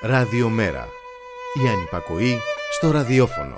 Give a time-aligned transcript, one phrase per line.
[0.00, 0.88] Ραδιομέρα.
[1.64, 2.38] Η ανυπακοή
[2.72, 3.54] στο ραδιόφωνο.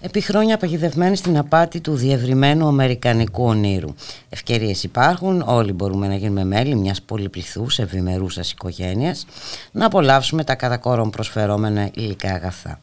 [0.00, 3.94] Επί χρόνια παγιδευμένοι στην απάτη του διευρυμένου αμερικανικού ονείρου.
[4.36, 9.26] Ευκαιρίες υπάρχουν, όλοι μπορούμε να γίνουμε μέλη μιας πολυπληθούς ευημερούσας οικογένειας,
[9.72, 12.78] να απολαύσουμε τα κατά κόρον προσφερόμενα υλικά αγαθά.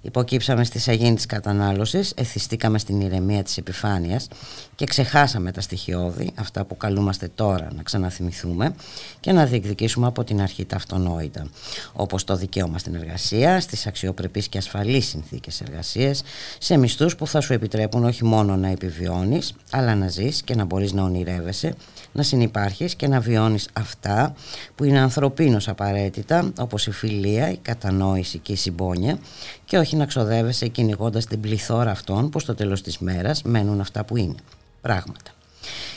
[0.00, 4.28] Υποκύψαμε στη σαγίνη της κατανάλωσης, εθιστήκαμε στην ηρεμία της επιφάνειας
[4.74, 8.74] και ξεχάσαμε τα στοιχειώδη, αυτά που καλούμαστε τώρα να ξαναθυμηθούμε
[9.20, 11.46] και να διεκδικήσουμε από την αρχή τα αυτονόητα.
[11.92, 16.22] Όπως το δικαίωμα στην εργασία, στις αξιοπρεπείς και ασφαλείς συνθήκες εργασίας,
[16.58, 20.64] σε μισθούς που θα σου επιτρέπουν όχι μόνο να επιβιώνεις, αλλά να ζεις και να
[20.64, 21.74] μπορείς να ονειρεύεσαι,
[22.12, 24.34] να συνεπάρχεις και να βιώνεις αυτά
[24.74, 29.18] που είναι ανθρωπίνως απαραίτητα, όπως η φιλία, η κατανόηση και η συμπόνια
[29.64, 34.04] και όχι να ξοδεύεσαι κυνηγώντας την πληθώρα αυτών που στο τέλος της μέρας μένουν αυτά
[34.04, 34.38] που είναι,
[34.80, 35.30] πράγματα.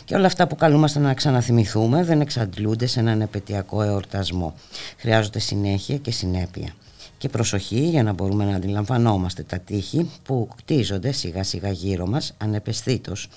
[0.05, 4.53] Και όλα αυτά που καλούμαστε να ξαναθυμηθούμε δεν εξαντλούνται σε έναν επαιτειακό εορτασμό.
[4.97, 6.73] Χρειάζονται συνέχεια και συνέπεια.
[7.21, 12.33] Και προσοχή για να μπορούμε να αντιλαμβανόμαστε τα τείχη που κτίζονται σιγά σιγά γύρω μας
[12.37, 13.27] ανεπαισθήτως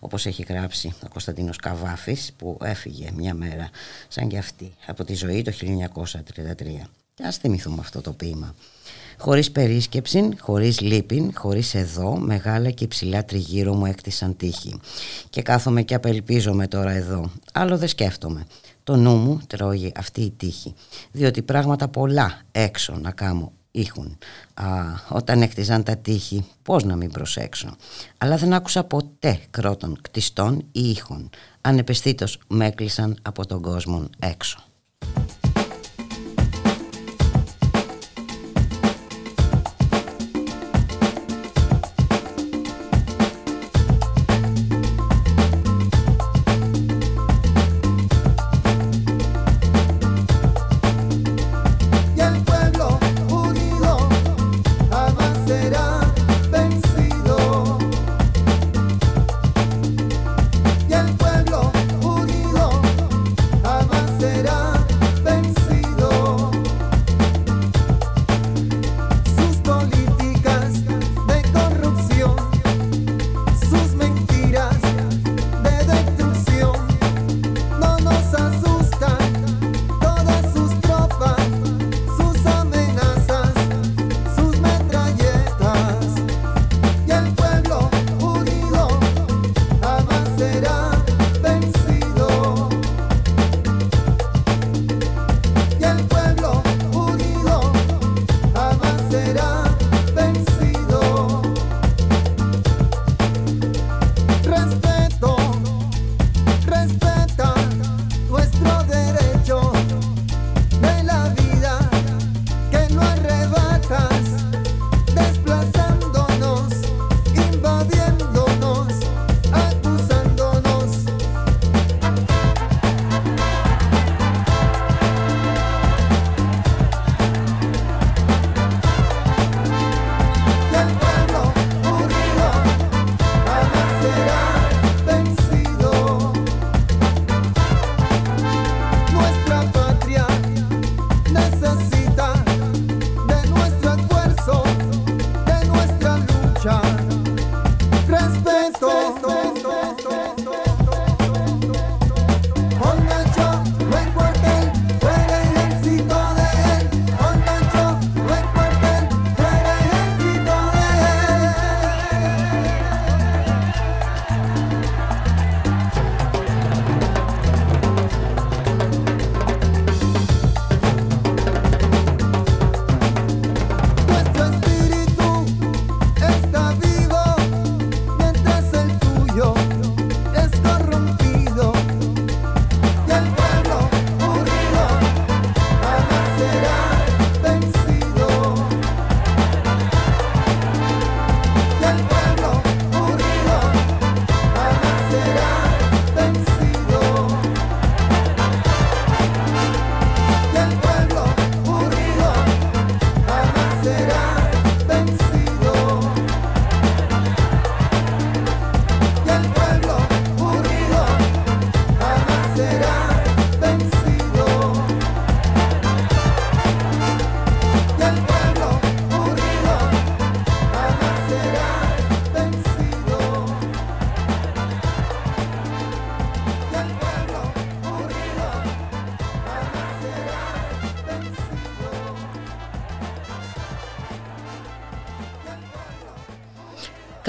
[0.00, 3.70] όπως έχει γράψει ο Κωνσταντίνος Καβάφης που έφυγε μια μέρα
[4.08, 6.88] σαν και αυτή από τη ζωή το 1933.
[7.14, 8.54] Και ας θυμηθούμε αυτό το ποίημα
[9.20, 14.80] χωρίς περίσκεψη, χωρίς λύπη, χωρίς εδώ, μεγάλα και υψηλά τριγύρω μου έκτισαν τύχη.
[15.30, 17.30] Και κάθομαι και απελπίζομαι τώρα εδώ.
[17.52, 18.46] Άλλο δεν σκέφτομαι.
[18.90, 20.74] Το νου μου τρώγει αυτή η τύχη.
[21.12, 24.18] Διότι πράγματα πολλά έξω να κάνω ήχουν.
[24.54, 24.66] Α,
[25.08, 27.76] όταν έκτιζαν τα τείχη, πώς να μην προσέξω.
[28.18, 31.30] Αλλά δεν άκουσα ποτέ κρότων κτιστών ή ήχων.
[31.60, 34.69] Ανεπαισθήτως με έκλεισαν από τον κόσμο έξω.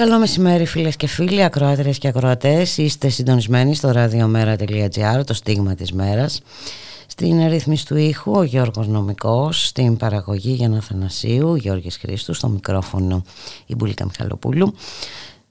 [0.02, 2.76] Καλό μεσημέρι φίλες και φίλοι, ακροάτριες και ακροατές.
[2.78, 6.40] Είστε συντονισμένοι στο radiomera.gr, το στίγμα της μέρας.
[7.06, 13.24] Στην ρύθμιση του ήχου ο Γιώργος Νομικός, στην παραγωγή Γιάννα Θανασίου, Γιώργης Χρήστου, στο μικρόφωνο
[13.66, 14.74] η Μπουλίκα Μιχαλοπούλου.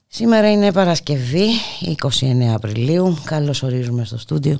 [0.08, 1.46] Σήμερα είναι Παρασκευή,
[1.80, 3.16] 29 Απριλίου.
[3.24, 4.58] Καλώς ορίζουμε στο στούντιο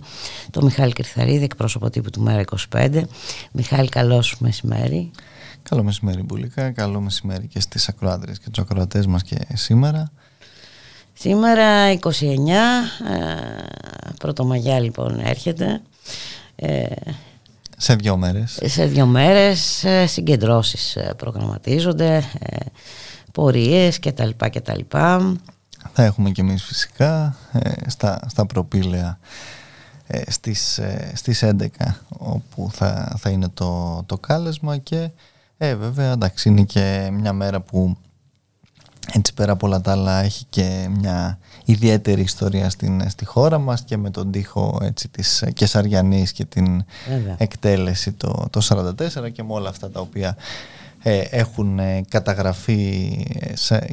[0.51, 2.45] το Μιχάλη Κρυθαρίδη, εκπρόσωπο τύπου του Μέρα
[2.77, 3.03] 25.
[3.53, 5.11] Μιχάλη, καλώς μεσημέρι.
[5.63, 10.13] Καλό μεσημέρι Μπουλίκα, καλό μεσημέρι και στις ακροάτριες και τους ακροατές μας και σήμερα.
[11.13, 11.99] Σήμερα 29,
[14.19, 15.81] Πρωτομαγιά λοιπόν έρχεται.
[16.57, 16.87] Ε,
[17.77, 18.59] σε δύο μέρες.
[18.65, 22.25] Σε δύο μέρες ε, συγκεντρώσεις ε, προγραμματίζονται,
[23.33, 24.31] πορείες κτλ.
[24.37, 24.81] κτλ.
[25.93, 27.37] Θα έχουμε και εμείς φυσικά
[27.87, 29.19] στα, στα προπήλαια
[30.27, 30.81] στις,
[31.15, 31.67] στις 11
[32.09, 35.11] όπου θα, θα είναι το, το κάλεσμα και
[35.65, 37.97] ε, βέβαια, εντάξει, είναι και μια μέρα που
[39.13, 43.83] έτσι πέρα από όλα τα άλλα έχει και μια ιδιαίτερη ιστορία στην, στη χώρα μας
[43.83, 46.85] και με τον τοίχο έτσι, της Κεσαριανής και την
[47.37, 50.37] εκτέλεση το, το 44 και με όλα αυτά τα οποία
[51.03, 53.13] ε, έχουν ε, καταγραφεί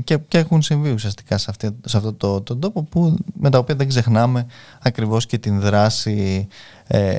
[0.04, 3.57] και, και έχουν συμβεί ουσιαστικά σε, αυτή, σε αυτό το, το τόπο που, με τα
[3.57, 4.45] οποία δεν ξεχνάμε
[4.81, 6.48] ακριβώς και την δράση
[6.88, 7.18] ε,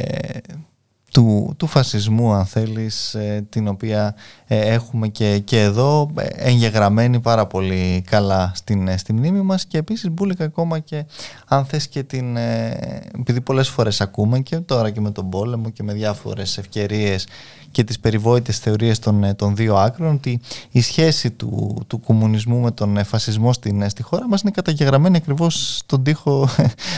[1.10, 4.14] του, του φασισμού αν θέλεις ε, την οποία
[4.46, 9.78] ε, έχουμε και, και εδώ ε, εγγεγραμμένη πάρα πολύ καλά στην, στη μνήμη μας και
[9.78, 11.04] επίσης μπουλικα ακόμα και
[11.46, 15.82] αν θες και την επειδή πολλές φορές ακούμε και τώρα και με τον πόλεμο και
[15.82, 17.26] με διάφορες ευκαιρίες
[17.70, 20.40] και τις περιβόητες θεωρίες των, ε, των δύο άκρων ότι
[20.70, 24.50] η σχέση του, του κομμουνισμού με τον ε, φασισμό στην, ε, στη χώρα μας είναι
[24.50, 26.48] καταγεγραμμένη ακριβώς στον τοίχο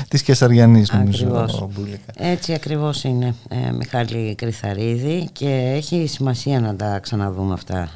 [0.08, 1.46] της Κεσαριανής νομίζω.
[2.16, 7.90] Έτσι ακριβώς είναι ε, Μιχάλη Κρυθαρίδη και έχει σημασία να τα ξαναδούμε αυτά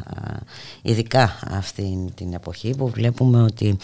[0.83, 3.77] ειδικά αυτή την εποχή που βλέπουμε ότι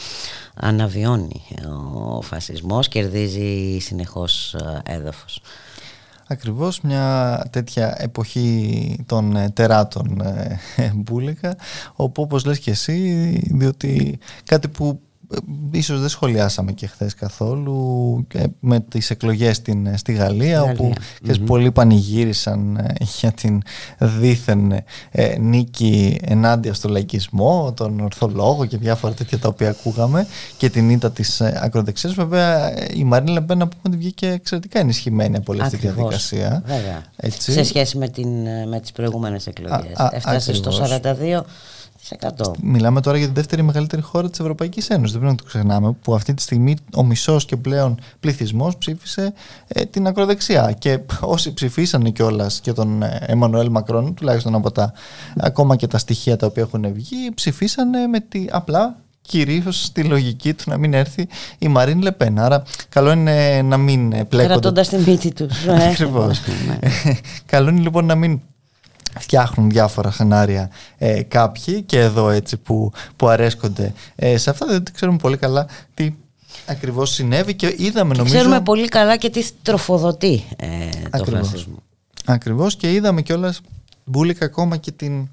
[0.54, 1.42] αναβιώνει
[2.16, 5.40] ο φασισμός κερδίζει συνεχώς έδαφος.
[6.32, 10.20] Ακριβώς μια τέτοια εποχή των ε, τεράτων
[10.76, 11.56] ε, μπουλικα
[11.94, 15.00] όπου όπως λες και εσύ διότι κάτι που
[15.70, 18.26] ίσως δεν σχολιάσαμε και χθες καθόλου
[18.60, 23.62] με τις εκλογές στην, στη Γαλλία, όπου mm πολλοί πανηγύρισαν ε, για την
[23.98, 24.72] δίθεν
[25.10, 30.26] ε, νίκη ενάντια στο λαϊκισμό, τον ορθολόγο και διάφορα τέτοια τα οποία ακούγαμε
[30.56, 32.14] και την ήττα της ε, ακροδεξιάς.
[32.14, 36.62] Βέβαια η Μαρίν Λεμπέν να πούμε ότι βγήκε εξαιρετικά ενισχυμένη από όλη αυτή τη διαδικασία.
[37.16, 37.52] Έτσι.
[37.52, 38.28] Σε σχέση με, την,
[38.68, 39.96] με τις προηγούμενες εκλογές.
[40.10, 41.40] Έφτασε στο 42
[42.62, 45.12] Μιλάμε τώρα για τη δεύτερη μεγαλύτερη χώρα της Ευρωπαϊκής Ένωσης.
[45.12, 49.32] Δεν πρέπει να το ξεχνάμε, που αυτή τη στιγμή ο μισός και πλέον πληθυσμός ψήφισε
[49.68, 50.72] ε, την ακροδεξιά.
[50.78, 54.92] Και όσοι ψηφίσανε κιόλας και τον ε, Εμμανουέλ Μακρόν, τουλάχιστον από τα
[55.36, 60.54] ακόμα και τα στοιχεία τα οποία έχουν βγει, ψηφίσανε με τη, απλά κυρίως στη λογική
[60.54, 61.28] του να μην έρθει
[61.58, 62.38] η Μαρίν Λεπέν.
[62.38, 64.46] Άρα, καλό είναι να μην πλέκονται.
[64.46, 65.68] Κρατώντας την μύτη τους.
[65.68, 66.40] Ακριβώς.
[67.52, 68.40] καλό είναι λοιπόν να μην
[69.18, 74.82] φτιάχνουν διάφορα σενάρια ε, κάποιοι και εδώ έτσι που, που αρέσκονται ε, σε αυτά δεν
[74.92, 76.14] ξέρουμε πολύ καλά τι
[76.66, 78.34] ακριβώς συνέβη και είδαμε νομίζω...
[78.34, 81.82] Ξέρουμε πολύ καλά και τι τροφοδοτεί ε, το φασισμό.
[82.24, 83.60] Ακριβώς και είδαμε κιόλας
[84.04, 85.28] μπουλικα ακόμα και την,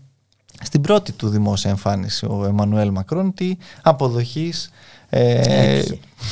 [0.61, 4.69] στην πρώτη του δημόσια εμφάνιση ο Εμμανουέλ Μακρόν τι αποδοχής
[5.09, 5.81] ε,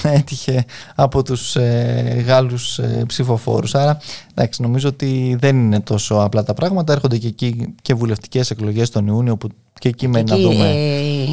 [0.03, 0.65] έτυχε
[0.96, 3.75] από τους ε, Γάλλους ε, ψηφοφόρους.
[3.75, 3.98] Άρα
[4.34, 6.93] εντάξει, νομίζω ότι δεν είναι τόσο απλά τα πράγματα.
[6.93, 10.67] Έρχονται και εκεί και βουλευτικές εκλογές τον Ιούνιο που και εκεί μένει να δούμε.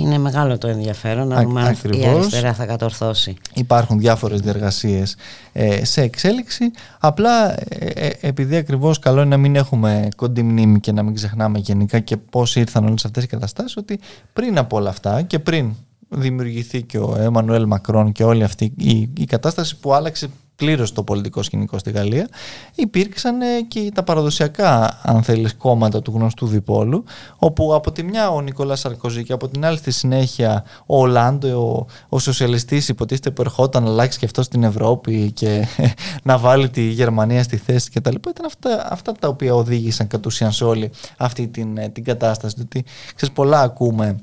[0.00, 3.36] Είναι μεγάλο το ενδιαφέρον να δούμε αν η αριστερά θα κατορθώσει.
[3.54, 5.16] Υπάρχουν διάφορες διεργασίες
[5.52, 6.70] ε, σε εξέλιξη.
[6.98, 11.14] Απλά ε, ε, επειδή ακριβώς καλό είναι να μην έχουμε κοντή μνήμη και να μην
[11.14, 14.00] ξεχνάμε γενικά και πώς ήρθαν όλες αυτές οι καταστάσεις ότι
[14.32, 15.74] πριν από όλα αυτά και πριν
[16.16, 21.02] δημιουργηθεί και ο Εμμανουέλ Μακρόν και όλη αυτή η, η κατάσταση που άλλαξε πλήρως το
[21.02, 22.28] πολιτικό σκηνικό στη Γαλλία
[22.74, 27.04] υπήρξαν ε, και τα παραδοσιακά αν θέλεις κόμματα του γνωστού διπόλου
[27.36, 31.48] όπου από τη μια ο Νικόλας Σαρκοζή και από την άλλη στη συνέχεια ο Ολάντο
[31.48, 35.66] ο, ο σοσιαλιστής υποτίθεται που ερχόταν να αλλάξει και αυτό στην Ευρώπη και
[36.22, 40.06] να βάλει τη Γερμανία στη θέση και τα λοιπά ήταν αυτά, αυτά τα οποία οδήγησαν
[40.06, 42.54] κατ' ουσίαν σε όλη αυτή την, ε, την κατάσταση.
[42.56, 44.16] Διότι ξέρεις πολλά ακούμε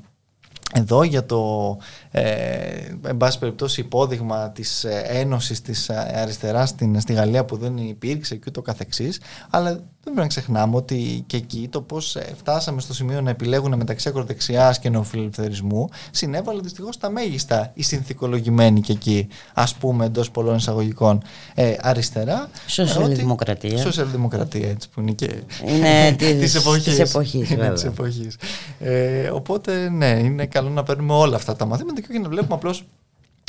[0.72, 7.00] εδώ για το, ε, εν πάση περιπτώσει, υπόδειγμα της ε, ένωσης της ε, αριστεράς στην,
[7.00, 11.36] στη Γαλλία που δεν υπήρξε και ούτω καθεξής, αλλά δεν πρέπει να ξεχνάμε ότι και
[11.36, 16.98] εκεί το πώς ε, φτάσαμε στο σημείο να επιλέγουν μεταξύ ακροδεξιάς και νεοφιλελευθερισμού συνέβαλε δυστυχώς
[16.98, 21.22] τα μέγιστα η συνθηκολογημένη και εκεί, ας πούμε εντός πολλών εισαγωγικών
[21.54, 22.48] ε, αριστερά.
[22.66, 23.78] Σοσιαλδημοκρατία.
[23.78, 25.30] Σοσιαλδημοκρατία έτσι που είναι και
[25.66, 26.84] είναι της, εποχής.
[26.84, 28.36] Της εποχής, της εποχής.
[28.80, 32.54] Ε, οπότε ναι, είναι καλό να παίρνουμε όλα αυτά τα μαθήματα και όχι να βλέπουμε
[32.54, 32.84] απλώς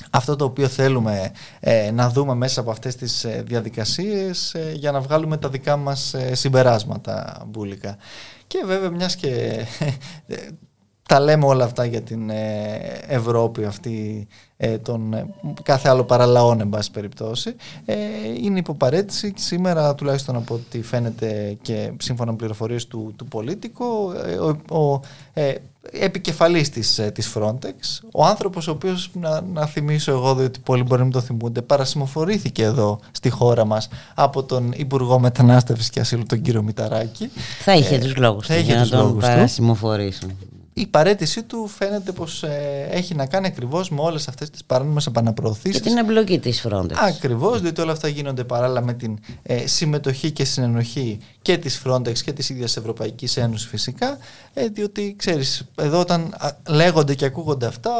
[0.09, 4.91] αυτό το οποίο θέλουμε ε, να δούμε μέσα από αυτές τις ε, διαδικασίες ε, για
[4.91, 7.97] να βγάλουμε τα δικά μας συμπεράσματα μπουλικα.
[8.47, 9.65] Και βέβαια μιας και
[11.07, 12.29] τα λέμε όλα αυτά για την
[13.07, 14.27] Ευρώπη αυτή
[14.81, 15.33] τον
[15.63, 17.55] κάθε άλλο παραλαών εν πάση περιπτώσει
[18.41, 24.13] είναι υποπαρέτηση σήμερα τουλάχιστον από ό,τι φαίνεται και σύμφωνα με πληροφορίες του, του Πολίτικο
[24.69, 24.99] ο, ο
[25.91, 27.73] επικεφαλής της, ε, της Frontex,
[28.11, 31.61] ο άνθρωπος ο οποίος, να, να θυμίσω εγώ διότι πολλοί μπορεί να μην το θυμούνται,
[31.61, 37.29] παρασημοφορήθηκε εδώ στη χώρα μας από τον Υπουργό Μετανάστευσης και Ασύλου, τον κύριο Μηταράκη.
[37.63, 40.31] Θα είχε ε, τους λόγους του για να τον παρασημοφορήσουν
[40.73, 45.05] η παρέτησή του φαίνεται πως ε, έχει να κάνει ακριβώς με όλες αυτές τις παράνομες
[45.05, 45.81] επαναπροωθήσεις.
[45.81, 46.93] Και την εμπλοκή της Frontex.
[46.95, 52.17] Ακριβώς, διότι όλα αυτά γίνονται παράλληλα με την ε, συμμετοχή και συνενοχή και της Frontex
[52.19, 54.17] και της ίδιας Ευρωπαϊκής Ένωσης φυσικά,
[54.53, 56.35] ε, διότι ξέρεις, εδώ όταν
[56.67, 57.91] λέγονται και ακούγονται αυτά,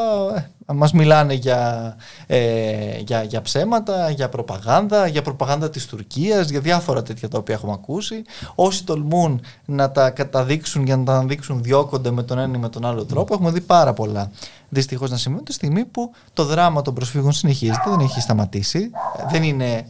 [0.65, 1.95] μας μιλάνε για,
[2.27, 7.55] ε, για, για ψέματα, για προπαγάνδα, για προπαγάνδα της Τουρκίας, για διάφορα τέτοια τα οποία
[7.55, 8.21] έχουμε ακούσει.
[8.55, 12.69] Όσοι τολμούν να τα καταδείξουν για να τα δείξουν διώκονται με τον ένα ή με
[12.69, 13.33] τον άλλο τρόπο.
[13.33, 14.31] Έχουμε δει πάρα πολλά
[14.73, 18.89] δυστυχώς να συμβαίνει τη στιγμή που το δράμα των προσφύγων συνεχίζεται, δεν έχει σταματήσει.
[19.31, 19.85] Δεν είναι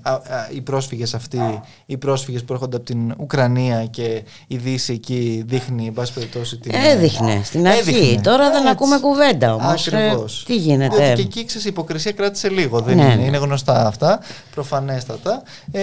[0.53, 5.85] οι πρόσφυγες αυτοί οι πρόσφυγες που έρχονται από την Ουκρανία και η Δύση εκεί δείχνει,
[5.87, 6.57] εν πάση περιπτώσει.
[6.57, 6.71] Την...
[6.75, 8.19] Έδειχνε στην αρχή.
[8.23, 9.87] Τώρα δεν ακούμε κουβέντα όμως.
[9.87, 10.41] Ακριβώς.
[10.41, 12.79] Ε, τι γίνεται; Διότι και εκεί ξέρεις, η υποκρισία κράτησε λίγο.
[12.79, 13.25] Δεν ναι, είναι, ναι.
[13.25, 14.19] είναι γνωστά αυτά,
[14.53, 15.43] προφανέστατα.
[15.71, 15.81] Ε,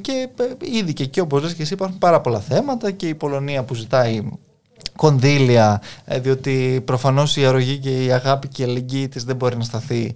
[0.00, 3.14] και ε, ήδη και εκεί, όπως λες και εσύ, υπάρχουν πάρα πολλά θέματα και η
[3.14, 4.22] Πολωνία που ζητάει
[4.96, 9.56] κονδύλια, ε, διότι προφανώς η αρρωγή και η αγάπη και η αλληλεγγύη της δεν μπορεί
[9.56, 10.14] να σταθεί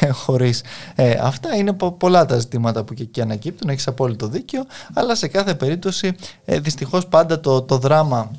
[0.00, 0.62] ε, χωρίς
[0.94, 1.56] ε, αυτά.
[1.56, 6.12] Είναι πολλά τα ζητήματα που και εκεί ανακύπτουν, έχεις απόλυτο δίκιο, αλλά σε κάθε περίπτωση
[6.44, 8.30] δυστυχώς πάντα το, το δράμα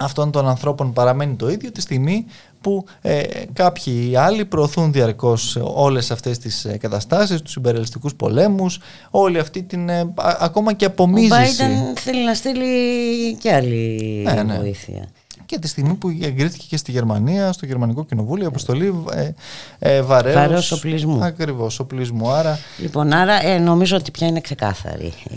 [0.00, 2.26] αυτών των ανθρώπων παραμένει το ίδιο τη στιγμή
[2.60, 3.22] που ε,
[3.52, 8.78] κάποιοι άλλοι προωθούν διαρκώς όλες αυτές τις ε, καταστάσεις, τους συμπεριλιστικούς πολέμους,
[9.10, 9.90] όλη αυτή την
[10.38, 11.62] ακόμα και απομίζηση.
[11.62, 14.58] Ο Biden θέλει να στείλει και άλλη ναι, ναι.
[14.58, 15.08] βοήθεια
[15.50, 19.30] και τη στιγμή που εγκρίθηκε και στη Γερμανία, στο Γερμανικό Κοινοβούλιο, η αποστολή ε,
[19.78, 21.24] ε, βαρέως, οπλισμού.
[21.24, 22.30] Ακριβώς, οπλισμού.
[22.30, 25.36] Άρα, λοιπόν, άρα ε, νομίζω ότι πια είναι ξεκάθαρη η,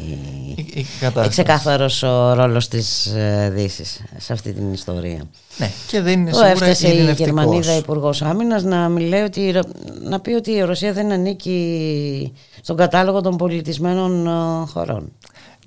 [0.74, 0.88] η,
[1.24, 5.24] η ξεκάθαρος ο ρόλος της ε, Δύσης σε αυτή την ιστορία.
[5.58, 8.92] Ναι, και δεν είναι σίγουρα Έφτασε η Γερμανίδα Υπουργός Άμυνας να,
[9.26, 9.54] ότι,
[10.02, 15.12] να πει ότι η Ρωσία δεν ανήκει στον κατάλογο των πολιτισμένων ε, χωρών.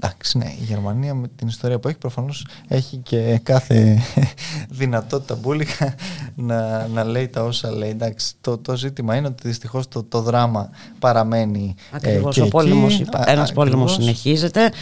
[0.00, 4.02] Εντάξει, ναι, η Γερμανία με την ιστορία που έχει προφανώς έχει και κάθε
[4.80, 5.94] δυνατότητα μπουλικα
[6.34, 7.90] να, να λέει τα όσα λέει.
[7.90, 11.74] Εντάξει, το, το ζήτημα είναι ότι δυστυχώς το, το δράμα παραμένει.
[11.90, 12.38] Ακριβώς.
[12.38, 14.72] Ε, ο πόλεμος, ένας πόλεμος συνεχίζεται.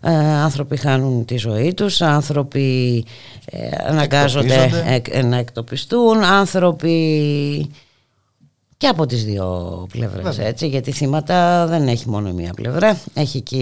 [0.00, 3.04] Ε, άνθρωποι χάνουν τη ζωή τους, άνθρωποι
[3.44, 4.70] ε, αναγκάζονται
[5.24, 7.70] να εκτοπιστούν, άνθρωποι
[8.78, 13.56] και από τις δύο πλευρές έτσι, γιατί θύματα δεν έχει μόνο μία πλευρά έχει και,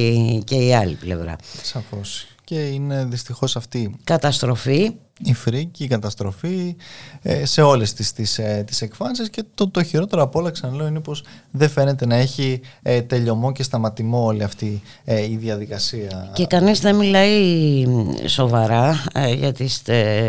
[0.45, 1.37] και η άλλη πλευρά.
[1.63, 2.27] Σαφώς.
[2.45, 4.93] Και είναι δυστυχώς αυτή καταστροφή.
[5.25, 6.77] η φρίκη, η καταστροφή
[7.23, 9.31] ε, σε όλες τις, τις, ε, τις εκφάνσεις.
[9.31, 13.53] Και το, το χειρότερο από όλα ξαναλέω είναι πως δεν φαίνεται να έχει ε, τελειωμό
[13.53, 14.83] και σταματημό όλη αυτή
[15.29, 16.31] η διαδικασία.
[16.35, 17.85] Και κανείς δεν μιλάει
[18.27, 19.05] σοβαρά
[19.37, 19.83] για τις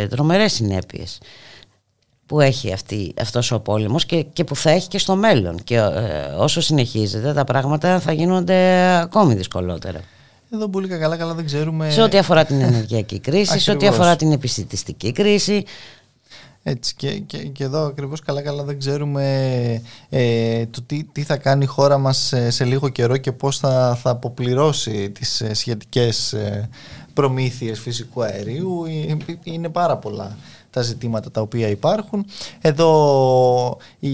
[0.09, 1.19] τρομερές συνέπειες
[2.27, 5.75] που έχει αυτή, αυτός ο πόλεμος και, και που θα έχει και στο μέλλον και
[5.75, 9.99] ε, όσο συνεχίζεται τα πράγματα θα γίνονται ακόμη δυσκολότερα.
[10.53, 11.89] Εδώ πολύ καλά καλά δεν ξέρουμε...
[11.89, 15.63] Σε ό,τι αφορά την ενεργειακή κρίση, σε ό,τι αφορά την επιστημιστική κρίση.
[16.63, 19.23] Έτσι και, και, και εδώ ακριβώς καλά καλά δεν ξέρουμε
[20.09, 23.97] ε, το τι, τι θα κάνει η χώρα μας σε, λίγο καιρό και πώς θα,
[24.01, 26.69] θα αποπληρώσει τις ε, σχετικές ε,
[27.13, 28.85] προμήθειες φυσικού αερίου.
[29.43, 30.37] Είναι πάρα πολλά
[30.77, 32.25] τα ζητήματα τα οποία υπάρχουν.
[32.61, 34.09] Εδώ η,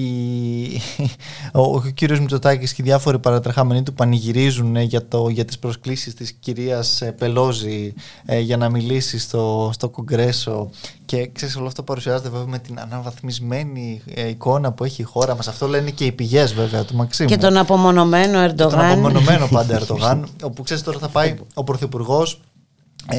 [1.54, 5.60] ο, ο κύριος Μητσοτάκης και οι διάφοροι παρατρεχάμενοι του πανηγυρίζουν ε, για, το, για τις
[5.60, 7.94] προσκλήσεις της κυρίας ε, Πελόζη
[8.26, 10.70] ε, για να μιλήσει στο, στο Κογκρέσο
[11.06, 15.48] και ξέρεις όλο αυτό παρουσιάζεται βέβαια με την αναβαθμισμένη εικόνα που έχει η χώρα μας.
[15.48, 17.30] Αυτό λένε και οι πηγές βέβαια του Μαξίμου.
[17.30, 18.80] Και τον απομονωμένο Ερντογάν.
[18.80, 22.53] τον απομονωμένο πάντα Ερντογάν, όπου ξέρεις τώρα θα πάει ο Πρωθυπουργός ε,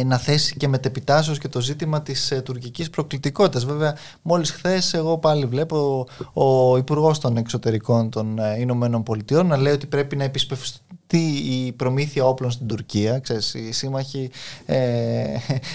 [0.05, 3.65] να θέσει και μετεπιτάσεως και το ζήτημα της ε, τουρκικής προκλητικότητας.
[3.65, 9.47] Βέβαια, μόλις χθες εγώ πάλι βλέπω ο, ο Υπουργός των Εξωτερικών των ε, Ηνωμένων Πολιτειών
[9.47, 10.79] να λέει ότι πρέπει να επισπευστεί
[11.15, 13.19] σταματηθεί η προμήθεια όπλων στην Τουρκία.
[13.19, 14.31] Ξέρεις, οι σύμμαχοι
[14.67, 14.79] ε,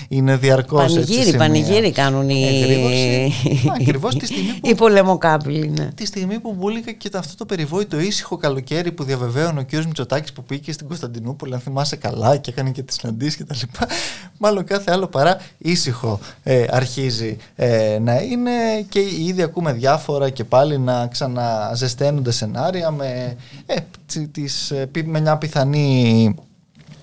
[0.07, 3.33] είναι διαρκώς πανηγύρι, έτσι, πανηγύρι κάνουν οι,
[3.79, 5.69] ακριβώς, τη στιγμή που, οι πολεμοκάπηλοι.
[5.69, 5.89] Ναι.
[5.95, 9.85] Τη στιγμή που μπούληκα και αυτό το περιβόητο ήσυχο καλοκαίρι που διαβεβαίωνε ο κ.
[9.85, 13.55] Μητσοτάκης που πήγε στην Κωνσταντινούπολη, αν θυμάσαι καλά και έκανε και τις συναντήσεις και τα
[13.59, 13.87] λοιπά.
[14.37, 18.51] Μάλλον κάθε άλλο παρά ήσυχο ε, αρχίζει ε, να είναι
[18.89, 23.75] και ήδη ακούμε διάφορα και πάλι να ξαναζεσταίνονται σενάρια με, ε,
[24.31, 26.35] τις, ε, με μια πιθανή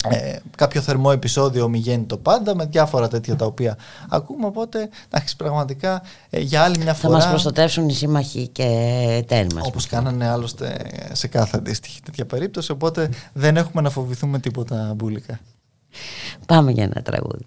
[0.09, 3.79] ε, κάποιο θερμό επεισόδιο ομιγένει το πάντα με διάφορα τέτοια τα οποία
[4.09, 8.65] ακούμε οπότε εντάξει πραγματικά ε, για άλλη μια φορά θα μας προστατεύσουν οι σύμμαχοι και
[9.09, 10.77] εταίροι μας όπως κάνανε άλλωστε
[11.13, 15.41] σε κάθε αντίστοιχη τέτοια περίπτωση οπότε δεν έχουμε να φοβηθούμε τίποτα μπουλικά.
[16.47, 17.47] Πάμε για ένα τραγούδι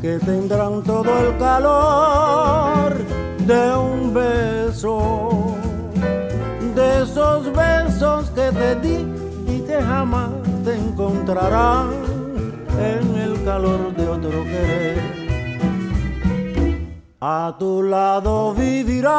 [0.00, 2.94] que tendrán todo el calor
[3.46, 5.54] de un beso,
[6.74, 9.06] de esos besos que te di
[9.48, 10.30] y que jamás
[10.64, 11.90] te encontrarán
[12.78, 15.16] en el calor de otro querer.
[17.20, 19.16] A tu lado vivirán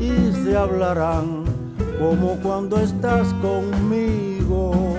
[0.00, 1.44] y se hablarán
[1.98, 4.94] como cuando estás conmigo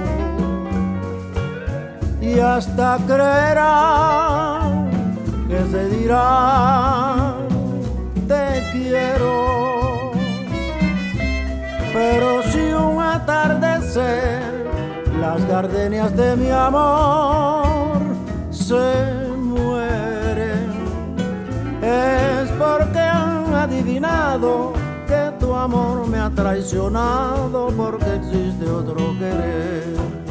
[2.26, 4.90] y hasta creerán
[5.48, 7.36] que se dirá
[8.28, 10.12] te quiero.
[11.94, 14.66] Pero si un atardecer
[15.22, 18.00] las gardenias de mi amor
[18.50, 19.06] se
[19.38, 20.72] mueren,
[21.82, 24.74] es porque han adivinado
[25.08, 30.25] que tu amor me ha traicionado porque existe otro querer.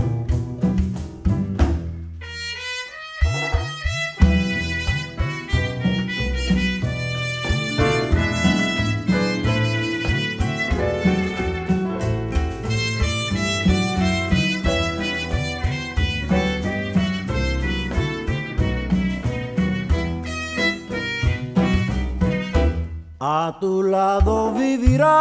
[23.27, 25.17] A tu lado vivirán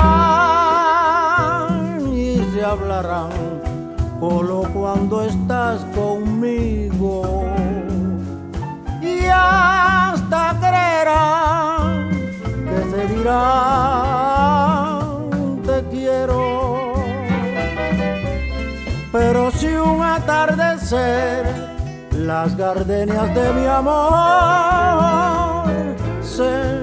[2.13, 3.31] y se hablarán
[4.19, 7.45] solo cuando estás conmigo.
[9.01, 12.09] Y hasta creerán
[12.67, 14.11] que se dirán
[15.65, 16.95] te quiero.
[19.13, 21.45] Pero si un atardecer
[22.11, 24.03] las gardenias de mi amor
[26.21, 26.82] se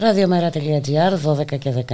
[0.00, 1.84] Ραδιομέρα.gr, 12 και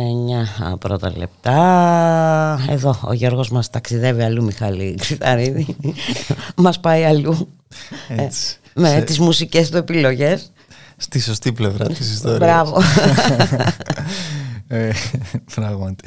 [0.72, 2.66] 19 πρώτα λεπτά.
[2.68, 5.76] Εδώ ο Γιώργος μας ταξιδεύει αλλού, Μιχάλη Ξηταρίδη.
[6.56, 7.48] μας πάει αλλού.
[8.08, 8.56] Έτσι.
[8.74, 9.00] Ε, με Σε...
[9.00, 10.52] τις μουσικές του επιλογές.
[10.96, 12.38] Στη σωστή πλευρά της ιστορίας.
[12.38, 12.80] Μπράβο.
[14.68, 14.90] ε,
[15.54, 16.04] πράγματι.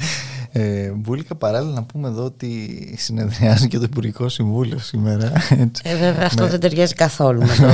[0.52, 5.32] Ε, Μπούλικα παράλληλα να πούμε εδώ ότι συνεδριάζει και το Υπουργικό Συμβούλιο σήμερα.
[5.50, 5.82] Έτσι.
[5.84, 7.66] Ε, βέβαια αυτό δεν ταιριάζει καθόλου με, το,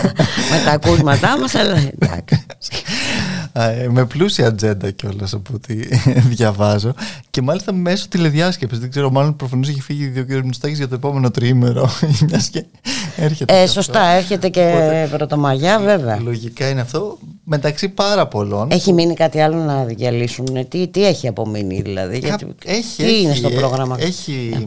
[0.50, 2.42] με τα ακούσματά μας, αλλά εντάξει.
[3.58, 5.74] Ε, με πλούσια ατζέντα κιόλας από ό,τι
[6.34, 6.94] διαβάζω.
[7.30, 8.78] Και μάλιστα μέσω τηλεδιάσκεψης.
[8.78, 10.44] Δεν ξέρω, μάλλον προφανώς έχει φύγει δύο κ.
[10.44, 11.90] Μητσοτάκης για το επόμενο τριήμερο.
[13.16, 13.62] έρχεται.
[13.62, 16.20] Ε, σωστά, έρχεται και Οπότε, Πρωτομαγιά, βέβαια.
[16.20, 17.18] Λογικά είναι αυτό.
[17.44, 18.68] Μεταξύ πάρα πολλών.
[18.70, 20.68] Έχει μείνει κάτι άλλο να διαλύσουν.
[20.68, 22.18] Τι, τι έχει απομείνει, δηλαδή.
[22.18, 24.66] γιατί, έχει, τι έχει, είναι στο πρόγραμμα; Έχει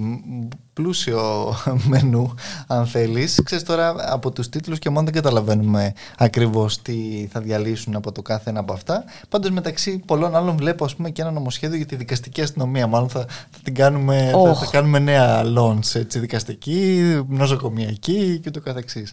[0.80, 1.56] πλούσιο
[1.90, 2.34] μενού,
[2.68, 3.42] αν θέλεις.
[3.44, 8.22] Ξέρεις τώρα από τους τίτλους και μόνο δεν καταλαβαίνουμε ακριβώς τι θα διαλύσουν από το
[8.22, 9.04] κάθε ένα από αυτά.
[9.30, 12.88] Πάντως μεταξύ πολλών άλλων βλέπω ας πούμε, και ένα νομοσχέδιο για τη δικαστική αστυνομία.
[12.88, 18.60] Μάλλον θα, θα την κάνουμε, θα, θα, κάνουμε νέα launch έτσι, δικαστική, νοσοκομιακή και το
[18.60, 19.12] καθεξής.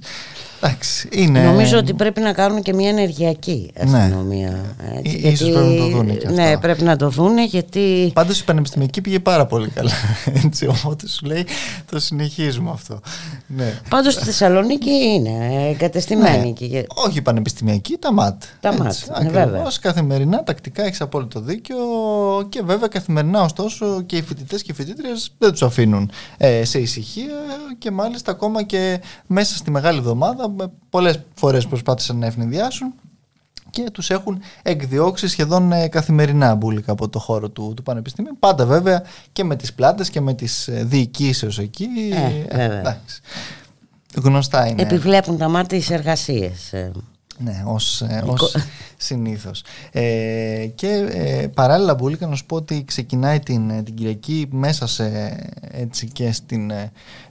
[1.10, 1.42] είναι...
[1.42, 3.98] Νομίζω ότι πρέπει να κάνουν και μια ενεργειακή ναι.
[3.98, 4.50] αστυνομία.
[4.50, 4.98] Ναι.
[4.98, 5.44] Έτσι, γιατί...
[5.44, 6.40] Ίσως πρέπει να το δούνε και αυτό.
[6.40, 8.10] Ναι, πρέπει να το δούνε γιατί...
[8.14, 9.90] Πάντως η πανεπιστημιακή πήγε πάρα πολύ καλά.
[10.44, 11.46] Έτσι, οπότε σου λέει
[11.90, 13.00] το συνεχίζουμε αυτό.
[13.46, 13.80] Ναι.
[13.88, 16.46] Πάντως στη Θεσσαλονίκη είναι εγκατεστημένη.
[16.60, 16.66] Ναι.
[16.66, 16.86] Και...
[17.06, 18.42] Όχι πανεπιστημιακή, τα ΜΑΤ.
[18.60, 19.68] Τα ΜΑΤ, ναι, βέβαια.
[19.80, 21.76] καθημερινά, τακτικά έχεις απόλυτο δίκιο
[22.48, 26.78] και βέβαια καθημερινά ωστόσο και οι φοιτητές και οι φοιτήτριες δεν τους αφήνουν ε, σε
[26.78, 27.34] ησυχία
[27.78, 30.54] και μάλιστα ακόμα και μέσα στη μεγάλη εβδομάδα
[30.90, 32.94] πολλές φορές προσπάθησαν να ευνηδιάσουν
[33.82, 38.36] και τους έχουν εκδιώξει σχεδόν ε, καθημερινά μπουλικα από το χώρο του, του Πανεπιστημίου.
[38.38, 41.86] Πάντα βέβαια και με τις πλάτες και με τις ε, διοικήσεις εκεί.
[42.48, 42.96] Ε, ε,
[44.14, 44.82] Γνωστά είναι.
[44.82, 46.72] Επιβλέπουν τα μάτια τις εργασίες.
[47.38, 48.56] Ναι, ως, ε, ως
[48.96, 49.62] συνήθως.
[49.92, 54.86] Ε, και ε, παράλληλα Μπούλικα να σου πω ότι ξεκινάει την, ε, την Κυριακή μέσα
[54.86, 55.36] σε,
[55.70, 56.70] έτσι και στην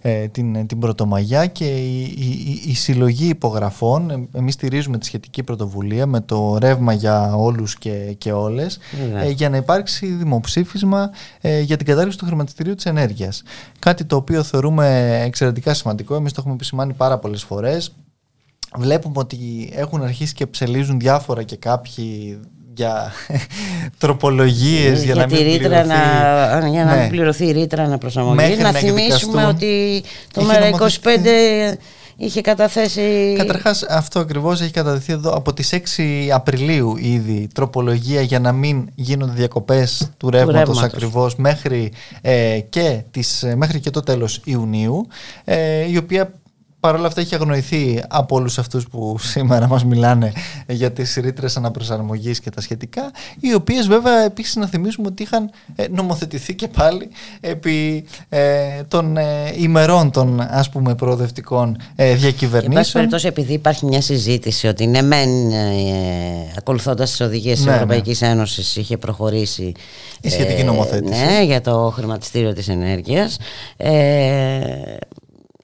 [0.02, 6.06] ε, την, την Πρωτομαγιά και η, η, η, συλλογή υπογραφών, εμείς στηρίζουμε τη σχετική πρωτοβουλία
[6.06, 8.80] με το ρεύμα για όλους και, και όλες
[9.14, 9.30] ναι.
[9.30, 11.10] για να υπάρξει δημοψήφισμα
[11.64, 13.44] για την κατάργηση του χρηματιστηρίου της ενέργειας.
[13.80, 17.94] Κάτι το οποίο θεωρούμε εξαιρετικά σημαντικό, εμείς το έχουμε επισημάνει πάρα πολλές φορές
[18.78, 22.40] βλέπουμε ότι έχουν αρχίσει και ψελίζουν διάφορα και κάποιοι
[22.76, 23.12] για
[23.98, 27.08] τροπολογίες για, για να μην ρήτρα να, για να ναι.
[27.10, 28.56] πληρωθεί η ρήτρα να προσαρμογεί.
[28.56, 31.78] Να, θυμίσουμε ότι το ΜΕΡΑ25
[32.18, 33.36] είχε καταθέσει...
[33.38, 36.02] Καταρχάς αυτό ακριβώς έχει καταδεθεί εδώ από τις 6
[36.34, 43.46] Απριλίου ήδη τροπολογία για να μην γίνονται διακοπές του ρεύματος, ακριβώς μέχρι, ε, και τις,
[43.56, 45.08] μέχρι και το τέλος Ιουνίου
[45.44, 46.34] ε, η οποία
[46.86, 50.32] Παρ' όλα αυτά έχει αγνοηθεί από όλους αυτούς που σήμερα μας μιλάνε
[50.68, 55.50] για τις ρήτρες αναπροσαρμογής και τα σχετικά, οι οποίες βέβαια επίσης να θυμίσουμε ότι είχαν
[55.76, 59.24] ε, νομοθετηθεί και πάλι επί ε, των ε,
[59.58, 62.84] ημερών των ας πούμε προοδευτικών ε, διακυβερνήσεων.
[62.84, 65.64] Εν περιπτώσει, επειδή υπάρχει μια συζήτηση ότι ναι, μεν ε,
[66.58, 68.28] ακολουθώντας τις οδηγίες της ναι, Ευρωπαϊκής ναι.
[68.28, 69.72] Ένωσης είχε προχωρήσει
[70.22, 71.26] η σχετική νομοθέτηση.
[71.26, 73.38] Ναι, για το χρηματιστήριο της ενέργειας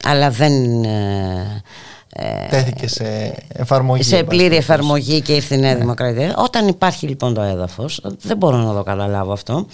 [0.04, 1.62] αλλά δεν ε,
[2.10, 4.04] ε, τέθηκε σε εφαρμογή.
[4.04, 5.80] Σε πλήρη εφαρμογή και ήρθε η Νέα ναι.
[5.80, 6.36] Δημοκρατία.
[6.38, 9.66] Όταν υπάρχει λοιπόν το έδαφος, δεν μπορώ να το καταλάβω αυτό.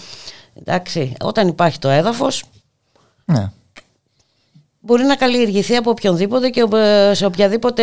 [0.54, 2.44] Εντάξει, όταν υπάρχει το έδαφος,
[3.24, 3.50] ναι
[4.80, 6.64] μπορεί να καλλιεργηθεί από οποιονδήποτε και
[7.12, 7.82] σε οποιαδήποτε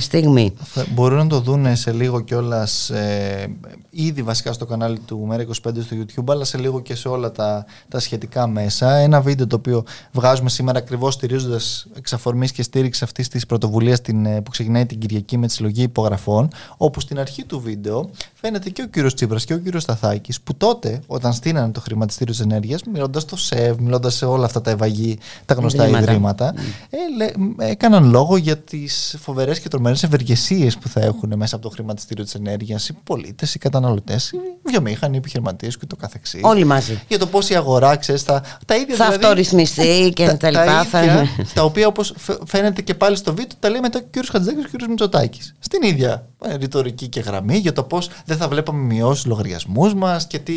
[0.00, 0.54] στιγμή.
[0.94, 3.56] Μπορούν να το δουν σε λίγο κιόλας ε,
[3.90, 7.32] ήδη βασικά στο κανάλι του Μέρα 25 στο YouTube, αλλά σε λίγο και σε όλα
[7.32, 8.94] τα, τα σχετικά μέσα.
[8.94, 13.98] Ένα βίντεο το οποίο βγάζουμε σήμερα ακριβώς στηρίζοντας εξ αφορμή και στήριξη αυτής της πρωτοβουλίας
[13.98, 18.10] ε, που ξεκινάει την Κυριακή με τη συλλογή υπογραφών, όπου στην αρχή του βίντεο
[18.44, 22.32] φαίνεται και ο κύριος Τσίπρας και ο κύριος Σταθάκης, που τότε όταν στείνανε το χρηματιστήριο
[22.32, 26.54] της ενέργειας, μιλώντας στο ΣΕΒ, μιλώντας σε όλα αυτά τα ευαγή τα γνωστά ιδρύματα,
[26.90, 31.70] ε, έκαναν λόγο για τις φοβερές και τρομερές ευεργεσίες που θα έχουν μέσα από το
[31.70, 36.40] χρηματιστήριο της ενέργειας οι πολίτες, οι καταναλωτές, οι βιομήχανοι, οι επιχειρηματίες και το καθεξής.
[36.42, 37.00] Όλοι μαζί.
[37.08, 38.96] Για το πώς η αγορά, ξέρεις, τα, τα ίδια.
[38.96, 40.86] Θα δηλαδή, αυτορυθμιστεί και τα, τα λοιπά.
[40.90, 42.14] Τα, ίδια, τα οποία όπως
[42.46, 44.26] φαίνεται και πάλι στο βίντεο, τα λέει μετά ο κ.
[44.30, 44.88] Χατζηδάκης και ο κ.
[44.88, 45.54] Μητσοτάκης.
[45.58, 50.26] Στην ίδια ε, ρητορική και γραμμή για το πώς δεν θα βλέπαμε μειώσεις λογαριασμούς μας
[50.26, 50.54] και τι,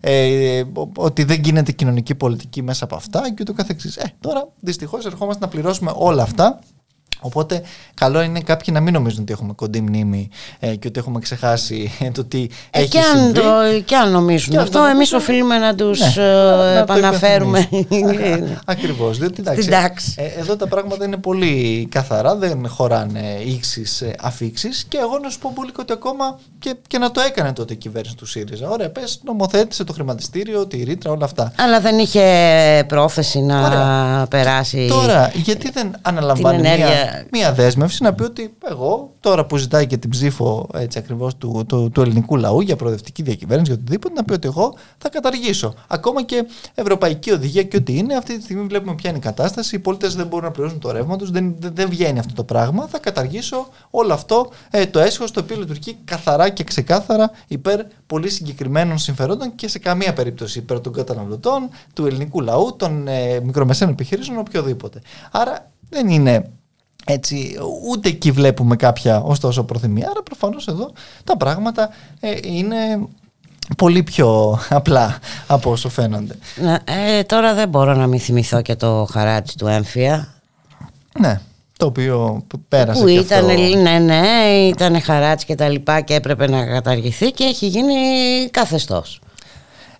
[0.00, 0.62] ε,
[0.96, 3.96] ότι δεν γίνεται κοινωνική πολιτική μέσα από αυτά και ούτω καθεξής.
[3.96, 6.58] Ε, τώρα δυστυχώς ερχόμαστε να πληρώσουμε όλα αυτά
[7.20, 7.62] Οπότε,
[7.94, 10.28] καλό είναι κάποιοι να μην νομίζουν ότι έχουμε κοντή μνήμη
[10.58, 13.32] ε, και ότι έχουμε ξεχάσει ε, το τι ε, έχει και αν συμβεί.
[13.32, 17.68] Το, και αν νομίζουν και αυτό, εμείς οφείλουμε να τους ναι, ε, επαναφέρουμε.
[18.64, 19.18] Ακριβώς.
[19.18, 23.84] Διότι εντάξει, ε, εδώ τα πράγματα είναι πολύ καθαρά, δεν χωράνε ίξει
[24.20, 24.84] αφήξεις.
[24.88, 27.76] Και εγώ να σου πω πολύ ότι ακόμα και, και να το έκανε τότε η
[27.76, 28.68] κυβέρνηση του ΣΥΡΙΖΑ.
[28.68, 31.52] Ωραία, πες, νομοθέτησε το χρηματιστήριο, τη ρήτρα, όλα αυτά.
[31.58, 34.26] Αλλά δεν είχε πρόθεση να Ωραία.
[34.30, 34.86] περάσει.
[34.88, 36.68] Τώρα, γιατί δεν αναλαμβάνει
[37.12, 41.36] μια μία δέσμευση να πει ότι εγώ τώρα που ζητάει και την ψήφο έτσι ακριβώς
[41.36, 45.08] του, του, του ελληνικού λαού για προοδευτική διακυβέρνηση για οτιδήποτε να πει ότι εγώ θα
[45.08, 45.74] καταργήσω.
[45.86, 49.76] Ακόμα και ευρωπαϊκή οδηγία και ό,τι είναι αυτή τη στιγμή βλέπουμε ποια είναι η κατάσταση
[49.76, 52.86] οι πολίτες δεν μπορούν να πληρώσουν το ρεύμα τους δεν, δεν βγαίνει αυτό το πράγμα
[52.86, 58.28] θα καταργήσω όλο αυτό ε, το έσχος το οποίο λειτουργεί καθαρά και ξεκάθαρα υπέρ πολύ
[58.30, 63.90] συγκεκριμένων συμφερόντων και σε καμία περίπτωση υπέρ των καταναλωτών, του ελληνικού λαού, των ε, μικρομεσαίων
[63.90, 65.00] επιχειρήσεων, οποιοδήποτε.
[65.30, 66.50] Άρα δεν είναι
[67.10, 67.56] έτσι,
[67.90, 70.08] ούτε εκεί βλέπουμε κάποια ωστόσο προθυμία.
[70.10, 70.92] Άρα προφανώς εδώ
[71.24, 71.90] τα πράγματα
[72.20, 72.76] ε, είναι
[73.76, 76.38] πολύ πιο απλά από όσο φαίνονται.
[76.84, 80.28] ε, τώρα δεν μπορώ να μην θυμηθώ και το χαράτσι του έμφυα.
[81.18, 81.40] Ναι,
[81.78, 83.78] το οποίο πέρασε που και ήταν, αυτό.
[83.78, 87.94] Ναι, ναι, ήταν χαράτσι και τα λοιπά και έπρεπε να καταργηθεί και έχει γίνει
[88.50, 89.20] καθεστώς.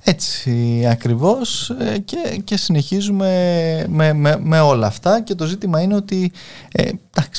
[0.09, 3.29] Έτσι ακριβώς ε, και, και συνεχίζουμε
[3.89, 6.33] με, με, με όλα αυτά και το ζήτημα είναι ότι
[6.73, 6.91] ε,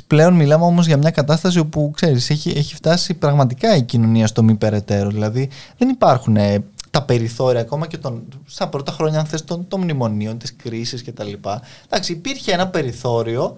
[0.07, 4.43] πλέον μιλάμε όμως για μια κατάσταση όπου ξέρεις έχει, έχει φτάσει πραγματικά η κοινωνία στο
[4.43, 9.25] μη περαιτέρω δηλαδή δεν υπάρχουν ε, τα περιθώρια ακόμα και τον, στα πρώτα χρόνια αν
[9.25, 11.31] θες των, των μνημονίων, της κρίσης κτλ.
[11.85, 13.55] Εντάξει υπήρχε ένα περιθώριο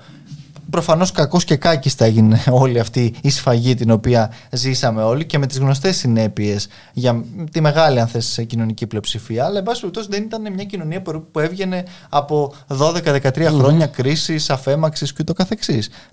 [0.71, 5.47] Προφανώς κακός και κάκιστα έγινε όλη αυτή η σφαγή την οποία ζήσαμε όλοι και με
[5.47, 9.45] τις γνωστές συνέπειες για τη μεγάλη, αν θες, κοινωνική πλειοψηφία.
[9.45, 15.13] Αλλά, εν πάση περιπτώσει, δεν ήταν μια κοινωνία που έβγαινε από 12-13 χρόνια κρίσης, αφέμαξης
[15.13, 15.41] κ.ο.κ.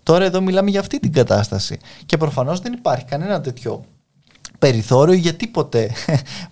[0.03, 1.79] Τώρα εδώ μιλάμε για αυτή την κατάσταση.
[2.07, 3.85] Και προφανώς δεν υπάρχει κανένα τέτοιο
[4.59, 5.91] περιθώριο για τίποτε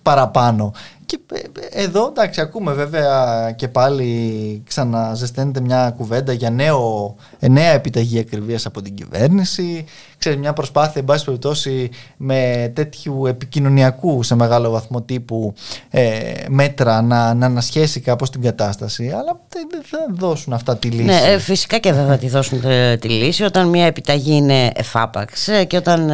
[0.01, 0.73] παραπάνω.
[1.07, 7.71] Και ε, εδώ εντάξει ακούμε βέβαια και πάλι ξαναζεσταίνεται μια κουβέντα για νέο, ε, νέα
[7.71, 9.85] επιταγή ακριβίας από την κυβέρνηση
[10.17, 15.53] ξέρεις, μια προσπάθεια εν πάση περιπτώσει με τέτοιου επικοινωνιακού σε μεγάλο βαθμό τύπου
[15.89, 21.03] ε, μέτρα να, να ανασχέσει κάπως την κατάσταση αλλά δεν θα δώσουν αυτά τη λύση.
[21.03, 22.61] Ναι, ε, φυσικά και δεν θα τη δώσουν
[22.99, 26.11] τη, λύση όταν μια επιταγή είναι εφάπαξ και όταν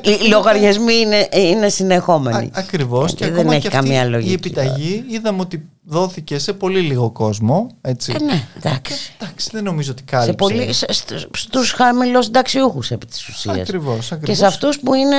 [0.00, 2.44] και οι λογαριασμοί είναι, είναι συνεχόμενοι.
[2.44, 6.80] Α, ακριβώς και, και δεν έχει καμία λογική η επιταγή είδαμε ότι δόθηκε σε πολύ
[6.80, 7.66] λίγο κόσμο.
[7.80, 8.14] Έτσι.
[8.20, 8.94] Ε, ναι, εντάξει.
[9.20, 9.48] εντάξει.
[9.52, 10.30] Δεν νομίζω ότι κάλυψε.
[10.30, 10.72] Σε πολύ,
[11.36, 13.58] στους χαμηλούς συνταξιούχου επί της ουσίας.
[13.58, 14.12] Ακριβώς.
[14.22, 15.16] Και σε αυτούς που είναι.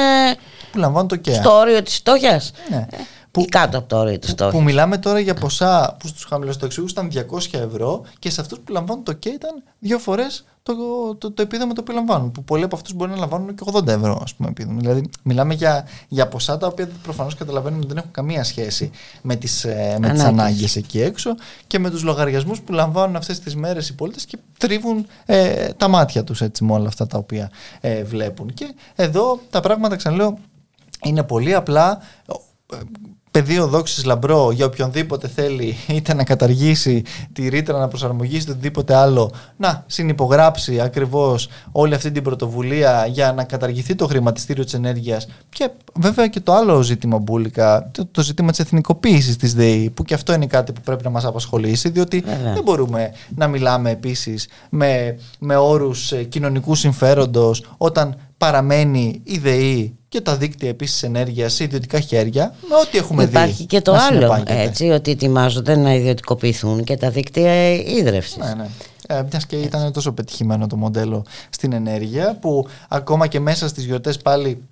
[0.72, 1.34] Που λαμβάνουν το ΚΕΑ.
[1.34, 2.52] Στο όριο της φτώχειας.
[2.70, 2.88] Ναι.
[2.92, 2.98] Ε,
[3.32, 4.60] που, ή κάτω από το όριο τη φτώχεια.
[4.60, 8.60] Που μιλάμε τώρα για ποσά που στους χαμηλούς συνταξιούχου ήταν 200 ευρώ και σε αυτούς
[8.60, 12.32] που λαμβάνουν το ΚΕΑ ήταν δύο φορές το, το, το επίδομα το οποίο λαμβάνουν.
[12.32, 14.80] Που πολλοί από αυτούς μπορεί να λαμβάνουν και 80 ευρώ, ας πούμε, επίδομα.
[14.80, 19.36] Δηλαδή, μιλάμε για, για ποσά τα οποία προφανώς καταλαβαίνουμε ότι δεν έχουν καμία σχέση με
[19.36, 21.36] τις ε, με τις ανάγκες εκεί έξω
[21.68, 25.88] και με τους λογαριασμούς που λαμβάνουν αυτές τις μέρες οι πολίτες και τρίβουν ε, τα
[25.88, 28.54] μάτια τους με όλα αυτά τα οποία ε, βλέπουν.
[28.54, 30.38] Και εδώ τα πράγματα, ξαναλέω,
[31.04, 32.02] είναι πολύ απλά
[33.32, 38.96] πεδίο δόξης λαμπρό για οποιονδήποτε θέλει είτε να καταργήσει τη ρήτρα να προσαρμογήσει το οτιδήποτε
[38.96, 45.28] άλλο να συνυπογράψει ακριβώς όλη αυτή την πρωτοβουλία για να καταργηθεί το χρηματιστήριο της ενέργειας.
[45.50, 50.04] Και βέβαια και το άλλο ζήτημα μπουλικα το, το ζήτημα της εθνικοποίησης της ΔΕΗ που
[50.04, 54.48] και αυτό είναι κάτι που πρέπει να μας απασχολήσει διότι δεν μπορούμε να μιλάμε επίσης
[54.70, 61.54] με, με όρους ε, κοινωνικού συμφέροντος όταν παραμένει η ΔΕΗ και τα δίκτυα επίσης ενέργειας
[61.54, 63.50] σε ιδιωτικά χέρια, με ό,τι έχουμε Υπάρχει δει.
[63.52, 68.40] Υπάρχει και το άλλο, έτσι, ότι ετοιμάζονται να ιδιωτικοποιηθούν και τα δίκτυα ίδρυυση.
[68.40, 68.68] Ναι, ναι.
[69.08, 73.86] Ε, Μιας και ήταν τόσο πετυχημένο το μοντέλο στην ενέργεια, που ακόμα και μέσα στις
[73.86, 74.64] γιορτές πάλι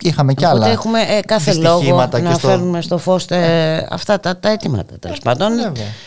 [0.00, 0.66] Είχαμε κι άλλα.
[0.66, 2.48] έχουμε ε, κάθε λόγο να στο...
[2.48, 4.98] φέρουμε στο φως ε, αυτά τα, τα αιτήματα.
[4.98, 5.52] Τέλος πάντων,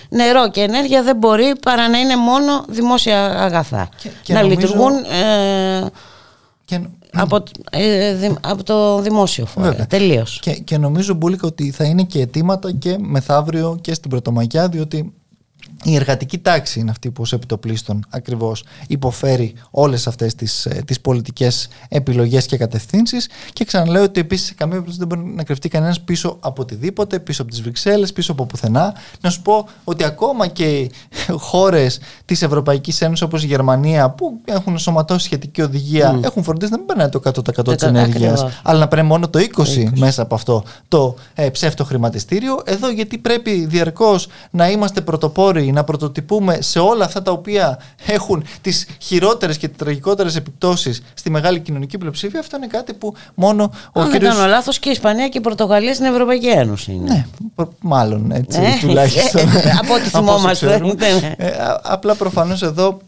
[0.10, 3.90] νερό και ενέργεια δεν μπορεί παρά να είναι μόνο δημόσια αγαθά.
[4.24, 4.60] Και, να νομίζω...
[4.60, 5.86] λειτουργούν ε,
[6.66, 6.80] και
[7.14, 9.88] από, ε, από το δημόσιο φορέα.
[9.88, 10.40] Τελείως.
[10.42, 15.14] Και, και νομίζω, Μπούλικα, ότι θα είναι και αιτήματα και μεθαύριο και στην Πρωτομαγιά, διότι
[15.84, 21.02] η εργατική τάξη είναι αυτή που ως επιτοπλίστων ακριβώς υποφέρει όλες αυτές τις, ε, τις
[21.02, 25.70] πολιτικές επιλογές και κατευθύνσεις και ξαναλέω ότι επίσης σε καμία περίπτωση δεν μπορεί να κρυφτεί
[25.70, 28.94] κανένας πίσω από οτιδήποτε, πίσω από τις Βρυξέλλες, πίσω από πουθενά.
[29.22, 30.92] Να σου πω ότι ακόμα και
[31.50, 36.78] χώρες της Ευρωπαϊκής Ένωσης όπως η Γερμανία που έχουν σωματώσει σχετική οδηγία έχουν φροντίσει να
[36.78, 40.64] μην περνάει το 100% της ενέργειας αλλά να πρέπει μόνο το 20%, μέσα από αυτό
[40.88, 42.62] το ε, ψεύτο χρηματιστήριο.
[42.66, 48.44] Εδώ γιατί πρέπει διαρκώς να είμαστε πρωτοπόροι να πρωτοτυπούμε σε όλα αυτά τα οποία έχουν
[48.62, 54.02] τις χειρότερες και τραγικότερες επιπτώσεις στη μεγάλη κοινωνική πλειοψηφία, αυτό είναι κάτι που μόνο ο
[54.02, 54.30] Αν κύριος...
[54.30, 57.28] δεν κάνω λάθος και η Ισπανία και η Πορτογαλία στην Ευρωπαϊκή Ένωση είναι.
[57.56, 59.42] Ναι, μάλλον έτσι ε, τουλάχιστον.
[59.82, 60.80] από ό,τι θυμόμαστε.
[60.80, 61.36] Ναι.
[61.38, 61.52] ε,
[61.82, 63.00] απλά προφανώς εδώ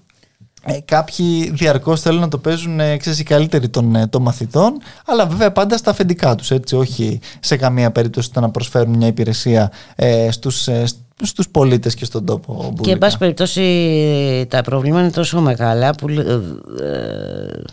[0.66, 4.82] ε, κάποιοι διαρκώς θέλουν να το παίζουν ε, ξέρεις, οι καλύτεροι των, ε, των μαθητών
[5.06, 9.72] αλλά βέβαια πάντα στα αφεντικά τους έτσι όχι σε καμία περίπτωση να προσφέρουν μια υπηρεσία
[9.96, 10.84] ε, στους, ε,
[11.22, 12.74] στους πολίτες και στον τόπο.
[12.82, 16.40] Και εν πάση περιπτώσει τα προβλήματα είναι τόσο μεγάλα που ε,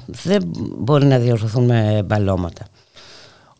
[0.06, 2.64] δεν μπορεί να διορθωθούν με μπαλώματα.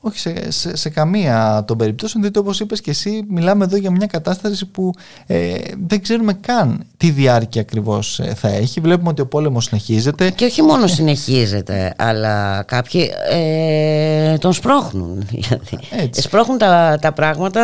[0.08, 3.90] Όχι σε, σε, σε, καμία των περιπτώσεων, διότι όπως είπες και εσύ μιλάμε εδώ για
[3.90, 4.92] μια κατάσταση που
[5.26, 5.54] ε,
[5.86, 8.80] δεν ξέρουμε καν τι διάρκεια ακριβώς ε, θα έχει.
[8.80, 10.30] Βλέπουμε ότι ο πόλεμος συνεχίζεται.
[10.30, 15.28] Και όχι μόνο συνεχίζεται, αλλά κάποιοι ε, τον σπρώχνουν.
[15.90, 16.20] Έτσι.
[16.20, 17.60] Σπρώχνουν τα, τα πράγματα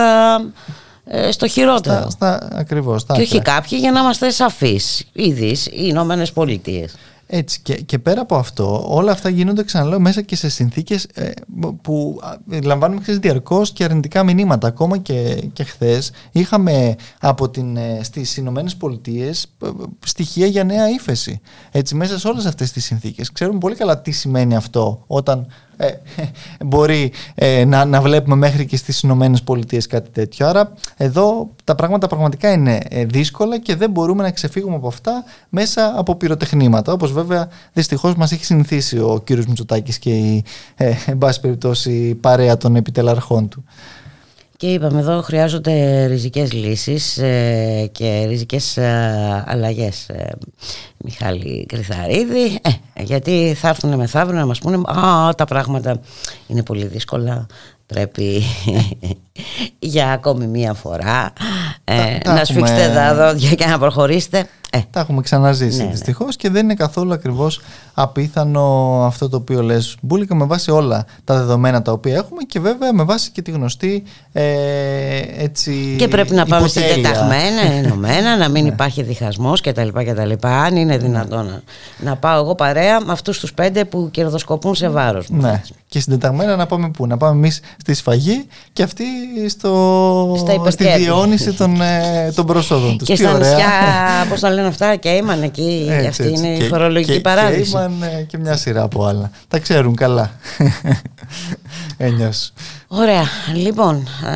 [1.06, 2.10] ε, στο χειρότερο.
[2.10, 5.04] Στα, στα, ακριβώς, και όχι κάποιοι για να είμαστε σαφείς.
[5.12, 6.94] Ήδη οι Ηνωμένες Πολιτείες.
[7.26, 11.30] Έτσι και, και πέρα από αυτό όλα αυτά γίνονται ξαναλέω μέσα και σε συνθήκες ε,
[11.82, 12.20] που
[12.64, 14.66] λαμβάνουμε ξέρεις, διαρκώς και αρνητικά μηνύματα.
[14.66, 19.46] Ακόμα και, και χθες είχαμε από την, ε, στις Ηνωμένες Πολιτείες
[20.04, 21.40] στοιχεία για νέα ύφεση.
[21.70, 23.32] Έτσι μέσα σε όλες αυτές τις συνθήκες.
[23.32, 25.88] Ξέρουμε πολύ καλά τι σημαίνει αυτό όταν ε,
[26.66, 30.46] μπορεί ε, να, να βλέπουμε μέχρι και στις Ηνωμένες Πολιτείες κάτι τέτοιο.
[30.46, 35.24] Άρα εδώ τα πράγματα πραγματικά είναι ε, δύσκολα και δεν μπορούμε να ξεφύγουμε από αυτά
[35.48, 36.92] μέσα από πυροτεχνήματα.
[36.92, 40.44] Όπως βέβαια δυστυχώς μας έχει συνηθίσει ο κύριος Μητσοτάκης και η,
[40.76, 43.64] ε, εν πάση περιπτώσει, παρέα των επιτελαρχών του.
[44.64, 50.30] Και είπαμε εδώ χρειάζονται ριζικές λύσεις ε, και ριζικές ε, αλλαγές ε,
[50.96, 52.60] Μιχάλη Κρυθαρίδη
[53.00, 56.00] γιατί θα έρθουν μεθαύριο να μας πούνε «Α, τα πράγματα
[56.46, 57.46] είναι πολύ δύσκολα,
[57.86, 58.42] πρέπει
[59.78, 61.32] για ακόμη μία φορά
[62.24, 64.48] να σφίξετε τα δόντια και να προχωρήσετε».
[64.74, 65.90] Ε, τα έχουμε ξαναζήσει ναι, ναι.
[65.90, 67.60] δυστυχώς και δεν είναι καθόλου ακριβώς
[67.94, 68.62] απίθανο
[69.06, 69.96] αυτό το οποίο λες.
[70.00, 73.50] Μπούλικα με βάση όλα τα δεδομένα τα οποία έχουμε και βέβαια με βάση και τη
[73.50, 74.44] γνωστή ε,
[75.36, 75.94] έτσι.
[75.98, 78.68] Και πρέπει να πάμε συντεταγμένα, ενωμένα, να μην ναι.
[78.68, 79.88] υπάρχει διχασμός κτλ.
[80.40, 81.62] Αν είναι δυνατόν να,
[81.98, 85.40] να πάω εγώ παρέα με αυτούς τους πέντε που κερδοσκοπούν σε βάρος μου.
[85.40, 85.62] Ναι.
[85.86, 89.04] Και συντεταγμένα να πάμε πού, να πάμε εμείς στη σφαγή και αυτοί
[89.48, 93.08] στο, στη διαιώνιση των, ε, των προσόδων τους.
[93.08, 93.66] Και στα νησιά,
[94.28, 95.86] πώς τα λένε αυτά και ήμαν εκεί.
[95.90, 96.44] Έτσι, αυτή έτσι.
[96.44, 97.72] είναι και, η φορολογική και, παράδειση.
[97.72, 99.30] Και ε, και μια σειρά από άλλα.
[99.48, 100.30] Τα ξέρουν καλά.
[101.96, 102.52] Ένιος.
[102.88, 103.24] Ωραία.
[103.54, 104.34] Λοιπόν, ε,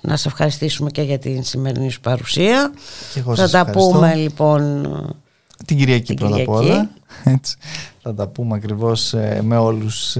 [0.00, 2.72] να σε ευχαριστήσουμε και για την σημερινή σου παρουσία.
[3.34, 4.88] Θα τα πούμε λοιπόν
[5.66, 6.90] την Κυριακή την πρώτα απ' όλα.
[7.24, 7.56] Έτσι.
[8.02, 10.16] Θα τα πούμε ακριβώς ε, με όλους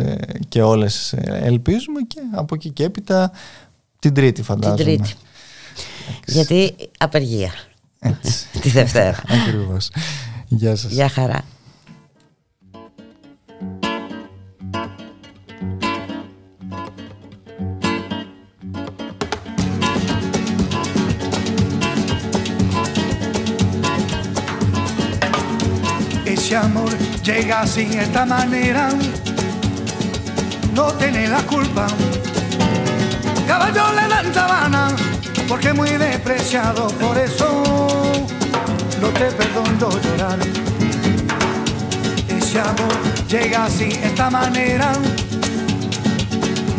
[0.49, 3.33] και όλες ελπίζουμε και από εκεί και έπειτα
[3.99, 4.77] την Τρίτη φαντάζομαι.
[4.85, 5.15] Την Τρίτη.
[6.27, 7.53] Γιατί απεργία.
[8.61, 9.23] Τη Δευτέρα.
[9.29, 9.91] Ακριβώς.
[10.49, 10.93] Γεια σας.
[10.93, 11.45] Γεια χαρά.
[27.33, 28.89] Llega así, esta manera,
[30.75, 31.87] no tiene la culpa.
[33.47, 34.89] Caballo le dan sabana
[35.49, 37.63] porque muy despreciado, por eso
[39.01, 40.39] no te perdono llorar.
[42.29, 42.95] Ese amor
[43.29, 44.93] llega así, esta manera,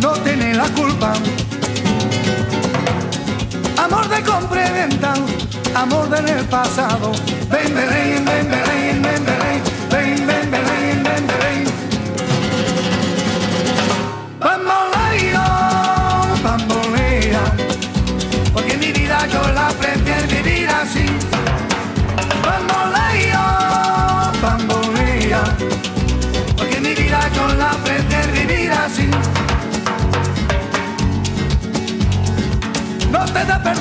[0.01, 1.13] no tiene la culpa.
[3.77, 5.13] Amor de compra y venta,
[5.75, 7.13] amor del pasado.
[7.49, 9.30] Ven, ven, ven, ven, ven,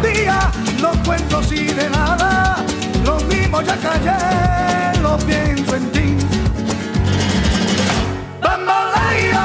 [0.00, 2.56] un día lo cuento así de nada.
[3.04, 6.16] Lo mismo ya callé, lo pienso en ti.
[8.42, 9.44] Bambolea,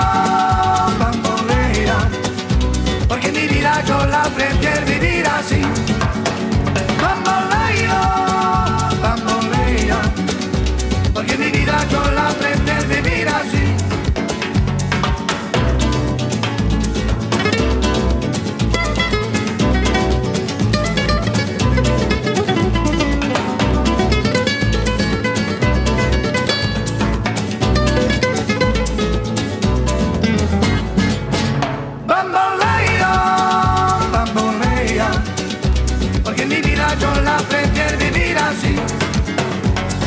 [1.00, 1.98] bambolea.
[3.08, 5.62] Porque mi vida yo la prefiero vivir así.
[11.14, 12.55] porque mi vida yo la prefiero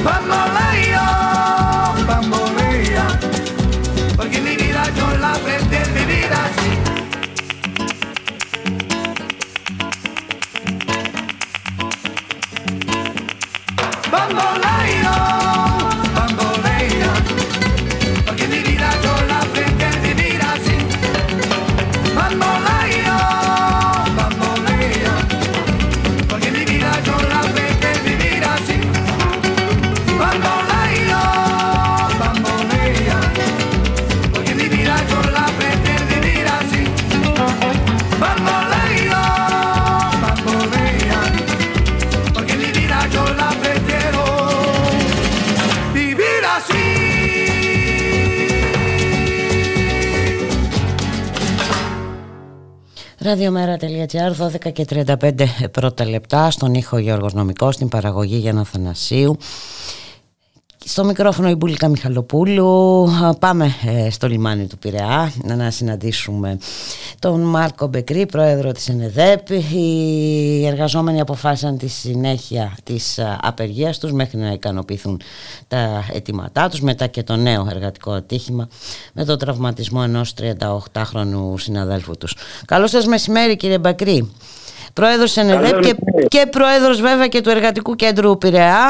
[0.08, 1.17] Vamos, Lions!
[53.28, 54.32] Ραδιομέρα.gr
[54.68, 55.32] 12 και 35
[55.70, 59.36] πρώτα λεπτά στον ήχο Γιώργος Νομικός στην παραγωγή Γιάννα Θανασίου
[60.98, 66.58] στο μικρόφωνο η Μπουλίκα Μιχαλοπούλου πάμε ε, στο λιμάνι του Πειραιά να συναντήσουμε
[67.18, 69.50] τον Μάρκο Μπεκρή, πρόεδρο της ΕΝΕΔΕΠ.
[69.50, 75.20] Οι εργαζόμενοι αποφάσισαν τη συνέχεια της ε, απεργίας τους μέχρι να ικανοποιηθούν
[75.68, 78.68] τα αιτήματά τους μετά και το νέο εργατικό ατύχημα
[79.12, 82.36] με το τραυματισμό ενός 38χρονου συναδέλφου τους.
[82.64, 84.30] Καλώς σας μεσημέρι κύριε Μπακρή
[84.98, 85.94] πρόεδρος ΕΝΕΔΕΠ και,
[86.28, 88.84] και πρόεδρος βέβαια και του Εργατικού Κέντρου Πειραιά.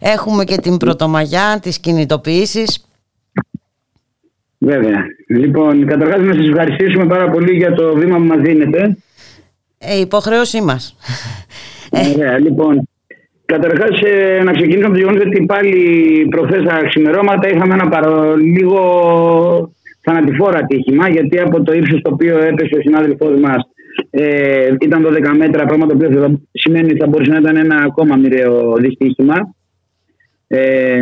[0.00, 2.84] Έχουμε και την πρωτομαγιά της κινητοποίησης.
[4.58, 5.04] Βέβαια.
[5.26, 8.96] Λοιπόν, καταρχάς να σας ευχαριστήσουμε πάρα πολύ για το βήμα που μας δίνετε.
[9.78, 10.96] Ε, υποχρέωσή μας.
[12.14, 12.88] Ωραία, λοιπόν.
[13.44, 15.74] Καταρχάς ε, να ξεκινήσουμε από το γεγονός ότι πάλι
[16.30, 18.36] προχθές τα ξημερώματα είχαμε ένα παρο...
[18.36, 18.80] λίγο
[20.00, 23.62] θανατηφόρα ατύχημα γιατί από το ύψος το οποίο έπεσε ο συνάδελφός μας
[24.10, 28.16] ε, ήταν 12 μέτρα, πράγμα το οποίο σημαίνει ότι θα μπορούσε να ήταν ένα ακόμα
[28.16, 29.54] μοιραίο δυστύχημα.
[30.46, 31.00] Ε,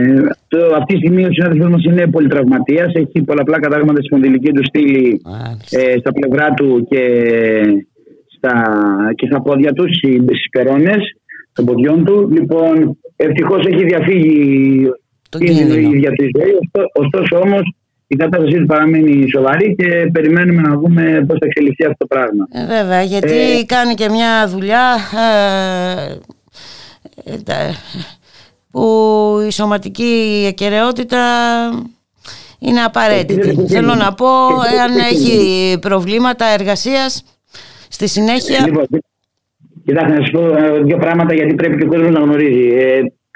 [0.49, 2.93] το, αυτή τη στιγμή ο συνάδελφο μας είναι πολυτραυματίας.
[2.95, 5.21] Έχει πολλαπλά κατάγματα στη σπονδυλική του στήλη
[5.71, 7.03] ε, στα πλευρά του και
[8.37, 8.53] στα,
[9.15, 11.17] και στα πόδια του, στι περώνες
[11.53, 12.29] των ποδιών του.
[12.33, 14.91] Λοιπόν, ευτυχώς έχει διαφύγει
[15.39, 16.53] η ίδια της ζωή.
[16.93, 17.63] Ωστόσο όμως
[18.11, 22.49] η κατάστασή του παραμένει σοβαρή και περιμένουμε να δούμε πώς θα εξελιχθεί αυτό το πράγμα.
[22.53, 24.97] Ε, βέβαια, γιατί ε, κάνει και μια δουλειά
[27.25, 27.73] ε, ε
[28.71, 28.85] που
[29.47, 31.19] η σωματική ακαιρεότητα
[32.59, 33.67] είναι απαραίτητη.
[33.69, 34.27] Θέλω να πω,
[34.77, 37.25] εάν έχει προβλήματα εργασίας,
[37.89, 38.65] στη συνέχεια...
[38.67, 38.87] Λοιπόν,
[39.85, 40.41] κοιτάξτε να σας πω
[40.85, 42.69] δύο πράγματα γιατί πρέπει και ο κόσμος να γνωρίζει.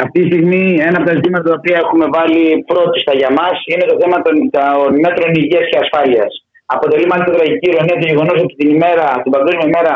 [0.05, 3.87] Αυτή τη στιγμή ένα από τα ζητήματα τα οποία έχουμε βάλει πρώτη για μας είναι
[3.91, 6.33] το θέμα των, των μέτρων υγείας και ασφάλειας.
[6.75, 9.95] Αποτελεί μάλιστα τραγική ηρωνία το γεγονός ότι την ημέρα, την παγκόσμια ημέρα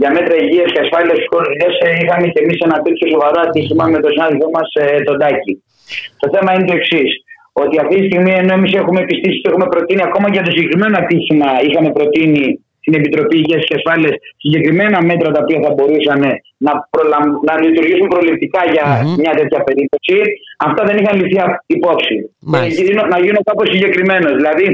[0.00, 1.68] για μέτρα υγείας και ασφάλειας στους χώρους δουλειά
[2.02, 5.54] είχαμε και εμείς ένα τέτοιο σοβαρό ατύχημα με τον συνάδελφό μας ε, τον Τάκη.
[6.22, 7.10] Το θέμα είναι το εξής.
[7.62, 10.94] Ότι αυτή τη στιγμή ενώ εμείς έχουμε πιστήσει και έχουμε προτείνει ακόμα για το συγκεκριμένο
[11.02, 12.44] ατύχημα, είχαμε προτείνει
[12.86, 16.20] στην Επιτροπή Υγείας και Ασφάλειας συγκεκριμένα μέτρα τα οποία θα μπορούσαν
[16.66, 17.24] να, προλαμ...
[17.48, 19.20] να λειτουργήσουν προληπτικά για mm-hmm.
[19.22, 20.16] μια τέτοια περίπτωση.
[20.66, 21.36] Αυτά δεν είχαν ληφθεί
[21.76, 22.16] υπόψη.
[23.12, 24.32] Να γίνω κάπως συγκεκριμένος.
[24.40, 24.66] Δηλαδή,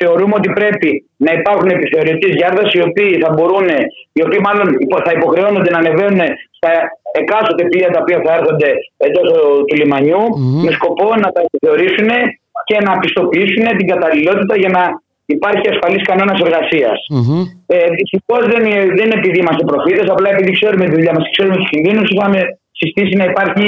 [0.00, 0.90] θεωρούμε ότι πρέπει
[1.26, 3.68] να υπάρχουν επιθεωρητές γιάρδα οι οποίοι θα μπορούν,
[4.16, 4.66] οι οποίοι μάλλον
[5.06, 6.22] θα υποχρεώνονται να ανεβαίνουν
[6.58, 6.70] στα
[7.20, 8.70] εκάστοτε πλοία τα οποία θα έρχονται
[9.06, 9.26] εντός
[9.66, 10.62] του λιμανιού mm-hmm.
[10.64, 12.10] με σκοπό να τα επιθεωρήσουν
[12.68, 14.82] και να πιστοποιήσουν την καταλληλότητα για να
[15.36, 16.98] υπάρχει ασφαλής κανόνας εργασίας.
[17.16, 17.42] Mm-hmm.
[17.74, 18.62] Ε, Δυστυχώς δεν,
[18.96, 22.06] δεν είναι επειδή είμαστε προφήτες, απλά επειδή ξέρουμε τη δουλειά μας και ξέρουμε τους κινδύνους,
[22.10, 22.40] είχαμε
[22.80, 23.66] συστήσει να υπάρχει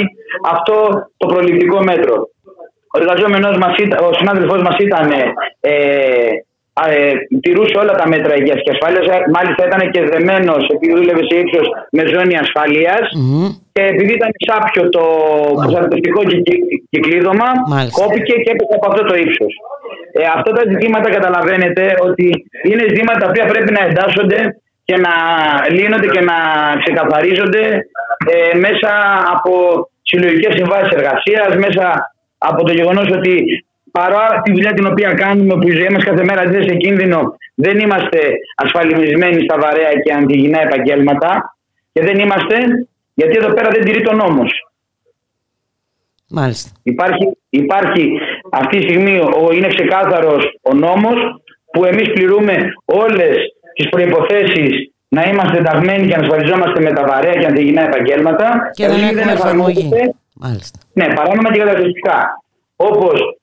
[0.55, 0.75] αυτό
[1.17, 2.15] το προληπτικό μέτρο.
[2.93, 3.73] Ο εργαζόμενο μας,
[4.07, 5.07] ο συνάδελφός μας ήταν.
[5.59, 6.29] Ε,
[6.83, 7.13] ε,
[7.43, 9.05] τηρούσε όλα τα μέτρα υγείας και ασφάλειας.
[9.37, 11.65] Μάλιστα ήταν και δεμένος, επειδή δούλευε σε ύψος
[11.95, 13.05] με ζώνη ασφαλείας.
[13.17, 13.47] Mm-hmm.
[13.73, 15.05] Και επειδή ήταν σάπιο το
[15.61, 16.21] προστατευτικό
[16.91, 17.49] κυκλίδωμα,
[17.99, 19.53] κόπηκε και έπεσε από αυτό το ύψος.
[20.17, 22.27] Ε, αυτά τα ζητήματα καταλαβαίνετε ότι
[22.69, 24.39] είναι ζητήματα τα οποία πρέπει να εντάσσονται
[24.87, 25.13] και να
[25.77, 26.37] λύνονται και να
[26.83, 27.63] ξεκαθαρίζονται
[28.33, 28.91] ε, μέσα
[29.33, 29.51] από
[30.01, 31.85] συλλογικές συμβάσεις εργασίας, μέσα
[32.37, 33.33] από το γεγονός ότι
[33.97, 37.19] παρά τη δουλειά την οποία κάνουμε, που η ζωή μας κάθε μέρα δεν σε κίνδυνο,
[37.55, 38.19] δεν είμαστε
[38.55, 41.57] ασφαλισμένοι στα βαρέα και αντιγυνά επαγγέλματα
[41.93, 42.55] και δεν είμαστε
[43.13, 44.43] γιατί εδώ πέρα δεν τηρεί τον νόμο.
[46.29, 46.69] Μάλιστα.
[46.83, 48.19] Υπάρχει, υπάρχει
[48.51, 51.17] αυτή τη στιγμή ο, είναι ξεκάθαρος ο νόμος
[51.71, 53.35] που εμείς πληρούμε όλες
[53.75, 58.71] τις προϋποθέσεις να είμαστε ενταγμένοι και να ασφαλιζόμαστε με τα βαρέα και αντιγυνά επαγγέλματα.
[58.73, 59.89] Και δεν έχουμε εφαρμογή.
[60.33, 60.79] Μάλιστα.
[60.93, 62.43] Ναι, παράνομα και καταστατικά.
[62.75, 63.37] Όπως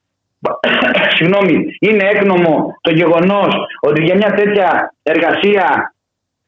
[1.16, 5.94] συγγνώμη, είναι έκνομο το γεγονός ότι για μια τέτοια εργασία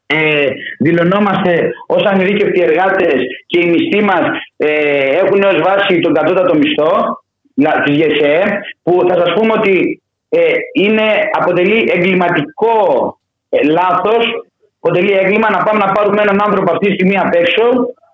[0.06, 0.46] ε,
[0.78, 3.14] δηλωνόμαστε ως ανειδίκευτοι εργάτες
[3.46, 4.26] και οι μισθοί μας
[4.56, 4.70] ε,
[5.22, 7.22] έχουν ως βάση τον κατώτατο μισθό
[7.84, 10.40] της ΓΕΣΕ που θα σας πούμε ότι ε,
[10.72, 12.78] είναι, αποτελεί εγκληματικό
[13.48, 14.24] ε, λάθος
[14.80, 17.62] αποτελεί έγκλημα να πάμε να πάρουμε έναν άνθρωπο αυτή τη στιγμή απ' έξω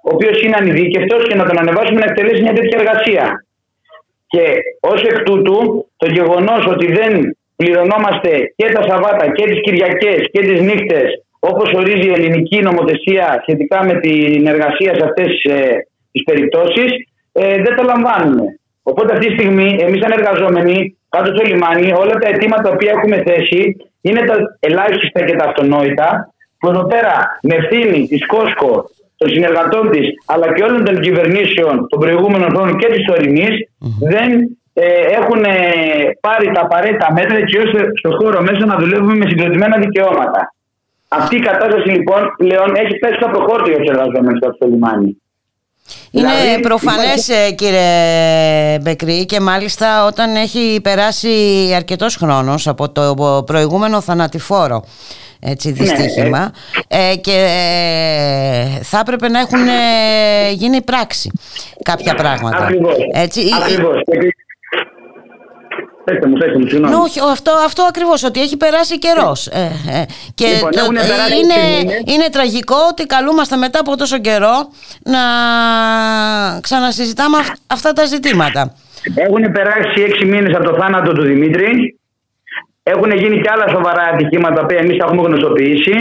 [0.03, 3.45] ο οποίος είναι ανειδίκευτος και να τον ανεβάσουμε να εκτελέσει μια τέτοια εργασία.
[4.33, 4.45] Και
[4.81, 5.59] ως εκ τούτου
[5.97, 11.09] το γεγονός ότι δεν πληρωνόμαστε και τα Σαββάτα και τις Κυριακές και τις νύχτες
[11.41, 16.91] όπως ορίζει η ελληνική νομοθεσία σχετικά με την εργασία σε αυτές ε, τις περιπτώσεις
[17.33, 18.45] ε, δεν το λαμβάνουμε.
[18.83, 23.22] Οπότε αυτή τη στιγμή εμείς σαν εργαζόμενοι κάτω στο λιμάνι όλα τα αιτήματα που έχουμε
[23.26, 28.91] θέσει είναι τα ελάχιστα και τα αυτονόητα που εδώ πέρα με ευθύνη της Κόσκο,
[29.21, 33.55] των συνεργατών της αλλά και όλων των κυβερνήσεων των προηγούμενων χρόνων και της τωρινής
[34.12, 34.31] δεν
[34.73, 34.85] ε,
[35.18, 35.43] έχουν
[36.21, 40.41] πάρει τα απαραίτητα μέτρα έτσι ώστε στον χώρο μέσα να δουλεύουμε με συγκροτημένα δικαιώματα.
[41.09, 45.16] Αυτή η κατάσταση λοιπόν πλέον έχει πέσει στο προχώρητο για τους εργαζόμενους στο λιμάνι.
[46.11, 47.55] Είναι δηλαδή, προφανές υπάρχει...
[47.55, 51.33] κύριε Μπεκρή και μάλιστα όταν έχει περάσει
[51.77, 54.85] αρκετός χρόνος από το προηγούμενο θανατηφόρο
[55.41, 56.53] έτσι, ναι, δυστύχημα
[56.88, 61.30] ε, και ε, θα έπρεπε να έχουν ε, γίνει πράξη
[61.84, 62.57] κάποια πράγματα.
[62.64, 62.97] Ακριβώς.
[63.14, 63.97] Έτσι, Ακριβώς.
[66.05, 66.95] Πέστε μου, πέστε μου, συγγνώμη.
[66.95, 69.47] όχι, αυτό, αυτό ακριβώς, ότι έχει περάσει καιρός.
[69.47, 69.61] Ε,
[69.91, 70.03] ε,
[70.34, 72.03] και Λοιπόν, το- έχουν περάσει είναι, μήνες.
[72.14, 74.68] είναι τραγικό ότι καλούμαστε μετά από τόσο καιρό
[75.05, 75.20] να
[76.61, 78.74] ξανασυζητάμε αυ- αυτά τα ζητήματα.
[79.14, 81.99] Έχουν περάσει έξι μήνες από το θάνατο του Δημήτρη.
[82.95, 85.97] Έχουν γίνει και άλλα σοβαρά ατυχήματα που εμείς τα έχουμε γνωστοποιήσει.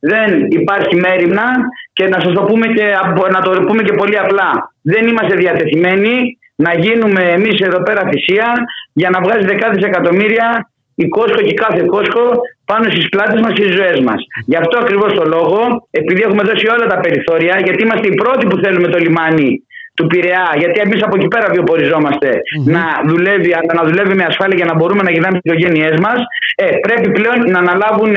[0.00, 0.28] Δεν
[0.60, 1.46] υπάρχει μέρημνα
[1.92, 4.50] και να σας το πούμε και, απο- να το πούμε και πολύ απλά.
[4.82, 6.14] Δεν είμαστε διατεθειμένοι
[6.56, 8.48] να γίνουμε εμείς εδώ πέρα θυσία
[8.92, 12.22] για να βγάζει δεκάδες εκατομμύρια η Κόσκο και κάθε Κόσκο
[12.64, 14.20] πάνω στις πλάτες μας και στις ζωές μας.
[14.46, 18.46] Γι' αυτό ακριβώς το λόγο, επειδή έχουμε δώσει όλα τα περιθώρια, γιατί είμαστε οι πρώτοι
[18.46, 19.50] που θέλουμε το λιμάνι
[19.96, 22.28] του Πειραιά, γιατί εμείς από εκεί πέρα βιοποριζόμαστε
[22.74, 26.18] να, δουλεύει, αλλά να δουλεύει με ασφάλεια για να μπορούμε να γυρνάμε στις οικογένειές μας.
[26.54, 28.14] Ε, πρέπει πλέον να αναλάβουν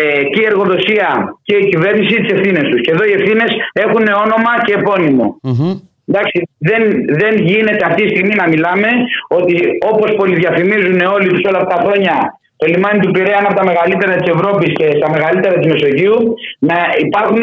[0.00, 1.08] ε, και η εργοδοσία
[1.42, 2.80] και η κυβέρνηση τις ευθύνες τους.
[2.80, 3.50] Και εδώ οι ευθύνες
[3.84, 5.26] έχουν όνομα και επώνυμο.
[5.42, 5.72] Μμμ.
[6.08, 6.38] Εντάξει,
[6.68, 6.82] δεν,
[7.20, 8.88] δεν γίνεται αυτή τη στιγμή να μιλάμε
[9.28, 9.54] ότι
[9.92, 12.14] όπως πολυδιαφημίζουν όλοι τους όλα αυτά τα χρόνια
[12.56, 16.18] το λιμάνι του Πειραιά είναι από τα μεγαλύτερα της Ευρώπης και τα μεγαλύτερα της Μεσογείου
[16.58, 17.42] να υπάρχουν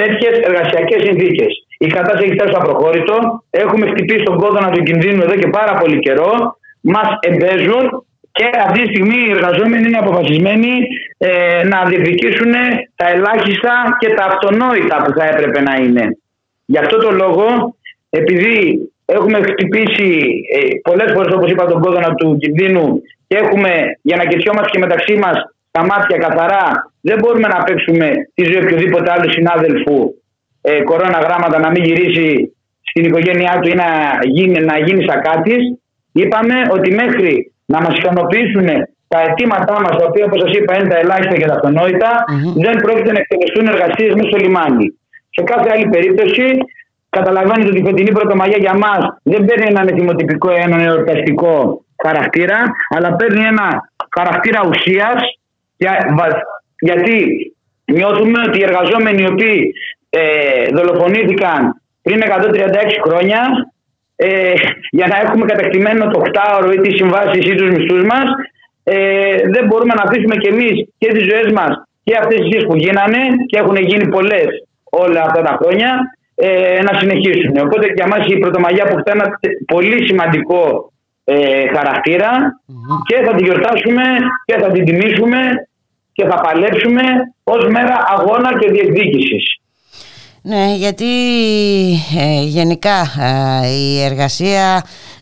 [0.00, 1.52] τέτοιες εργασιακές συνθήκες.
[1.78, 3.44] Η κατάσταση έχει φτάσει στο απροχώρητο.
[3.50, 6.56] Έχουμε χτυπήσει τον κόδωνα του κινδύνου εδώ και πάρα πολύ καιρό.
[6.80, 10.72] Μας εμπέζουν και αυτή τη στιγμή οι εργαζόμενοι είναι αποφασισμένοι
[11.18, 12.52] ε, να διεκδικήσουν
[12.94, 16.18] τα ελάχιστα και τα αυτονόητα που θα έπρεπε να είναι.
[16.64, 17.76] Γι' αυτό το λόγο,
[18.10, 18.56] επειδή
[19.04, 20.10] έχουμε χτυπήσει
[20.54, 23.70] ε, πολλές φορές όπως είπα τον κόδωνα του κινδύνου και έχουμε
[24.02, 25.36] για να κερδιόμαστε και μεταξύ μας
[25.70, 30.14] τα μάτια καθαρά, δεν μπορούμε να παίξουμε τη ζωή οποιοδήποτε άλλου συνάδελφου
[30.68, 32.28] ε, κορώνα γράμματα να μην γυρίσει
[32.90, 33.88] στην οικογένειά του ή να
[34.36, 35.62] γίνει, να γίνει σακάτης.
[36.12, 38.66] Είπαμε ότι μέχρι να μας ικανοποιήσουν
[39.08, 42.10] τα αιτήματά μας, τα οποία όπως σας είπα είναι τα ελάχιστα και τα αυτονόητα,
[42.64, 44.86] δεν πρόκειται να εκτελεστούν εργασίες μέσα στο λιμάνι.
[45.36, 46.46] Σε κάθε άλλη περίπτωση,
[47.10, 52.58] καταλαβαίνετε ότι η φετινή πρωτομαγιά για μας δεν παίρνει έναν εθιμοτυπικό, έναν εορταστικό χαρακτήρα,
[52.96, 53.66] αλλά παίρνει ένα
[54.16, 55.16] χαρακτήρα ουσίας,
[55.76, 56.42] για- βα-
[56.78, 57.14] γιατί
[57.92, 59.72] νιώθουμε ότι οι εργαζόμενοι οι οποίοι
[60.20, 61.60] ε, δολοφονήθηκαν
[62.02, 62.26] πριν 136
[63.06, 63.40] χρόνια
[64.16, 64.52] ε,
[64.90, 68.26] για να έχουμε κατακτημένο το οκτάωρο ή τις συμβάσεις ή τους μισθούς μας
[68.84, 71.72] ε, δεν μπορούμε να αφήσουμε και εμείς και τις ζωές μας
[72.04, 74.48] και αυτές τις ζωές που γίνανε και έχουν γίνει πολλές
[74.90, 75.90] όλα αυτά τα χρόνια
[76.34, 77.56] ε, να συνεχίσουν.
[77.66, 80.92] Οπότε για μας η Πρωτομαγιά που ένα τε- πολύ σημαντικό
[81.24, 82.30] ε, χαρακτήρα
[83.08, 84.02] και θα τη γιορτάσουμε
[84.44, 85.38] και θα την τιμήσουμε
[86.12, 87.02] και θα παλέψουμε
[87.44, 89.44] ως μέρα αγώνα και διεκδίκησης.
[90.46, 91.04] Ναι, γιατί
[92.18, 93.00] ε, γενικά
[93.62, 95.13] ε, η εργασία ε,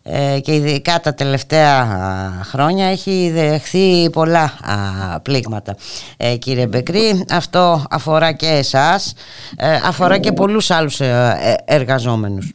[0.42, 5.76] και ειδικά τα τελευταία α, χρόνια έχει δεχθεί πολλά α, πλήγματα.
[6.16, 9.14] Ε, κύριε Μπεκρή, αυτό αφορά και εσάς,
[9.56, 12.52] ε, αφορά και πολλούς άλλους ε, ε, εργαζόμενους.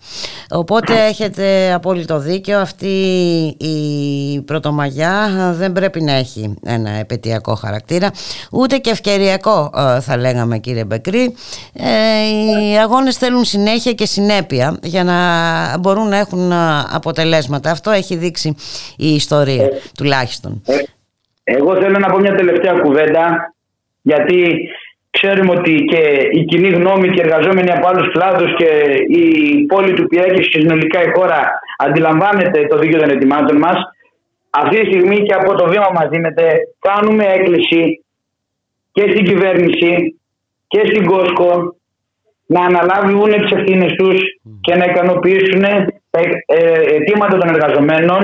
[0.49, 2.87] Οπότε έχετε απόλυτο δίκιο, αυτή
[3.57, 8.11] η πρωτομαγιά δεν πρέπει να έχει ένα επαιτειακό χαρακτήρα,
[8.51, 11.35] ούτε και ευκαιριακό ε, θα λέγαμε κύριε Μπεκρή.
[11.73, 11.85] Ε,
[12.71, 15.17] οι αγώνες θέλουν συνέχεια και συνέπεια για να
[15.77, 16.99] μπορούν να έχουν α,
[17.38, 17.71] αποτελέσματα.
[17.71, 18.55] Αυτό έχει δείξει
[18.97, 20.61] η ιστορία τουλάχιστον.
[20.65, 20.75] Ε,
[21.43, 23.53] Εγώ θέλω να πω μια τελευταία κουβέντα,
[24.01, 24.69] γιατί
[25.09, 28.69] ξέρουμε ότι και η κοινή γνώμη και οι εργαζόμενοι από άλλους κλάδους και
[29.21, 29.25] η
[29.65, 33.77] πόλη του Πειραιά και συνολικά η χώρα αντιλαμβάνεται το δίκαιο των ετοιμάτων μας.
[34.49, 36.43] Αυτή τη στιγμή και από το βήμα μας δίνεται,
[36.79, 38.03] κάνουμε έκκληση
[38.91, 40.19] και στην κυβέρνηση
[40.67, 41.75] και στην Κόσκο
[42.45, 44.19] να αναλάβουν τις ευθύνες τους
[44.61, 45.63] και να ικανοποιήσουν
[46.18, 48.22] τα ε, αιτήματα των εργαζομένων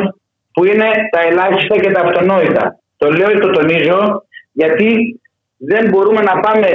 [0.54, 2.80] που είναι τα ελάχιστα και τα αυτονόητα.
[2.98, 5.20] Το λέω και το τονίζω γιατί
[5.58, 6.68] δεν μπορούμε να πάμε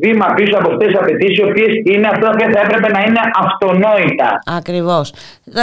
[0.00, 3.20] βήμα πίσω από αυτές τις απαιτήσεις οι οποίες είναι αυτά που θα έπρεπε να είναι
[3.44, 4.38] αυτονόητα.
[4.56, 5.14] Ακριβώς.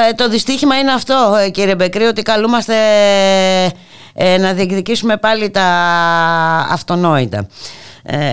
[0.10, 2.76] Ε, το δυστύχημα είναι αυτό ε, κύριε Μπεκρή ότι καλούμαστε
[4.14, 5.68] ε, να διεκδικήσουμε πάλι τα
[6.72, 7.48] αυτονόητα.
[8.04, 8.30] Ε, ε,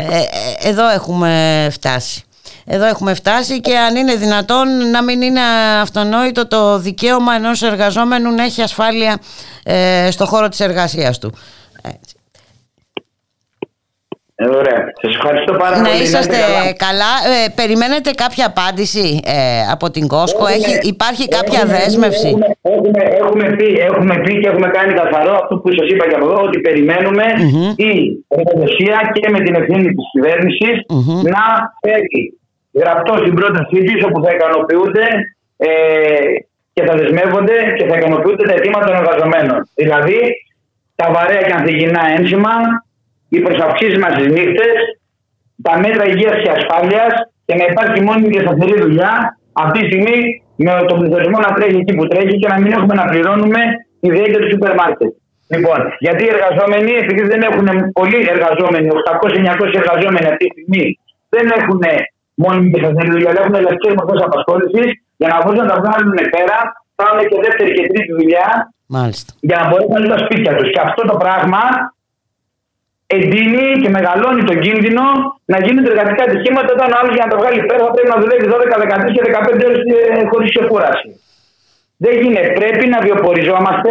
[0.64, 2.22] ε, εδώ έχουμε φτάσει.
[2.70, 5.40] Εδώ έχουμε φτάσει και αν είναι δυνατόν να μην είναι
[5.80, 9.18] αυτονόητο το δικαίωμα ενός εργαζόμενου να έχει ασφάλεια
[9.64, 11.32] ε, στο χώρο της εργασίας του.
[11.82, 12.14] Έτσι.
[14.34, 14.80] Ε, ωραία.
[15.02, 15.98] Σας ευχαριστώ πάρα να πολύ.
[15.98, 16.36] Να είσαστε
[16.86, 17.12] καλά.
[17.32, 19.36] Ε, περιμένετε κάποια απάντηση ε,
[19.74, 24.48] από την Κόσκο; Έχει, υπάρχει κάποια έχουμε, δέσμευση; Έχουμε, έχουμε, έχουμε, πει, έχουμε πει και
[24.52, 27.70] έχουμε κάνει καθαρό αυτό που σας είπα και από εδώ ότι περιμένουμε mm-hmm.
[27.88, 27.92] η
[28.36, 31.20] εργοδοσία και με την ευθύνη της κυβέρνησης mm-hmm.
[31.34, 31.42] να
[31.82, 32.37] φέρει
[32.80, 35.06] γραπτός στην πρότασή της όπου θα ικανοποιούνται
[35.56, 35.68] ε,
[36.74, 39.58] και θα δεσμεύονται και θα ικανοποιούνται τα αιτήματα των εργαζομένων.
[39.80, 40.18] Δηλαδή
[41.00, 42.54] τα βαρέα και ανθυγινά ένσημα,
[43.28, 44.76] οι προσαυξήσει μας στις νύχτες,
[45.66, 47.12] τα μέτρα υγείας και ασφάλειας
[47.46, 49.12] και να υπάρχει μόνιμη και σταθερή δουλειά
[49.64, 50.18] αυτή τη στιγμή
[50.64, 53.60] με τον πληθωρισμό να τρέχει εκεί που τρέχει και να μην έχουμε να πληρώνουμε
[54.00, 55.12] τη διάρκεια του σούπερ μάρκετ.
[55.54, 57.66] Λοιπόν, γιατί οι εργαζόμενοι, επειδή δεν έχουν
[57.98, 60.84] πολλοί εργαζόμενοι, 800-900 εργαζόμενοι αυτή τη στιγμή,
[61.34, 61.82] δεν έχουν
[62.42, 64.88] μόνιμη και σταθερή δουλειά, αλλά έχουν ελευθερίε μορφές απασχόλησης
[65.20, 66.58] για να μπορούν να τα βγάλουν πέρα,
[66.98, 68.48] κάνουν και δεύτερη και τρίτη δουλειά
[68.96, 69.30] Μάλιστα.
[69.48, 70.68] για να μπορέσουν να ζουν τα σπίτια τους.
[70.74, 71.62] Και αυτό το πράγμα
[73.16, 75.04] εντείνει και μεγαλώνει τον κίνδυνο
[75.52, 78.18] να γίνονται εργατικά ατυχήματα όταν ο άλλος για να τα βγάλει πέρα θα πρέπει να
[78.22, 79.80] δουλεύει 12, 13 και 15 ώρες
[80.30, 81.08] χωρίς ξεκούραση.
[82.04, 82.50] Δεν γίνεται.
[82.60, 83.90] Πρέπει να βιοποριζόμαστε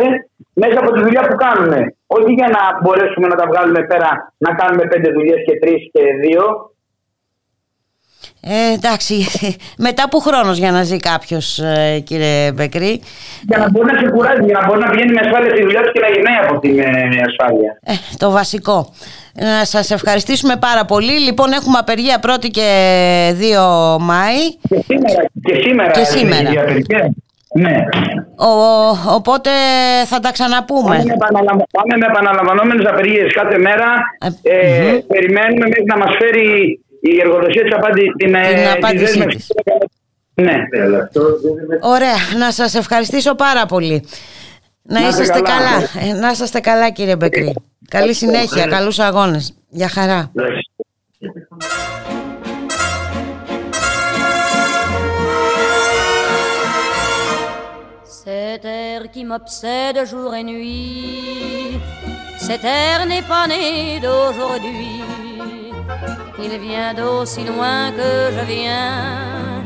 [0.61, 1.79] μέσα από τη δουλειά που κάνουμε.
[2.15, 4.09] Όχι για να μπορέσουμε να τα βγάλουμε πέρα,
[4.45, 6.43] να κάνουμε πέντε δουλειές και τρεις και δύο.
[8.49, 9.15] Ε, εντάξει,
[9.87, 13.01] μετά που χρόνος για να ζει κάποιος, ε, κύριε Μπεκρή.
[13.47, 15.81] Για να μπορεί να σε κουράζει, για να μπορεί να πηγαίνει με ασφάλεια στη δουλειά
[15.81, 17.79] του και να γυρνάει από την ε, ασφάλεια.
[17.83, 18.93] Ε, το βασικό.
[19.33, 21.19] Να σας ευχαριστήσουμε πάρα πολύ.
[21.19, 22.69] Λοιπόν, έχουμε απεργία 1η και
[23.39, 24.41] 2 Μάη.
[24.69, 25.21] Και σήμερα.
[25.41, 25.91] Και σήμερα.
[25.91, 26.49] Και σήμερα.
[27.53, 27.75] Ναι.
[28.35, 28.51] Ο,
[29.15, 29.49] οπότε
[30.05, 30.95] θα τα ξαναπούμε.
[30.95, 31.65] Πάμε με, επαναλαμβα...
[31.99, 33.87] με επαναλαμβανόμενες απεργίες κάθε μέρα.
[34.19, 35.01] Ε, ε, mm-hmm.
[35.07, 39.47] Περιμένουμε μέχρι να μας φέρει η εργοδοσίας της απάντη, την, την ε, απάντησή της.
[40.33, 40.55] Ναι.
[41.81, 42.15] Ωραία.
[42.37, 44.05] Να σας ευχαριστήσω πάρα πολύ.
[44.81, 45.57] Να, να είσαστε καλά.
[45.57, 46.09] καλά.
[46.09, 47.55] Ε, να είσαστε καλά κύριε Μπεκρή.
[47.89, 48.65] Καλή συνέχεια.
[48.65, 49.53] Καλούς αγώνες.
[49.69, 50.31] Για χαρά.
[58.29, 61.79] Cet air qui m'obsède jour et nuit,
[62.47, 63.61] cet air n'est pas né
[64.03, 65.16] d'aujourd'hui.
[66.39, 69.63] Il vient d'aussi loin que je viens,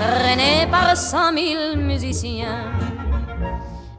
[0.00, 2.70] traîné par cent mille musiciens.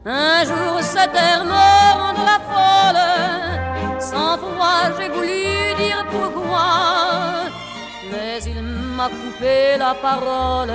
[0.04, 6.70] Un jour cette terre me la folle, sans foi j'ai voulu dire pourquoi,
[8.10, 10.72] mais il m'a coupé la parole.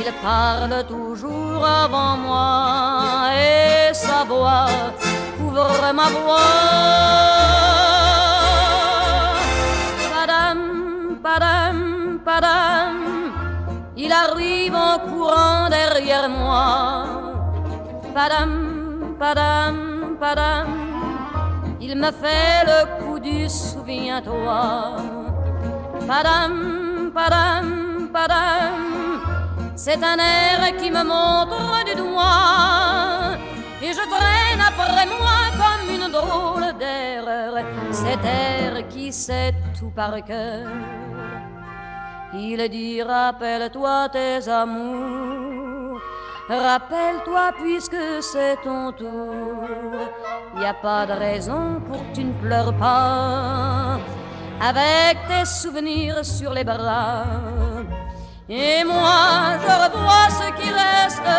[0.00, 4.68] Il parle toujours avant moi et sa voix
[5.36, 7.77] couvre ma voix.
[11.38, 12.94] Padam, padam,
[13.96, 17.04] il arrive en courant derrière moi.
[18.14, 20.68] Padam, padam, padam,
[21.80, 24.96] il me fait le coup du souviens-toi.
[26.08, 28.74] Padam, padam, padam,
[29.76, 33.38] c'est un air qui me montre du doigt.
[33.80, 37.54] Et je traîne après moi comme une drôle d'erreur,
[38.08, 40.66] cet qui sait tout par cœur.
[42.34, 46.00] Il dit rappelle-toi tes amours,
[46.48, 49.64] rappelle-toi puisque c'est ton tour.
[50.60, 53.98] Y a pas de raison pour que tu ne pleures pas,
[54.60, 57.24] avec tes souvenirs sur les bras.
[58.48, 61.30] Et moi je revois ce qui reste,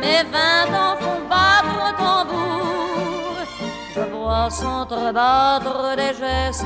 [0.00, 2.51] mes vingt ans font battre tambour.
[4.32, 6.64] S'entrebattre des gestes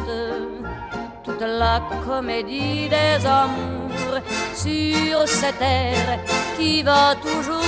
[1.25, 4.21] toute la comédie des amours
[4.55, 6.21] sur cette terre
[6.57, 7.63] qui va toujours.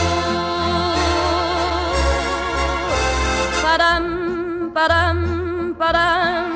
[3.62, 6.52] Padam, padam, padam,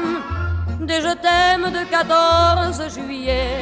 [0.81, 3.59] des je t'aime de 14 juillet.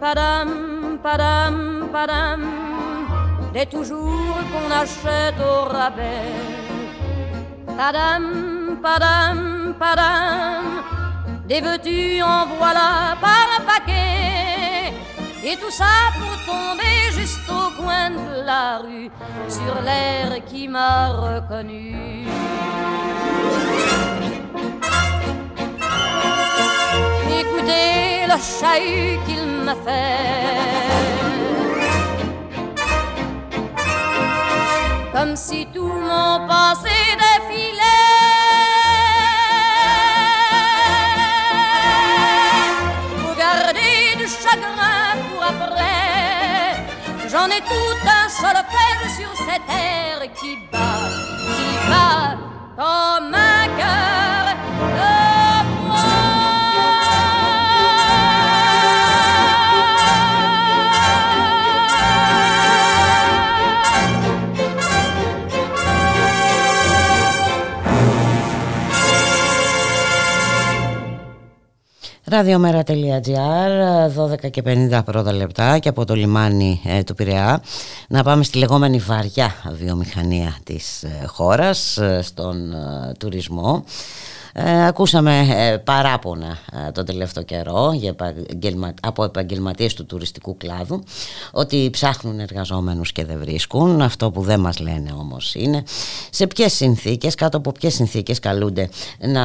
[0.00, 2.42] Padam, padam, padam,
[3.52, 6.63] des toujours qu'on achète au rabais.
[7.76, 10.64] Padam, padam, padam
[11.46, 14.94] des veux-tu en voilà par un paquet.
[15.44, 19.10] Et tout ça pour tomber juste au coin de la rue,
[19.46, 22.26] sur l'air qui m'a reconnu.
[27.40, 30.64] Écoutez le chahut qu'il m'a fait.
[35.12, 36.88] Comme si tout mon passé
[47.34, 50.78] J'en ai tout un solfège sur cette terre qui bat,
[51.56, 52.36] qui bat
[52.76, 54.56] comme un cœur
[72.26, 73.72] Ραδιομέρα.gr
[74.46, 77.62] 12 και 50 πρώτα λεπτά και από το λιμάνι ε, του Πειραιά.
[78.08, 82.74] Να πάμε στη λεγόμενη βαριά βιομηχανία της ε, χώρας ε, στον
[83.18, 83.84] τουρισμό
[84.56, 88.14] ε, ακούσαμε ε, παράπονα ε, τον τελευταίο καιρό για
[89.02, 91.02] από επαγγελματίες του τουριστικού κλάδου
[91.52, 94.02] ότι ψάχνουν εργαζόμενους και δεν βρίσκουν.
[94.02, 95.82] Αυτό που δεν μας λένε όμως είναι
[96.30, 98.88] σε ποιες συνθήκες, κάτω από ποιες συνθήκες καλούνται
[99.18, 99.44] να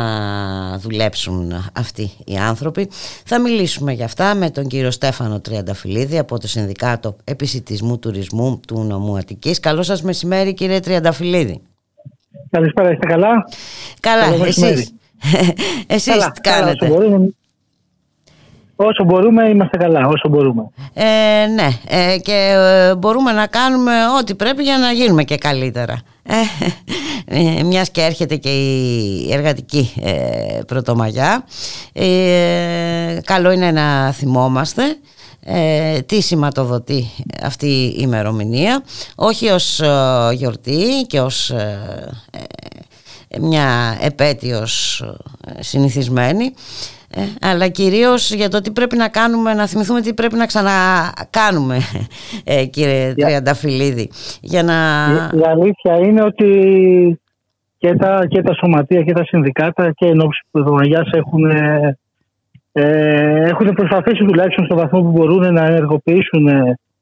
[0.77, 2.89] δουλέψουν αυτοί οι άνθρωποι.
[3.25, 8.83] Θα μιλήσουμε για αυτά με τον κύριο Στέφανο Τριανταφυλλίδη από το Συνδικάτο Επισητισμού Τουρισμού του
[8.83, 9.59] Νομού Αττικής.
[9.59, 11.61] Καλό σας μεσημέρι κύριε Τριανταφυλλίδη.
[12.49, 13.45] Καλησπέρα, είστε καλά;
[13.99, 14.93] Καλά, εσείς;
[15.87, 17.33] Εσείς καλά, τι κάνετε; όσο, μπορούμε,
[18.75, 20.69] όσο μπορούμε είμαστε καλά, όσο μπορούμε.
[20.93, 26.01] Ε, ναι, ε, και ε, μπορούμε να κάνουμε ό,τι πρέπει για να γίνουμε και καλύτερα.
[27.25, 31.45] Ε, μιας και έρχεται και η εργατική ε, πρωτομαγιά.
[31.93, 34.83] Ε, καλό είναι να θυμόμαστε
[35.43, 37.09] ε, τι σηματοδοτεί
[37.43, 38.83] αυτή η ημερομηνία
[39.15, 39.81] όχι ως
[40.33, 41.53] γιορτή και ως
[43.37, 45.01] μια επέτειος
[45.45, 46.53] ε, συνηθισμένη
[47.15, 51.77] ε, αλλά κυρίως για το τι πρέπει να κάνουμε, να θυμηθούμε τι πρέπει να ξανακάνουμε
[52.43, 53.15] ε, κύριε yeah.
[53.15, 54.09] Τριανταφυλλίδη
[54.41, 54.73] για να...
[55.37, 56.49] Η, αλήθεια είναι ότι
[57.77, 60.79] και τα, και τα σωματεία και τα συνδικάτα και ενώψη του
[61.11, 61.49] έχουν,
[62.71, 66.47] ε, έχουν προσπαθήσει τουλάχιστον στο βαθμό που μπορούν να ενεργοποιήσουν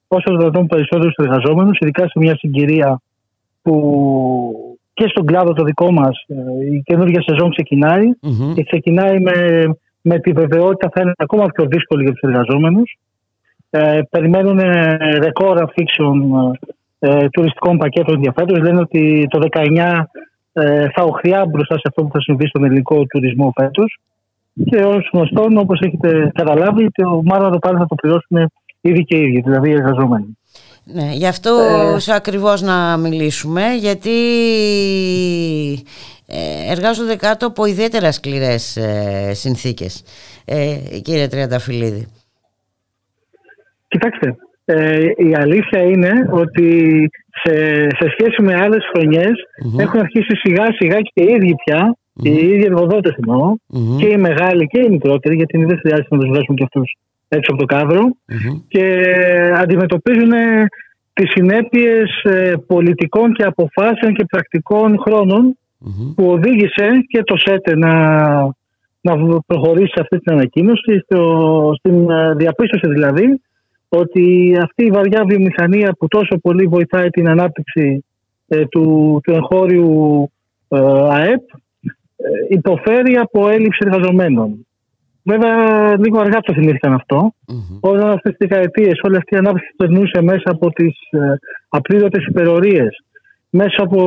[0.07, 3.01] όσο δυνατόν περισσότερου εργαζόμενους, ειδικά σε μια συγκυρία
[3.61, 4.66] που
[4.97, 7.51] και στον κλάδο το δικό μας ε, η καινούργια σεζόν
[8.55, 9.35] και ξεκινάει με,
[10.01, 12.97] με τη βεβαιότητα θα είναι ακόμα πιο δύσκολη για τους εργαζόμενους.
[13.69, 16.33] Ε, περιμένουν ε, ρεκόρ αφήξεων
[16.99, 20.03] ε, τουριστικών πακέτων για Λένε ότι το 19
[20.53, 23.99] ε, θα οχριά μπροστά σε αυτό που θα συμβεί στον ελληνικό τουρισμό φέτος.
[24.65, 29.17] Και ως γνωστόν, όπως έχετε καταλάβει, το μάλλον το πάλι θα το πληρώσουν ήδη και
[29.17, 30.37] οι ίδιοι, δηλαδή οι εργαζόμενοι.
[30.93, 31.49] Ναι, γι' αυτό
[32.09, 34.17] ε, ακριβώς να μιλήσουμε, γιατί
[36.27, 40.03] ε, εργάζονται κάτω από ιδιαίτερα σκληρές ε, συνθήκες,
[40.45, 42.07] ε, κύριε Τριανταφυλλίδη.
[43.88, 44.35] Κοιτάξτε,
[44.65, 47.09] ε, η αλήθεια είναι ότι
[47.43, 47.53] σε,
[47.89, 48.83] σε σχέση με άλλες
[49.77, 52.25] έχουν αρχίσει σιγά σιγά και οι ίδιοι πια, mm-hmm.
[52.25, 53.15] οι ίδιοι εργοδότες
[53.97, 56.95] και οι μεγάλοι και οι μικρότεροι, γιατί δεν χρειάζεται να τους βγάζουμε και αυτούς
[57.28, 58.15] έξω από το καδρο
[58.67, 59.03] και
[59.55, 60.32] αντιμετωπίζουν
[61.13, 64.95] τις συνέπειες ε, πολιτικών και αποφάσεων και πρακτικών
[66.15, 67.93] που οδήγησε και το ΣΕΤΕ να,
[69.01, 73.41] να προχωρήσει σε αυτή την ανακοίνωση, στο, στην ε, διαπίστωση δηλαδή
[73.89, 78.05] ότι αυτή η βαριά βιομηχανία που τόσο πολύ βοηθάει την ανάπτυξη
[78.47, 80.32] ε, του, του εγχώριου
[81.09, 81.41] ΑΕΠ
[82.49, 84.66] υποφέρει από έλλειψη εργαζομένων.
[85.30, 87.34] Βέβαια, λίγο αργά το θυμήθηκαν αυτό.
[87.47, 87.80] Mm-hmm.
[87.80, 91.34] Όταν αυτές τις δεκαετίες όλη αυτή η ανάπτυξη περνούσε μέσα από τις ε,
[91.69, 93.03] απλήρωτες υπερορίες,
[93.49, 93.99] μέσα από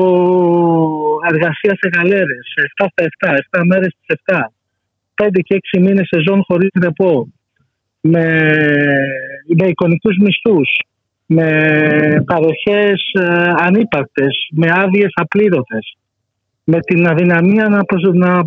[1.33, 2.47] εργασία σε γαλέρες,
[2.83, 4.51] 7 στα 7, 7 μέρες στις 7,
[5.14, 7.33] 5 και 6 μήνες σεζόν χωρίς ρεπό,
[8.01, 8.25] με,
[9.47, 10.68] με εικονικούς μισθούς,
[11.27, 11.47] με
[12.27, 15.97] παροχές ε, ανύπαρκτες, με άδειες απλήρωτες,
[16.64, 17.81] με την αδυναμία να,
[18.12, 18.43] να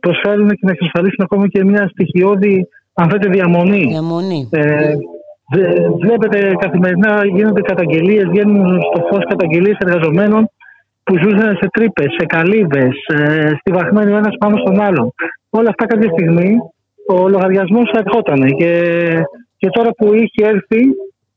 [0.00, 3.86] προσφέρουν και να εξασφαλίσουν ακόμα και μια στοιχειώδη αν θέλετε διαμονή.
[3.86, 4.48] διαμονή.
[4.50, 4.94] Ε,
[6.00, 10.50] βλέπετε καθημερινά γίνονται καταγγελίες, βγαίνουν στο φως καταγγελίες εργαζομένων
[11.04, 15.12] που ζούσαν σε τρύπες, σε καλύβες, ε, στιβαχμένοι ο ένας πάνω στον άλλον.
[15.50, 16.56] Όλα αυτά κάποια στιγμή
[17.08, 18.72] ο λογαριασμός ερχόταν και,
[19.56, 20.82] και τώρα που είχε έρθει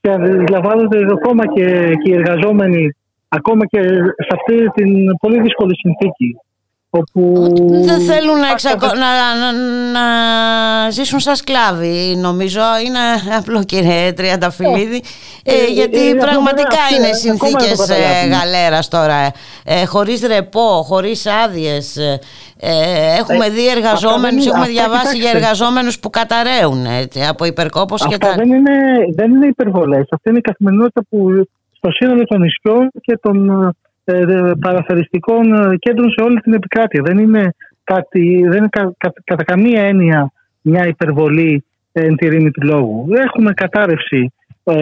[0.01, 1.65] και αντιλαμβάνονται ακόμα και,
[2.03, 2.95] και οι εργαζόμενοι
[3.27, 3.81] ακόμα και
[4.25, 6.35] σε αυτή την πολύ δύσκολη συνθήκη
[6.93, 7.33] Όπου...
[7.69, 8.85] Δεν θέλουν να, εξακο...
[8.85, 9.09] να,
[9.41, 9.51] να,
[9.91, 12.61] να, ζήσουν σαν σκλάβοι νομίζω.
[12.85, 12.99] Είναι
[13.37, 15.01] απλό κύριε Τριανταφυλλίδη.
[15.43, 19.31] Ε, ε, γιατί ε, πραγματικά είναι συνθήκες ε, γαλέρας τώρα
[19.65, 21.97] ε, χωρίς ρεπό, χωρίς άδειες.
[23.19, 28.33] έχουμε δει εργαζόμενους, έχουμε διαβάσει για εργαζόμενους που καταραίουν έτσι, από υπερκόπωση και τα...
[28.37, 28.71] δεν είναι,
[29.15, 31.47] δεν είναι υπερβολές, αυτή είναι η καθημερινότητα που
[31.81, 33.69] στο σύνολο των νησιών και των ε,
[34.59, 37.01] παραθεριστικών ε, κέντρων σε όλη την επικράτεια.
[37.05, 37.53] Δεν είναι,
[37.83, 38.93] κάτι, δεν είναι κα,
[39.23, 40.31] κατά καμία έννοια
[40.61, 43.07] μια υπερβολή ε, εν τη ρήμη του λόγου.
[43.13, 44.33] Έχουμε κατάρρευση
[44.63, 44.75] ε,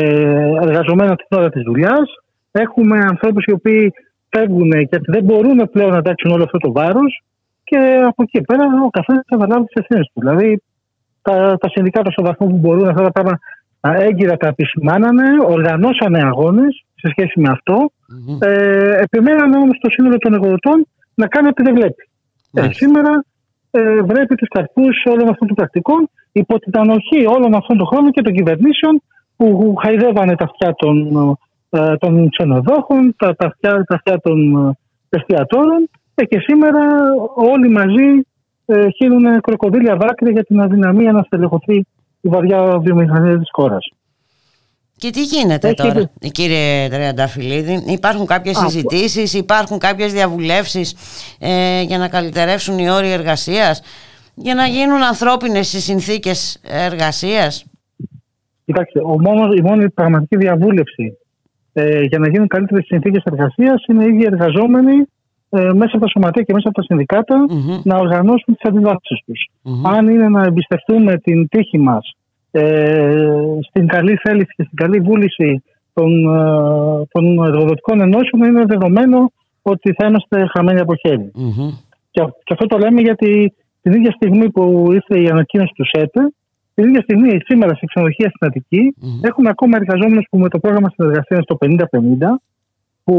[0.61, 2.09] εργαζομένα την ώρα της δουλειάς.
[2.51, 3.93] Έχουμε ανθρώπους οι οποίοι
[4.29, 7.23] φεύγουν και δεν μπορούν πλέον να αντάξουν όλο αυτό το βάρος
[7.63, 10.19] και από εκεί πέρα ο καθένας θα αναλάβει τις ευθύνες του.
[10.19, 10.61] Δηλαδή
[11.21, 13.39] τα, τα συνδικάτα στο βαθμό που μπορούν αυτά τα πράγματα
[13.81, 17.77] έγκυρα τα επισημάνανε, οργανώσανε αγώνες σε σχέση με αυτό.
[17.81, 18.47] Mm-hmm.
[18.47, 22.03] Ε, επιμένανε όμως το σύνολο των εργοδοτών να κάνει ό,τι δεν βλέπει.
[22.53, 23.23] Ε, σήμερα
[23.71, 28.11] ε, βλέπει τους καρπούς όλων αυτών των πρακτικών υπό την ανοχή όλων αυτών των χρόνων
[28.11, 29.01] και των κυβερνήσεων
[29.35, 30.95] που χαϊδεύανε τα αυτιά των,
[31.69, 36.81] ε, των ξενοδόχων, τα, τα, αυτιά, τα αυτιά των ε, εστιατόρων ε, και σήμερα
[37.35, 38.09] όλοι μαζί
[38.65, 41.85] ε, χύνουν κροκοδίλια δάκρυα για την αδυναμία να στελεχωθεί
[42.21, 43.91] η βαριά βιομηχανία της χώρας.
[44.99, 45.75] Και τι γίνεται Έχει...
[45.75, 50.95] τώρα, κύριε Τριανταφυλλίδη, υπάρχουν κάποιες Α, συζητήσεις, υπάρχουν κάποιες διαβουλεύσεις
[51.39, 53.81] ε, για να καλυτερεύσουν οι όροι εργασίας,
[54.35, 57.65] για να γίνουν ανθρώπινες οι συνθήκες εργασίας.
[58.65, 61.17] Κοιτάξτε, ο μόνος, η μόνη πραγματική διαβούλευση
[61.73, 64.95] ε, για να γίνουν καλύτερες συνθήκες εργασίας είναι οι ίδιοι εργαζόμενοι
[65.49, 67.45] ε, μέσα από τα σωματεία και μέσα από τα συνδικατα
[67.83, 69.49] να οργανώσουν τις αντιδράσεις τους.
[69.83, 72.28] Αν είναι να εμπιστευτούμε την τύχη μας ε,
[73.69, 79.31] στην καλή θέληση και στην καλή βούληση των, ε, των εργοδοτικών ενώσεων είναι δεδομένο
[79.61, 81.31] ότι θα είμαστε χαμένοι από χέρι.
[82.11, 86.33] Και, και, αυτό το λέμε γιατί την ίδια στιγμή που ήρθε η ανακοίνωση του ΣΕΤΕ,
[86.73, 90.89] την ίδια στιγμή σήμερα σε ξενοδοχεία στην Αττική, έχουμε ακόμα εργαζόμενους που με το πρόγραμμα
[90.95, 92.41] συνεργασίας στο 50-50,
[93.03, 93.15] που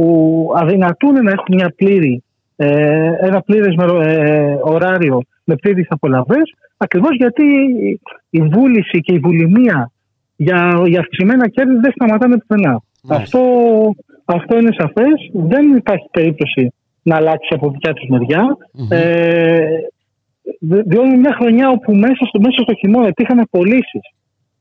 [0.57, 2.23] αδυνατούν να έχουν μια πλήρη,
[2.57, 6.43] ε, ένα πλήρες ε, ωράριο με πλήρε απολαυέ,
[6.77, 7.47] ακριβώς γιατί
[8.31, 9.79] η βούληση και η βουλημία
[10.37, 12.83] για, για αυξημένα κέρδη δεν σταματάνε πουθενά.
[13.09, 13.41] Αυτό,
[14.25, 15.17] αυτό είναι σαφές.
[15.33, 16.73] Δεν υπάρχει περίπτωση
[17.03, 18.45] να αλλάξει από δικιά τους μεριά.
[18.47, 18.97] Mm-hmm.
[18.97, 19.67] Ε,
[20.61, 24.01] διότι μια χρονιά όπου μέσα στο, μέσα στο χειμώνα υπήρχαν πωλήσει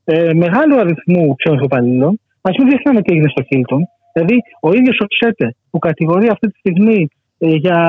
[0.04, 3.82] ε, μεγάλου αριθμού ξένων υπαλλήλων, ας μην ξεχνάμε τι έγινε στο Χίλτον.
[4.12, 7.80] Δηλαδή, ο ίδιος ο Τσέτε που κατηγορεί αυτή τη στιγμή ε, για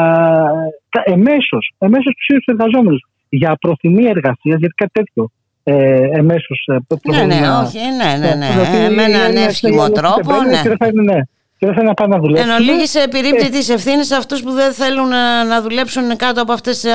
[1.06, 1.74] εμέσως
[2.16, 5.32] τους ίδιους εργαζόμενους για προθυμία εργασίας, γιατί κάτι τέτοιο
[5.64, 6.66] ε, εμέσως.
[6.66, 6.78] Ε,
[7.12, 8.49] ναι, ναι, όχι, ναι, ναι, ναι.
[8.88, 8.95] ναι.
[8.95, 11.04] Με έναν εύσχυμο τρόπο, ναι.
[11.04, 11.20] ναι.
[11.58, 12.49] Και δεν θέλουν να πάνε να δουλέψουν.
[12.49, 16.41] Εν ολίγης επιρρύπτει ε, τις ευθύνες σε αυτούς που δεν θέλουν να, να δουλέψουν κάτω
[16.41, 16.89] από αυτές τι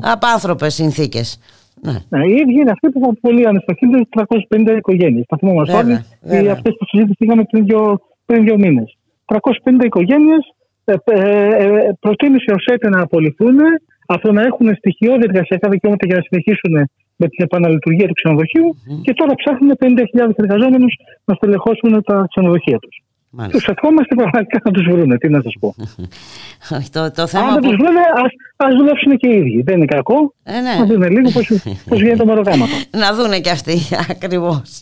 [0.00, 1.40] απάνθρωπες συνθήκες.
[1.82, 1.92] Ναι.
[2.08, 2.26] ναι.
[2.26, 3.86] οι ίδιοι είναι αυτοί που έχουν πολύ ανεστοχή
[4.16, 5.24] 350 οικογένειες.
[5.28, 6.50] Θα θυμόμαστε όλοι.
[6.50, 8.96] Αυτές που συζήτησαμε πριν δύο, πριν δύο μήνες.
[9.26, 9.40] 350
[9.84, 10.53] οικογένειες ε, ε, ε,
[12.00, 13.58] προτίμησε ο ΣΕΤΕ να απολυθούν
[14.06, 16.74] αυτό να έχουν στοιχειώδη εργασιακά δικαιώματα για να συνεχίσουν
[17.16, 19.00] με την επαναλειτουργία του ξενοδοχείου mm.
[19.02, 23.04] και τώρα ψάχνουν 50.000 εργαζόμενους να στελεχώσουν τα ξενοδοχεία τους.
[23.50, 25.18] Τους ευχόμαστε πραγματικά να τους βρουν.
[25.18, 25.74] Τι να σας πω.
[26.94, 27.68] το, το θέμα Αν δεν που...
[27.68, 27.96] τους βρουν,
[28.56, 29.62] ας δουλέψουν και οι ίδιοι.
[29.62, 30.34] Δεν είναι κακό.
[30.42, 30.74] Ε, ναι.
[30.78, 31.30] Να δουν λίγο
[31.88, 32.72] πώ γίνεται το μεροκάματο.
[32.90, 33.78] να δούνε και αυτοί
[34.14, 34.80] ακριβώς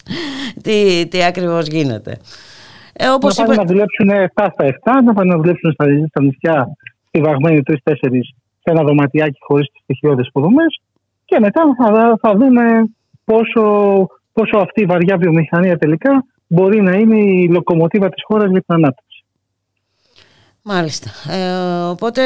[0.62, 2.18] τι, τι ακριβώς γίνεται.
[2.92, 3.62] Ε, όπως να πάνε είπα...
[3.62, 4.64] να δουλέψουν 7 στα
[5.00, 6.68] 7, να πάνε να δουλέψουν στα, στα νησιά
[7.08, 7.74] στη βαγμένη 3-4
[8.62, 10.80] σε ένα δωματιάκι χωρίς τις στοιχειώδες υποδομές
[11.24, 12.62] και μετά θα, θα δούμε
[13.24, 13.62] πόσο,
[14.32, 18.74] πόσο αυτή η βαριά βιομηχανία τελικά μπορεί να είναι η λοκομοτίβα της χώρας για την
[18.74, 19.24] ανάπτυξη.
[20.64, 21.10] Μάλιστα.
[21.30, 22.22] Ε, οπότε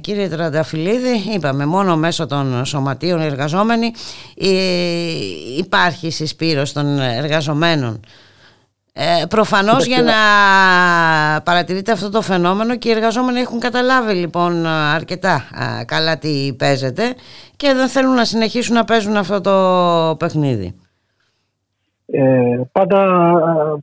[0.00, 3.92] κύριε Τρανταφυλλίδη είπαμε μόνο μέσω των σωματείων εργαζόμενοι
[4.36, 4.48] ε,
[5.58, 8.00] υπάρχει συσπήρωση των εργαζομένων
[8.98, 10.18] ε, προφανώς για να
[11.42, 15.42] παρατηρείτε αυτό το φαινόμενο και οι εργαζόμενοι έχουν καταλάβει λοιπόν αρκετά
[15.86, 17.02] καλά τι παίζεται
[17.56, 20.74] και δεν θέλουν να συνεχίσουν να παίζουν αυτό το παιχνίδι.
[22.06, 23.00] Ε, πάντα,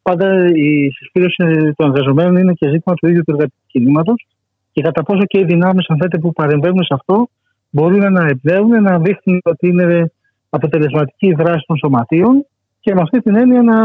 [0.02, 4.28] πάντα η συσπήρωση των εργαζομένων είναι και ζήτημα του ίδιου του εργατικού κινήματος
[4.72, 7.28] και κατά πόσο και οι δυνάμεις αν θέλετε, που παρεμβαίνουν σε αυτό
[7.70, 10.12] μπορούν να εμπνέουν, να δείχνουν ότι είναι
[10.50, 12.46] αποτελεσματική η δράση των σωματείων
[12.80, 13.76] και με αυτή την έννοια να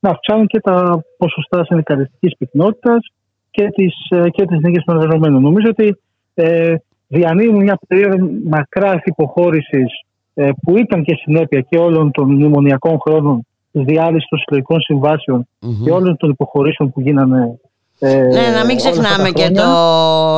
[0.00, 3.12] να αυξάνουν και τα ποσοστά συνδικαλιστικής πυκνότητας
[3.50, 5.42] και τις, ε, και τις νίκες των εργαζομένων.
[5.42, 6.00] Νομίζω ότι
[6.34, 6.74] ε,
[7.06, 10.02] διανύουν μια περίοδο μακράς υποχώρησης
[10.34, 15.48] ε, που ήταν και συνέπεια και όλων των μνημονιακών χρόνων τη διάλυσης των συλλογικών
[15.84, 17.58] και όλων των υποχωρήσεων που γίνανε.
[17.98, 19.66] Ε, ναι, να μην ξεχνάμε και το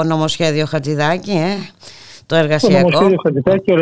[0.04, 1.54] νομοσχέδιο Χατζηδάκη, ε,
[2.26, 2.90] το εργασιακό.
[2.90, 3.72] Το νομοσχέδιο Χατζηδάκη,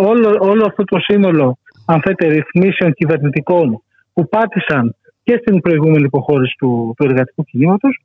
[0.00, 3.82] όλο, όλο αυτό το σύνολο αν θέλετε, ρυθμίσεων κυβερνητικών
[4.12, 8.00] που πάτησαν και στην προηγούμενη υποχώρηση του, του εργατικού κινήματος.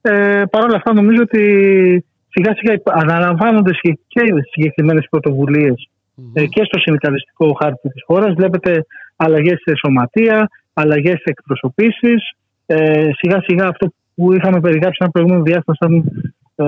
[0.00, 1.42] Ε, Παρ' όλα αυτά, νομίζω ότι
[2.28, 3.70] σιγά σιγά αναλαμβάνονται
[4.06, 5.88] και συγκεκριμένες πρωτοβουλίες
[6.34, 8.34] ε, και στο συνδικαλιστικό χάρτη της χώρας.
[8.34, 8.86] Βλέπετε
[9.16, 12.30] αλλαγές σε σωματεία, αλλαγές σε εκπροσωπήσεις.
[12.66, 15.92] Ε, σιγά σιγά αυτό που είχαμε περιγράψει ένα προηγούμενο διάστημα σαν
[16.56, 16.64] ε,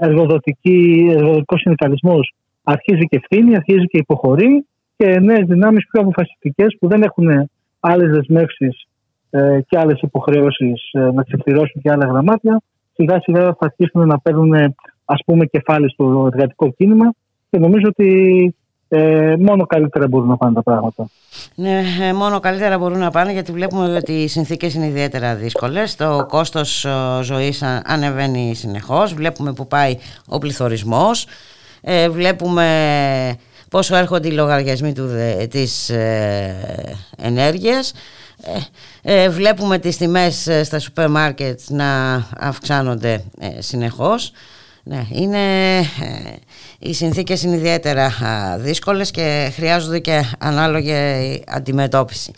[0.00, 2.20] εργοδοτικός συνδικαλισμό
[2.62, 4.66] αρχίζει και ευθύνη, αρχίζει και υποχωρεί
[4.96, 7.50] και νέες δυνάμεις πιο αποφασιστικές που δεν έχουν
[7.84, 8.86] άλλες δεσμεύσεις
[9.30, 12.60] ε, και άλλες υποχρεώσεις ε, να ξεπληρώσουν και άλλα γραμμάτια,
[12.94, 14.54] σιγά σιγά θα αρχίσουν να παίρνουν
[15.04, 17.12] ας πούμε κεφάλι στο εργατικό κίνημα
[17.50, 18.54] και νομίζω ότι
[18.88, 21.08] ε, μόνο καλύτερα μπορούν να πάνε τα πράγματα.
[21.54, 25.96] Ναι, ε, μόνο καλύτερα μπορούν να πάνε γιατί βλέπουμε ότι οι συνθήκες είναι ιδιαίτερα δύσκολες.
[25.96, 26.86] Το κόστος
[27.22, 29.14] ζωής ανεβαίνει συνεχώς.
[29.14, 29.96] Βλέπουμε που πάει
[30.28, 31.26] ο πληθωρισμός.
[31.80, 32.66] Ε, βλέπουμε
[33.72, 35.08] πόσο έρχονται οι λογαριασμοί του,
[35.50, 35.90] της
[37.16, 37.92] ενέργειας
[39.30, 43.24] βλέπουμε τις τιμές στα σούπερ μάρκετ να αυξάνονται
[43.58, 44.32] συνεχώς
[44.84, 45.38] ναι, είναι,
[46.78, 48.12] οι συνθήκες είναι ιδιαίτερα
[48.58, 50.94] δύσκολες και χρειάζονται και ανάλογη
[51.48, 52.32] αντιμετώπιση.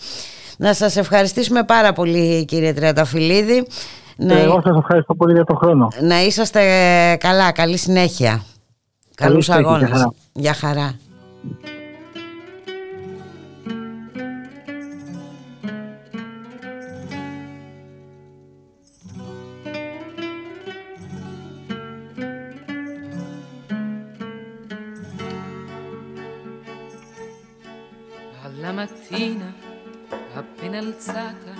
[0.56, 3.66] Να σας ευχαριστήσουμε πάρα πολύ κύριε Τριανταφυλλίδη.
[4.16, 4.38] Να...
[4.38, 5.88] Εγώ σας ευχαριστώ πολύ για τον χρόνο.
[6.00, 6.60] Να είσαστε
[7.20, 8.44] καλά, καλή συνέχεια.
[9.14, 10.08] Καλούς αγώνες.
[10.32, 10.94] Για χαρά.
[28.74, 29.54] Mattina
[30.34, 31.54] appena alzata.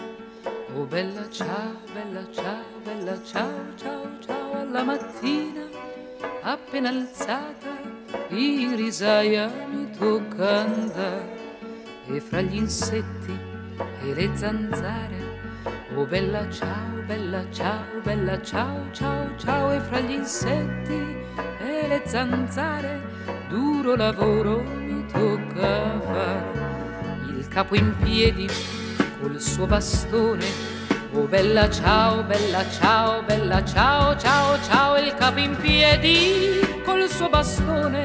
[0.75, 5.69] Oh bella ciao, bella ciao, bella ciao, ciao, ciao alla mattina
[6.43, 7.94] appena alzata.
[8.29, 11.39] In risaia mi tocca andare
[12.07, 13.39] e fra gli insetti
[14.03, 15.23] e le zanzare.
[15.95, 21.17] Oh bella ciao, bella ciao, bella ciao, ciao, ciao e fra gli insetti
[21.61, 23.01] e le zanzare
[23.49, 26.65] duro lavoro mi tocca fare
[27.55, 28.49] capo in piedi
[29.21, 30.74] col suo bastone.
[31.17, 37.29] Oh bella ciao, bella ciao, bella ciao, ciao, ciao, il capo in piedi col suo
[37.29, 38.03] bastone.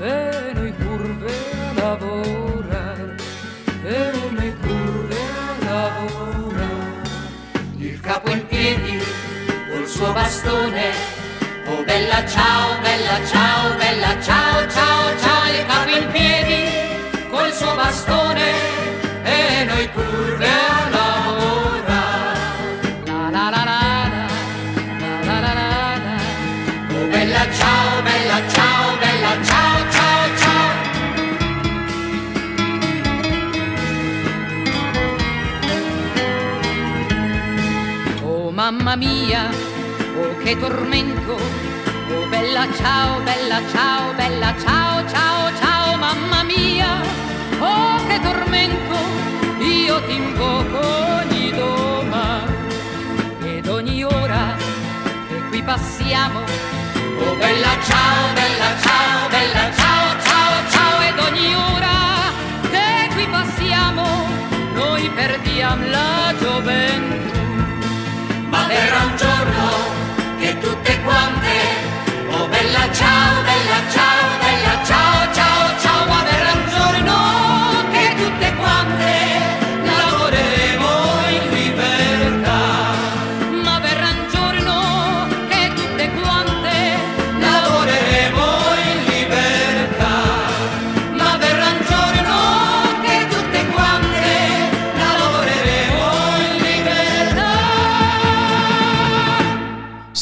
[0.00, 1.32] E noi curve
[1.68, 3.16] a lavorare,
[3.84, 7.02] e noi curve a lavorare.
[7.78, 9.02] Il capo in piedi
[9.72, 10.92] col suo bastone.
[11.66, 17.74] Oh bella ciao, bella ciao, bella ciao, ciao, ciao, il capo in piedi col suo
[17.74, 18.75] bastone
[40.46, 41.34] che tormento.
[42.08, 47.00] Oh bella ciao, bella ciao, bella ciao, ciao, ciao, mamma mia
[47.58, 48.96] oh che tormento,
[49.58, 50.78] io ti invoco
[51.18, 54.54] ogni domani ed ogni ora
[55.28, 56.38] che qui passiamo.
[56.38, 61.98] Oh bella ciao, bella ciao, bella ciao, ciao, ciao ed ogni ora
[62.70, 64.04] che qui passiamo
[64.74, 66.25] noi perdiamo la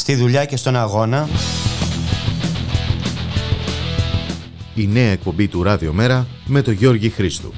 [0.07, 1.27] στη δουλειά και στον αγώνα.
[4.75, 7.53] Η νέα εκπομπή του Ράδιο Μέρα με τον Γιώργη Χρήστου.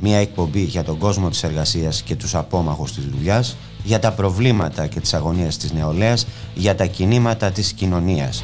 [0.00, 4.86] Μια εκπομπή για τον κόσμο της εργασίας και τους απόμαχους της δουλειάς, για τα προβλήματα
[4.86, 8.42] και τις αγωνίες της νεολαίας, για τα κινήματα της κοινωνίας.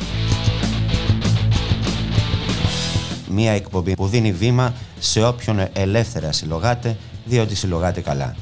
[3.31, 8.35] Μια εκπομπή που δίνει βήμα σε όποιον ελεύθερα συλλογάται, διότι συλλογάται καλά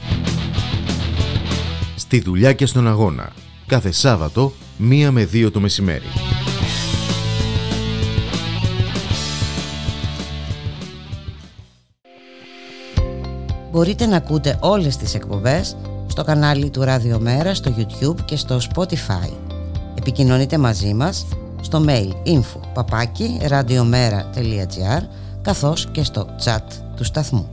[2.09, 3.33] στη δουλειά και στον αγώνα.
[3.67, 6.07] Κάθε Σάββατο, μία με δύο το μεσημέρι.
[13.71, 19.33] Μπορείτε να ακούτε όλες τις εκπομπές στο κανάλι του Ραδιομέρα, στο YouTube και στο Spotify.
[19.99, 21.27] Επικοινωνείτε μαζί μας
[21.61, 23.29] στο mail info papaki
[25.43, 26.63] καθώς και στο chat
[26.97, 27.49] του σταθμού.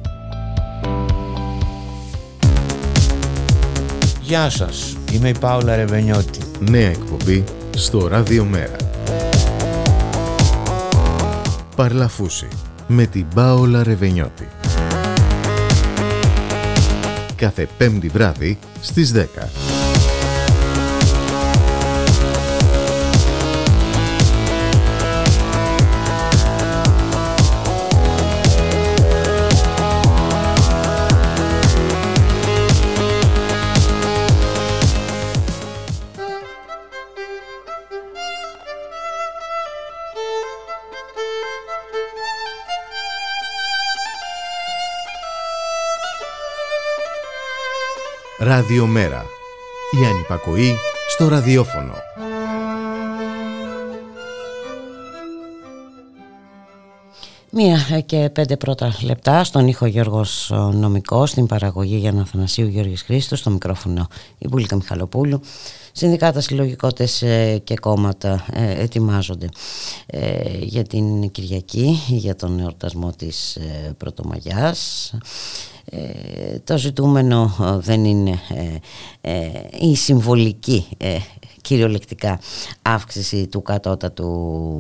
[4.22, 6.40] Γεια σας, είμαι η Πάολα Ρεβενιώτη.
[6.60, 7.44] Νέα εκπομπή
[7.76, 8.76] στο Ράδιο Μέρα.
[11.76, 12.48] Παρλαφούση
[12.88, 14.48] με την Πάολα Ρεβενιώτη.
[17.36, 19.75] Κάθε πέμπτη βράδυ στις 10.
[48.56, 49.26] Ραδιομέρα.
[50.02, 50.76] Η ανυπακοή
[51.10, 51.94] στο ραδιόφωνο.
[57.50, 63.40] Μία και πέντε πρώτα λεπτά στον ήχο Γιώργος Νομικός, στην παραγωγή για Αθανασίου Γιώργης Χρήστος,
[63.40, 65.42] στο μικρόφωνο η Μπουλίκα Μιχαλοπούλου.
[65.92, 69.50] Συνδικάτα, συλλογικότητες ε, και κόμματα ε, ετοιμάζονται
[70.06, 73.58] ε, για την Κυριακή, για τον εορτασμό της
[73.98, 75.12] Πρωτομαγιάς.
[76.64, 78.40] Το ζητούμενο δεν είναι
[79.80, 80.88] η συμβολική
[81.62, 82.40] κυριολεκτικά
[82.82, 84.30] αύξηση του κατώτατου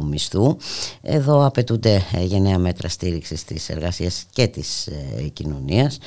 [0.10, 0.58] μισθού.
[1.01, 4.89] Εδώ απαιτούνται γενναία μέτρα στήριξης της εργασίας και της
[5.34, 5.99] κοινωνίας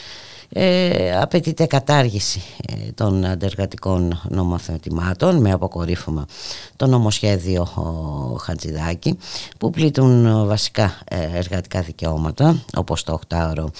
[0.50, 6.26] ε, απαιτείται κατάργηση ε, των αντεργατικών νομοθετημάτων με αποκορύφωμα
[6.76, 7.64] το νομοσχέδιο
[8.40, 9.18] Χατζηδάκη
[9.58, 13.70] που πλήττουν βασικά ε, εργατικά δικαιώματα όπως το οκτάωρο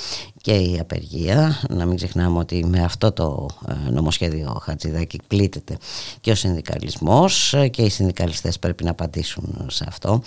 [0.49, 1.61] και η απεργία.
[1.69, 5.79] Να μην ξεχνάμε ότι με αυτό το ε, νομοσχέδιο Χατζηδάκη πλήττεται
[6.21, 10.23] και ο συνδικαλισμός και οι συνδικαλιστές πρέπει να απαντήσουν σε αυτό.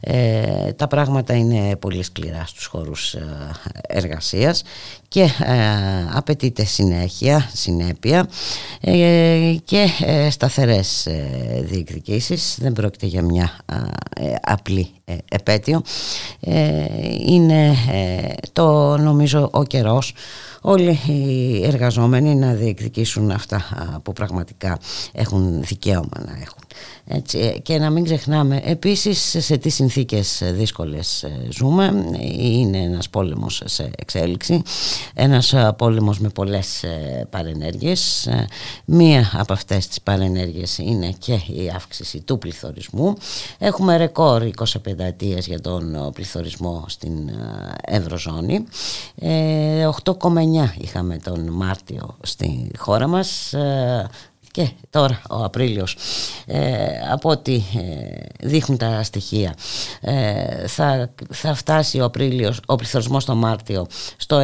[0.00, 3.50] Ε, τα πράγματα είναι πολύ σκληρά στους χώρους ε,
[3.88, 4.62] εργασίας
[5.08, 5.28] και ε,
[6.12, 8.28] απαιτείται συνέχεια, συνέπεια
[9.64, 9.88] και
[10.30, 11.08] σταθερές
[11.60, 12.58] διεκδικήσεις.
[12.60, 13.50] Δεν πρόκειται για μια
[14.40, 14.88] απλή
[15.28, 15.82] επέτειο.
[17.26, 17.74] Είναι
[18.52, 20.14] το νομίζω ο καιρός
[20.68, 23.64] όλοι οι εργαζόμενοι να διεκδικήσουν αυτά
[24.02, 24.78] που πραγματικά
[25.12, 26.66] έχουν δικαίωμα να έχουν.
[27.08, 32.04] Έτσι, και να μην ξεχνάμε επίσης σε τι συνθήκες δύσκολες ε, ζούμε.
[32.38, 34.62] Είναι ένας πόλεμος σε εξέλιξη
[35.14, 38.28] ένας ε, πόλεμος με πολλές ε, παρενέργειες.
[38.84, 43.14] Μία από αυτές τις παρενέργειες είναι και η αύξηση του πληθωρισμού.
[43.58, 44.64] Έχουμε ρεκόρ 25
[44.96, 47.30] ετίες για τον πληθωρισμό στην
[47.84, 48.64] Ευρωζώνη.
[49.20, 53.54] 8,9 είχαμε τον Μάρτιο στη χώρα μας
[54.56, 55.96] και τώρα ο Απρίλιος.
[56.46, 57.60] Ε, από ό,τι ε,
[58.40, 59.54] δείχνουν τα στοιχεία
[60.00, 63.86] ε, θα, θα φτάσει ο Απρίλιος ο πληθωρισμός το Μάρτιο
[64.16, 64.42] στο 9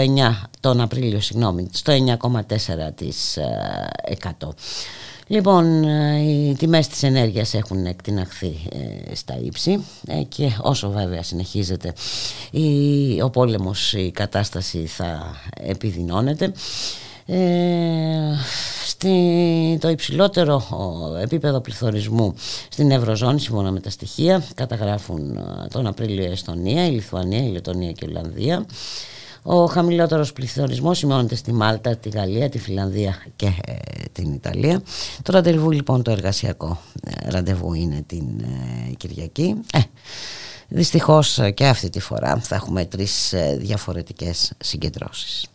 [0.61, 2.29] τον Απρίλιο συγγνώμη στο 9,4%
[5.33, 5.83] Λοιπόν,
[6.19, 8.57] οι τιμές της ενέργειας έχουν εκτιναχθεί
[9.13, 9.85] στα ύψη
[10.29, 11.93] και όσο βέβαια συνεχίζεται
[13.23, 16.53] ο πόλεμος, η κατάσταση θα επιδεινώνεται.
[17.27, 17.39] Ε,
[18.87, 20.63] στη, το υψηλότερο
[21.23, 22.35] επίπεδο πληθωρισμού
[22.69, 27.51] στην Ευρωζώνη σύμφωνα με τα στοιχεία καταγράφουν ε, τον Απρίλιο η Εστονία, η Λιθουανία, η
[27.51, 28.67] Λετωνία και η Ολλανδία
[29.43, 33.75] ο χαμηλότερος πληθωρισμός σημειώνεται στη Μάλτα, τη Γαλλία, τη Φιλανδία και ε,
[34.13, 34.83] την Ιταλία.
[35.23, 36.81] Το ραντεβού λοιπόν το εργασιακό
[37.25, 38.25] ραντεβού είναι την
[38.97, 39.61] Κυριακή.
[39.73, 39.79] Ε,
[40.69, 45.47] δυστυχώς και αυτή τη φορά θα έχουμε τρεις διαφορετικές συγκεντρώσεις.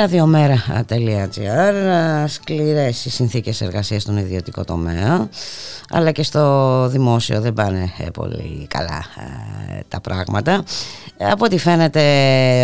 [0.00, 1.74] Ραδιομέρα.gr
[2.26, 5.28] Σκληρές οι συνθήκες εργασίας στον ιδιωτικό τομέα
[5.90, 9.04] αλλά και στο δημόσιο δεν πάνε ε, πολύ καλά
[9.70, 10.64] ε, τα πράγματα.
[11.18, 12.00] Από ό,τι φαίνεται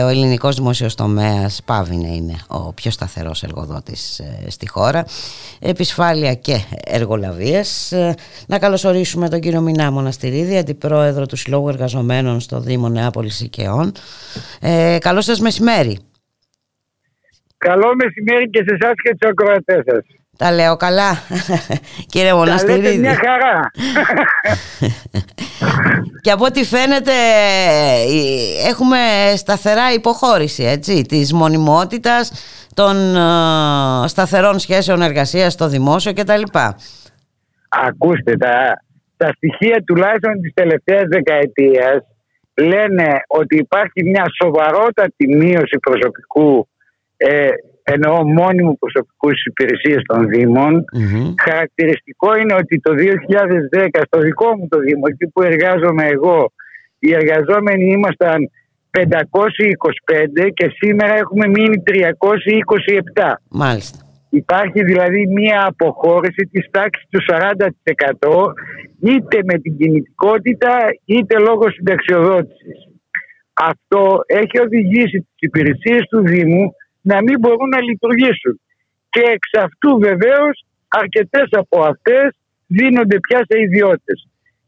[0.05, 5.05] ο ελληνικός δημόσιος τομέας πάβει να είναι ο πιο σταθερός εργοδότης ε, στη χώρα.
[5.59, 7.95] Επισφάλεια και εργολαβίες.
[8.47, 13.93] Να καλωσορίσουμε τον κύριο Μινά Μοναστηρίδη αντιπρόεδρο του Συλλόγου Εργαζομένων στο Δήμο Νεάπολης Οικαιών
[14.61, 15.99] ε, Καλό σας μεσημέρι
[17.69, 20.05] Καλό μεσημέρι και σε εσάς και τους ακροατές σας.
[20.39, 21.11] Τα λέω καλά,
[22.13, 22.83] κύριε Μοναστηρίδη.
[22.83, 23.71] Τα λέτε μια χαρά.
[26.25, 27.13] και από ό,τι φαίνεται
[28.09, 28.99] ε, έχουμε
[29.37, 32.33] σταθερά υποχώρηση έτσι, της μονιμότητας
[32.75, 36.43] των ε, σταθερών σχέσεων εργασίας στο δημόσιο κτλ.
[37.69, 38.83] Ακούστε, τα,
[39.17, 41.99] τα στοιχεία τουλάχιστον της τελευταίας δεκαετίας
[42.57, 46.69] λένε ότι υπάρχει μια σοβαρότατη μείωση προσωπικού
[47.17, 47.49] ε,
[47.83, 50.85] εννοώ μόνιμου προσωπικού στις υπηρεσίες των Δήμων.
[51.43, 56.53] Χαρακτηριστικό είναι ότι το 2010 στο δικό μου το Δήμο, εκεί που εργάζομαι εγώ,
[56.99, 58.51] οι εργαζόμενοι ήμασταν
[58.91, 63.33] 525 και σήμερα έχουμε μείνει 327.
[63.51, 63.99] Μάλιστα.
[64.31, 68.53] Υπάρχει δηλαδή μία αποχώρηση της τάξης του 40%
[69.01, 72.79] είτε με την κινητικότητα είτε λόγω συνταξιοδότησης.
[73.53, 76.73] Αυτό έχει οδηγήσει τις υπηρεσίες του Δήμου
[77.11, 78.55] να μην μπορούν να λειτουργήσουν.
[79.13, 80.55] Και εξ αυτού βεβαίως
[80.89, 82.29] αρκετές από αυτές
[82.67, 84.19] δίνονται πια σε ιδιώτες.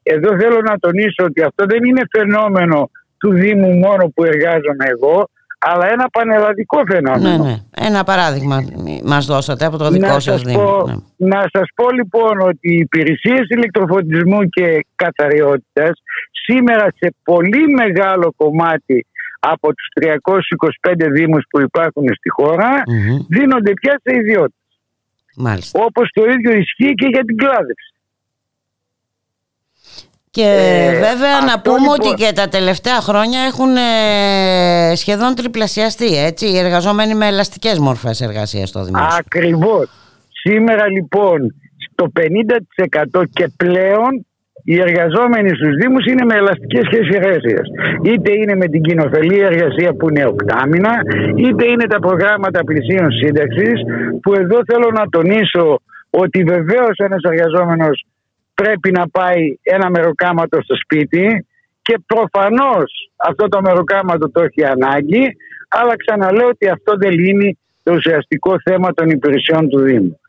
[0.02, 5.28] Εδώ θέλω να τονίσω ότι αυτό δεν είναι φαινόμενο του Δήμου μόνο που εργάζομαι εγώ,
[5.58, 7.44] αλλά ένα πανελλαδικό φαινόμενο.
[7.44, 7.56] Ναι, ναι.
[7.88, 8.56] Ένα παράδειγμα
[9.04, 10.84] μας δώσατε από το δικό σας Δήμο.
[10.86, 11.28] Ναι.
[11.28, 15.92] Να σας πω λοιπόν ότι οι υπηρεσίες ηλεκτροφωτισμού και καθαριότητας
[16.44, 19.06] σήμερα σε πολύ μεγάλο κομμάτι
[19.52, 22.82] από τους 325 δήμους που υπάρχουν στη χωρα
[23.28, 24.60] δίνονται πια σε ιδιώτες.
[25.36, 25.80] Μάλιστα.
[25.84, 27.90] Όπως το ίδιο ισχύει και για την κλάδευση.
[30.30, 36.16] Και ε, βέβαια να πούμε λοιπόν- ότι και τα τελευταία χρόνια έχουν ε, σχεδόν τριπλασιαστεί
[36.16, 39.16] έτσι, οι εργαζόμενοι με ελαστικές μορφές εργασίας στο δημόσιο.
[39.18, 39.88] Ακριβώς.
[40.30, 41.54] Σήμερα λοιπόν
[41.90, 42.12] στο
[43.14, 44.26] 50% και πλέον
[44.68, 47.66] οι εργαζόμενοι στους Δήμους είναι με ελαστικές σχέσεις εργασίας.
[48.02, 50.92] Είτε είναι με την κοινοφελή εργασία που είναι οκτάμινα,
[51.36, 53.78] είτε είναι τα προγράμματα πλησίων σύνταξης,
[54.22, 55.80] που εδώ θέλω να τονίσω
[56.10, 58.04] ότι βεβαίως ένας εργαζόμενος
[58.54, 61.46] πρέπει να πάει ένα μεροκάματο στο σπίτι
[61.82, 65.24] και προφανώς αυτό το μεροκάματο το έχει ανάγκη,
[65.68, 70.20] αλλά ξαναλέω ότι αυτό δεν λύνει το ουσιαστικό θέμα των υπηρεσιών του Δήμου.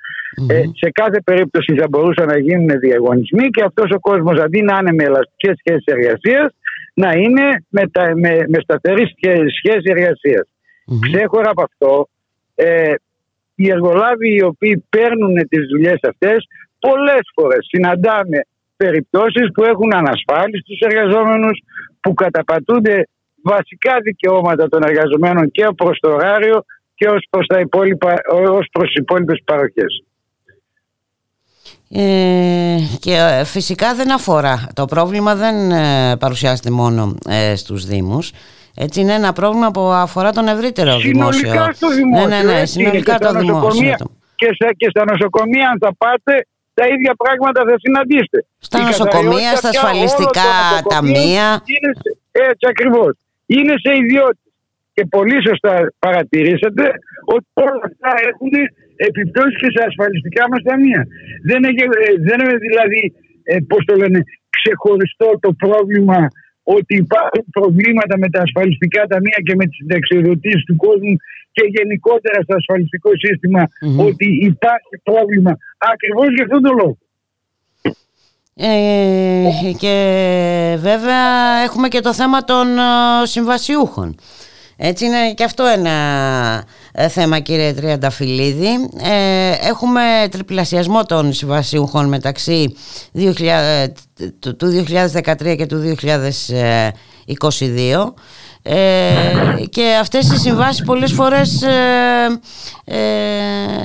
[0.49, 4.77] Ε, σε κάθε περίπτωση θα μπορούσαν να γίνουν διαγωνισμοί και αυτός ο κόσμος αντί να
[4.77, 6.49] είναι με ελαστικές σχέσεις εργασίας
[6.93, 9.05] να είναι με, τα, με, με σταθερή
[9.57, 10.47] σχέση εργασίας.
[10.99, 12.07] Ξέχωρα από αυτό,
[12.55, 12.93] ε,
[13.55, 16.47] οι εργολάβοι οι οποίοι παίρνουν τις δουλειές αυτές
[16.79, 18.39] πολλές φορές συναντάμε
[18.77, 21.59] περιπτώσεις που έχουν ανασφάλιστους εργαζόμενους
[22.01, 23.07] που καταπατούνται
[23.43, 26.63] βασικά δικαιώματα των εργαζομένων και προς το ωράριο
[26.95, 30.03] και ως προς, τα υπόλοιπα, ως προς τις υπόλοιπες παροχές.
[31.89, 34.67] Ε, και ε, φυσικά δεν αφορά.
[34.73, 38.31] Το πρόβλημα δεν ε, παρουσιάζεται μόνο ε, στους Δήμους.
[38.75, 41.47] Έτσι είναι ένα πρόβλημα που αφορά τον ευρύτερο συνολικά δημόσιο.
[41.49, 43.95] συνολικά στο δημόσιο ναι, ναι, ναι, συνολικά το δημόσιο
[44.39, 46.33] και, στα, και στα νοσοκομεία αν θα πάτε
[46.73, 48.39] τα ίδια πράγματα θα συναντήσετε.
[48.67, 50.51] Στα νοσοκομεία, στα ασφαλιστικά
[50.93, 51.45] ταμεία.
[51.73, 52.09] είναι σε,
[52.51, 53.11] έτσι ακριβώς.
[53.45, 54.51] Είναι σε ιδιότητες
[54.95, 56.85] και πολύ σωστά παρατηρήσατε
[57.33, 58.53] ότι όλα αυτά έχουν
[59.09, 61.01] επιπτώσεις και σε ασφαλιστικά μας ταμεία.
[61.49, 61.85] Δεν, είναι,
[62.27, 63.01] δεν είναι δηλαδή,
[63.51, 64.19] ε, πώς το λένε,
[64.57, 66.19] ξεχωριστό το πρόβλημα
[66.75, 71.13] ότι υπάρχουν προβλήματα με τα ασφαλιστικά ταμεία και με τις συνταξιοδοτήσεις του κόσμου
[71.55, 73.09] και γενικότερα στο ασφαλιστικό
[74.07, 75.53] ότι υπάρχει πρόβλημα
[75.93, 76.97] ακριβώς για αυτόν τον λόγο.
[78.59, 79.95] Ε, και
[80.79, 81.25] βέβαια
[81.63, 82.81] έχουμε και το θέμα των ε,
[83.23, 84.15] συμβασιούχων.
[84.77, 86.63] Έτσι είναι και αυτό ένα ε,
[87.09, 88.89] θέμα κύριε Τριανταφυλλίδη.
[89.03, 90.01] Ε, έχουμε
[90.31, 92.75] τριπλασιασμό των συμβασιούχων μεταξύ
[93.15, 93.27] 2000,
[94.57, 94.85] του
[95.23, 96.13] 2013 και του 2022
[98.61, 98.75] ε,
[99.69, 101.63] και αυτές οι συμβάσεις πολλές φορές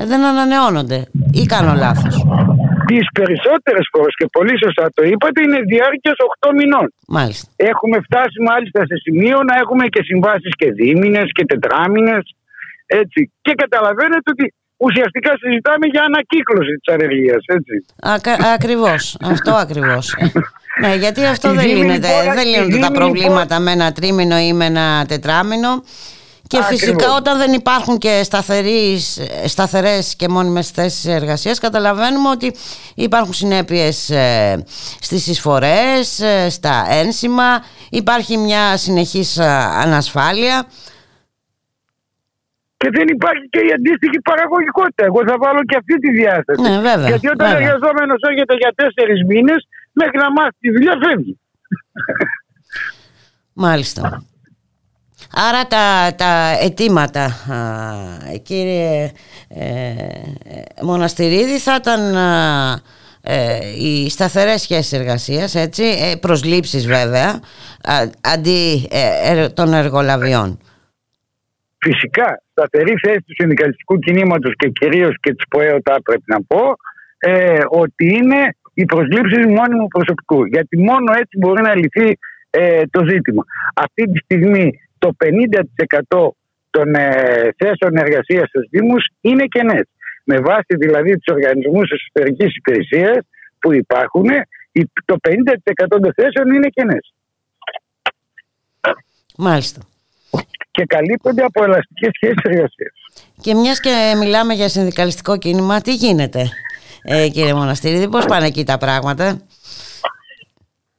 [0.05, 2.25] δεν ανανεώνονται ή κάνω λάθος.
[2.87, 6.87] Τις περισσότερες φορές και πολύ σωστά το είπατε είναι διάρκειας 8 μηνών.
[7.07, 7.47] Μάλιστα.
[7.57, 12.25] Έχουμε φτάσει μάλιστα σε σημείο να έχουμε και συμβάσεις και δίμηνες και τετράμινες
[13.01, 13.33] έτσι.
[13.43, 17.43] Και καταλαβαίνετε ότι ουσιαστικά συζητάμε για ανακύκλωση της ανεργίας.
[17.47, 17.75] Έτσι.
[18.55, 19.17] ακριβώς.
[19.23, 20.15] αυτό ακριβώς.
[20.83, 22.09] ναι, γιατί αυτό δεν λύνεται.
[22.35, 25.83] Δεν λύνονται τα προβλήματα με ένα τρίμηνο ή με ένα τετράμινο.
[26.53, 32.55] Και φυσικά όταν δεν υπάρχουν και σταθερές, σταθερές και μόνιμες θέσεις εργασίας καταλαβαίνουμε ότι
[32.95, 34.65] υπάρχουν συνέπειες ε,
[35.01, 39.45] στις εισφορές, ε, στα ένσημα, υπάρχει μια συνεχής ε,
[39.83, 40.67] ανασφάλεια.
[42.83, 45.05] Και δεν υπάρχει και η αντίστοιχη παραγωγικότητα.
[45.05, 46.61] Εγώ θα βάλω και αυτή τη διάσταση.
[46.61, 47.61] Ναι, βέβαια, Γιατί όταν βέβαια.
[47.61, 49.61] εργαζόμενος έρχεται για τέσσερις μήνες,
[49.93, 51.35] μέχρι να μάθει τη δουλειά φεύγει.
[53.53, 54.25] Μάλιστα.
[55.49, 56.33] Άρα τα, τα
[56.63, 57.67] αιτήματα, α,
[58.43, 59.11] κύριε
[59.49, 59.95] ε,
[60.83, 62.81] Μοναστηρίδη, θα ήταν α,
[63.23, 67.41] ε, οι σταθερές σχέσεις εργασίας, έτσι, ε, προσλήψεις βέβαια,
[67.83, 70.59] α, αντί ε, ε, των εργολαβιών.
[71.85, 76.63] Φυσικά, σταθερή θέση του συνδικαλιστικού κινήματος και κυρίως και της ΠΟΕΟΤΑ πρέπει να πω,
[77.19, 80.45] ε, ότι είναι οι προσλήψεις μόνιμου προσωπικού.
[80.45, 82.19] Γιατί μόνο έτσι μπορεί να λυθεί
[82.51, 83.45] ε, το ζήτημα.
[83.75, 86.29] Αυτή τη στιγμή το 50%
[86.71, 87.11] των ε,
[87.57, 89.87] θέσεων εργασίας στους Δήμους είναι κενές.
[90.25, 93.19] Με βάση δηλαδή τους οργανισμούς εσωτερικής υπηρεσίας
[93.59, 94.27] που υπάρχουν,
[94.73, 97.15] η- το 50% των θέσεων είναι κενές.
[99.39, 99.81] Μάλιστα.
[100.73, 102.93] Και καλύπτονται από ελαστικές σχέσεις εργασίας.
[103.41, 106.43] Και μιας και μιλάμε για συνδικαλιστικό κίνημα, τι γίνεται,
[107.03, 109.41] ε, κύριε Μοναστηρίδη, πώς πάνε εκεί τα πράγματα;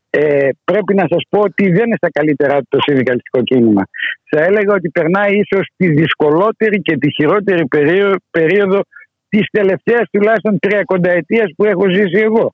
[0.09, 3.83] ε, πρέπει να σας πω ότι δεν είναι στα καλύτερα του το συνδικαλιστικό κίνημα.
[4.29, 8.79] Θα έλεγα ότι περνάει ίσως τη δυσκολότερη και τη χειρότερη περίοδο, περίοδο
[9.29, 12.53] της τελευταίας τουλάχιστον τριακονταετίας που έχω ζήσει εγώ.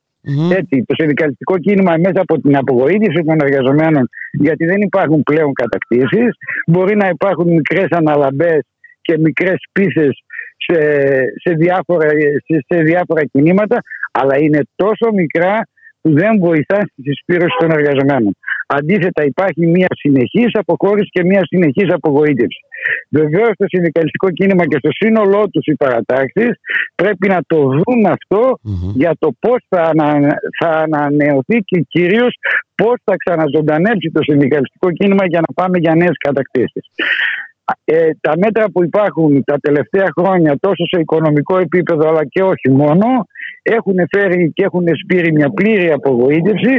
[0.52, 6.30] Έτσι, το συνδικαλιστικό κίνημα μέσα από την απογοήτευση των εργαζομένων γιατί δεν υπάρχουν πλέον κατακτήσεις
[6.68, 8.62] μπορεί να υπάρχουν μικρές αναλαμπές
[9.02, 10.24] και μικρές πίθες
[10.58, 10.80] σε,
[11.44, 12.10] σε, διάφορα,
[12.46, 13.78] σε, σε διάφορα κινήματα
[14.12, 15.68] αλλά είναι τόσο μικρά
[16.02, 18.34] που δεν βοηθά στη συσπήρωση των εργαζομένων.
[18.78, 22.62] Αντίθετα, υπάρχει μια συνεχής αποχώρηση και μια συνεχής απογοήτευση.
[23.10, 26.52] Βεβαίως, το συνδικαλιστικό κίνημα και στο σύνολό τους οι παρατάξεις
[26.96, 28.60] πρέπει να το δουν αυτό
[28.94, 32.34] για το πώς θα, ανα, θα ανανεωθεί και κυρίως
[32.76, 36.86] πώς θα ξαναζωντανέψει το συνδικαλιστικό κίνημα για να πάμε για νέες κατακτήσεις.
[37.84, 42.70] Ε, τα μέτρα που υπάρχουν τα τελευταία χρόνια τόσο σε οικονομικό επίπεδο αλλά και όχι
[42.72, 43.06] μόνο
[43.62, 46.76] έχουν φέρει και έχουν σπείρει μια πλήρη απογοήτευση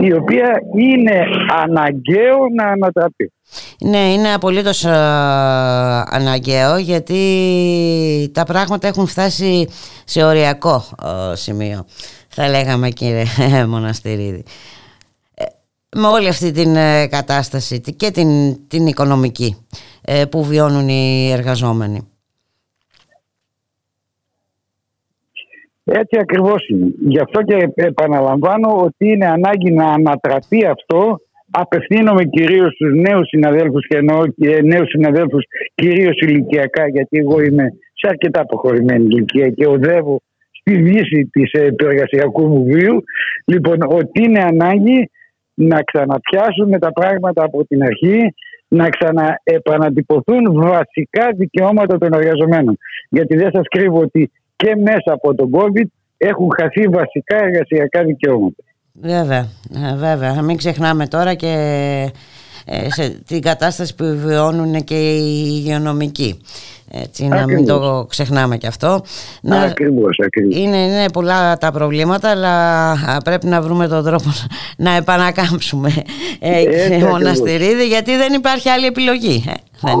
[0.00, 1.24] η οποία είναι
[1.62, 3.32] αναγκαίο να ανατραπεί.
[3.80, 4.90] Ναι, είναι απολύτως ε,
[6.10, 7.20] αναγκαίο γιατί
[8.34, 9.68] τα πράγματα έχουν φτάσει
[10.04, 10.84] σε οριακό
[11.32, 11.84] ε, σημείο
[12.34, 13.24] θα λέγαμε κύριε
[13.68, 14.44] Μοναστηρίδη.
[15.34, 15.44] Ε,
[15.96, 19.66] με όλη αυτή την ε, κατάσταση και την, την οικονομική
[20.00, 22.11] ε, που βιώνουν οι εργαζόμενοι.
[25.94, 26.86] Έτσι ακριβώς είναι.
[26.98, 31.20] Γι' αυτό και επαναλαμβάνω ότι είναι ανάγκη να ανατραπεί αυτό
[31.50, 35.44] απευθύνομαι κυρίως στους νέους συναδέλφους και εννοώ και νέους συναδέλφους
[35.74, 40.20] κυρίως ηλικιακά γιατί εγώ είμαι σε αρκετά αποχωρημένη ηλικία και οδεύω
[40.50, 43.02] στη δύση της, ε, του εργασιακού μου βίου
[43.46, 45.10] λοιπόν ότι είναι ανάγκη
[45.54, 48.34] να ξαναπιάσουμε τα πράγματα από την αρχή
[48.68, 52.78] να ξαναεπανατυπωθούν βασικά δικαιώματα των εργαζομένων.
[53.08, 54.30] Γιατί δεν σας κρύβω ότι
[54.62, 55.86] και μέσα από τον COVID
[56.16, 58.62] έχουν χαθεί βασικά εργασιακά δικαιώματα.
[58.92, 59.48] Βέβαια,
[59.90, 60.42] ε, βέβαια.
[60.42, 61.52] Μην ξεχνάμε τώρα και
[62.64, 66.40] ε, σε την κατάσταση που βιώνουν και οι υγειονομικοί.
[66.94, 69.02] Έτσι, να μην το ξεχνάμε και αυτό.
[69.42, 70.56] Να, ακριβώς, ακριβώς.
[70.56, 74.30] Είναι, είναι πολλά τα προβλήματα, αλλά πρέπει να βρούμε τον τρόπο
[74.76, 75.92] να επανακάμψουμε
[76.40, 76.64] ε,
[77.10, 79.44] μοναστηρίδι, γιατί δεν υπάρχει άλλη επιλογή.
[79.86, 79.92] Ε,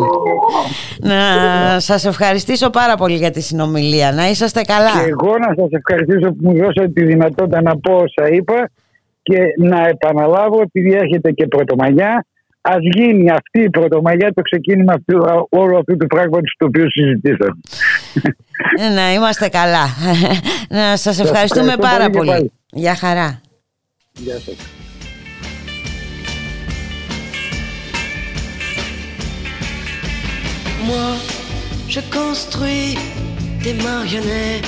[1.00, 1.10] δεν.
[1.10, 4.12] Να σας ευχαριστήσω πάρα πολύ για τη συνομιλία.
[4.12, 5.04] Να είσαστε καλά.
[5.04, 8.70] Και εγώ να σας ευχαριστήσω που μου δώσατε τη δυνατότητα να πω όσα είπα
[9.22, 12.26] και να επαναλάβω ότι έρχεται και πρωτομαγιά
[12.64, 17.60] Α γίνει αυτή η πρωτομαγιά το ξεκίνημα αυτού, όλου αυτού του πράγματος το οποίο συζητήσαμε.
[18.94, 19.86] να είμαστε καλά.
[20.78, 22.30] να σας ευχαριστούμε πάρα πολύ.
[22.30, 22.52] πολύ.
[22.72, 23.40] Γεια χαρά.
[24.12, 24.56] Γεια σας.
[30.84, 31.16] Moi,
[31.88, 32.98] je construis
[33.62, 34.66] des marionnettes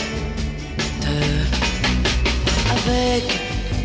[2.77, 3.25] avec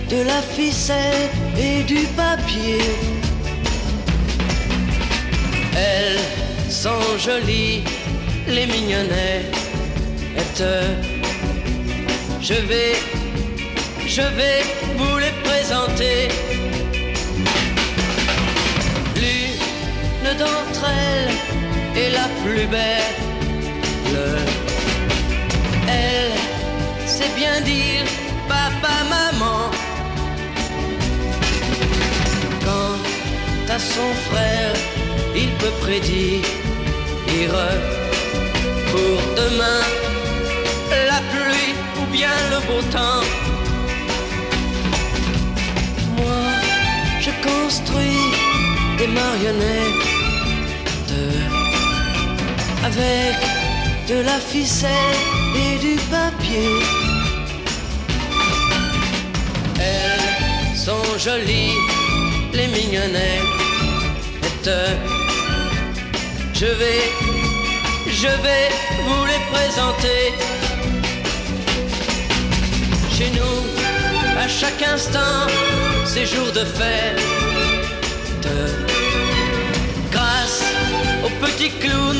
[0.10, 2.82] de la ficelle et du papier.
[5.76, 6.20] Elles
[6.70, 7.84] sont jolies,
[8.48, 9.56] les mignonnettes.
[12.42, 12.96] Je vais,
[14.06, 14.62] je vais
[14.98, 16.28] vous les présenter.
[19.16, 23.18] L'une d'entre elles est la plus belle.
[25.88, 28.06] Elle sait bien dire
[28.48, 29.72] papa, maman.
[32.66, 33.00] Quant
[33.76, 34.74] à son frère,
[35.36, 36.42] il peut prédire
[37.28, 37.54] dire
[38.92, 39.82] pour demain
[41.12, 43.24] la pluie ou bien le beau temps.
[46.18, 46.44] Moi,
[47.20, 48.26] je construis
[48.98, 50.19] des marionnettes
[52.90, 53.38] avec
[54.08, 55.20] de la ficelle
[55.56, 56.80] et du papier.
[59.80, 61.78] Elles sont jolies,
[62.54, 64.72] les mignonnettes.
[66.54, 67.04] Je vais,
[68.08, 68.68] je vais
[69.06, 70.22] vous les présenter.
[73.16, 73.60] Chez nous,
[74.44, 75.38] à chaque instant,
[76.06, 77.22] c'est jour de fête.
[80.12, 80.64] Grâce
[81.26, 82.18] au petit clown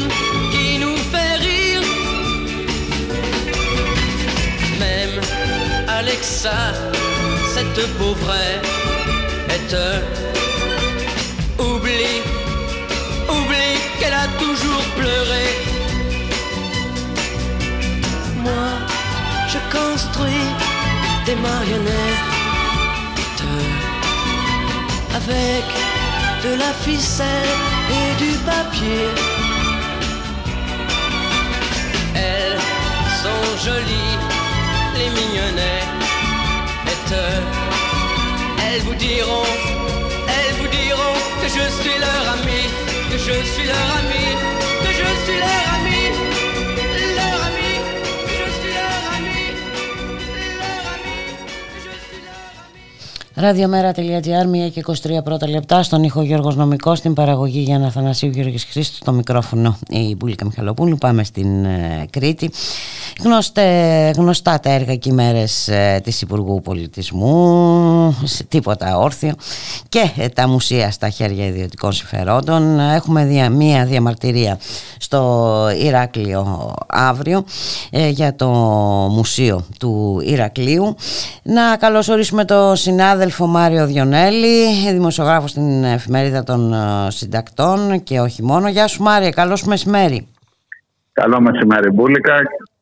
[6.00, 6.60] Alexa,
[7.54, 8.66] cette pauvrette,
[11.60, 12.22] oublie,
[13.28, 15.48] oublie qu'elle a toujours pleuré.
[18.46, 18.70] Moi,
[19.52, 20.48] je construis
[21.26, 22.30] des marionnettes
[25.20, 25.66] avec
[26.46, 27.54] de la ficelle
[28.00, 29.06] et du papier.
[32.16, 32.60] Elles
[33.22, 34.18] sont jolies,
[35.00, 35.88] les mignonnettes.
[38.66, 39.50] Elles vous diront,
[40.36, 42.62] elles vous diront que je suis leur ami,
[43.10, 43.99] que je suis leur ami,
[53.40, 58.64] Ραδιομέρα.gr, 1 και 23 πρώτα λεπτά, στον ήχο Γιώργος Νομικός, στην παραγωγή Γιάννα Αθανασίου Γιώργης
[58.64, 60.98] Χρήστου, στο μικρόφωνο η Μπουλίκα Μιχαλοπούλου.
[60.98, 62.52] Πάμε στην ε, Κρήτη.
[63.24, 68.18] Γνωστέ, γνωστά τα έργα και οι μέρες ε, της Υπουργού Πολιτισμού,
[68.48, 69.34] τίποτα όρθιο
[69.90, 72.80] και ε, τα μουσεία στα χέρια ιδιωτικών συμφερόντων.
[72.80, 74.60] Έχουμε δια, μία διαμαρτυρία
[74.98, 77.44] στο Ηράκλειο αύριο
[77.90, 78.48] ε, για το
[79.12, 80.96] Μουσείο του Ηρακλείου.
[81.44, 86.74] Να καλωσορίσουμε το συνάδελφο Μάριο Διονέλη, δημοσιογράφος στην εφημερίδα των
[87.08, 88.70] συντακτών και όχι μόνο.
[88.70, 90.28] Γεια σου Μάρια, καλώς μεσημέρι.
[91.14, 92.36] Καλό μεσημέρι Μπούλικα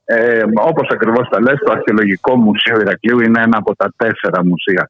[0.09, 4.89] ε, Όπως ακριβώς τα λες, το Αρχαιολογικό Μουσείο Ηρακλείου είναι ένα από τα τέσσερα μουσεία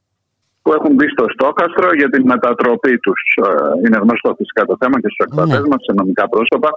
[0.61, 3.21] που έχουν μπει στο στόχαστρο για την μετατροπή τους.
[3.35, 3.49] Ε,
[3.85, 5.67] είναι γνωστό φυσικά το θέμα και στους εκπαιδευτέ ναι.
[5.67, 6.69] μας σε νομικά πρόσωπα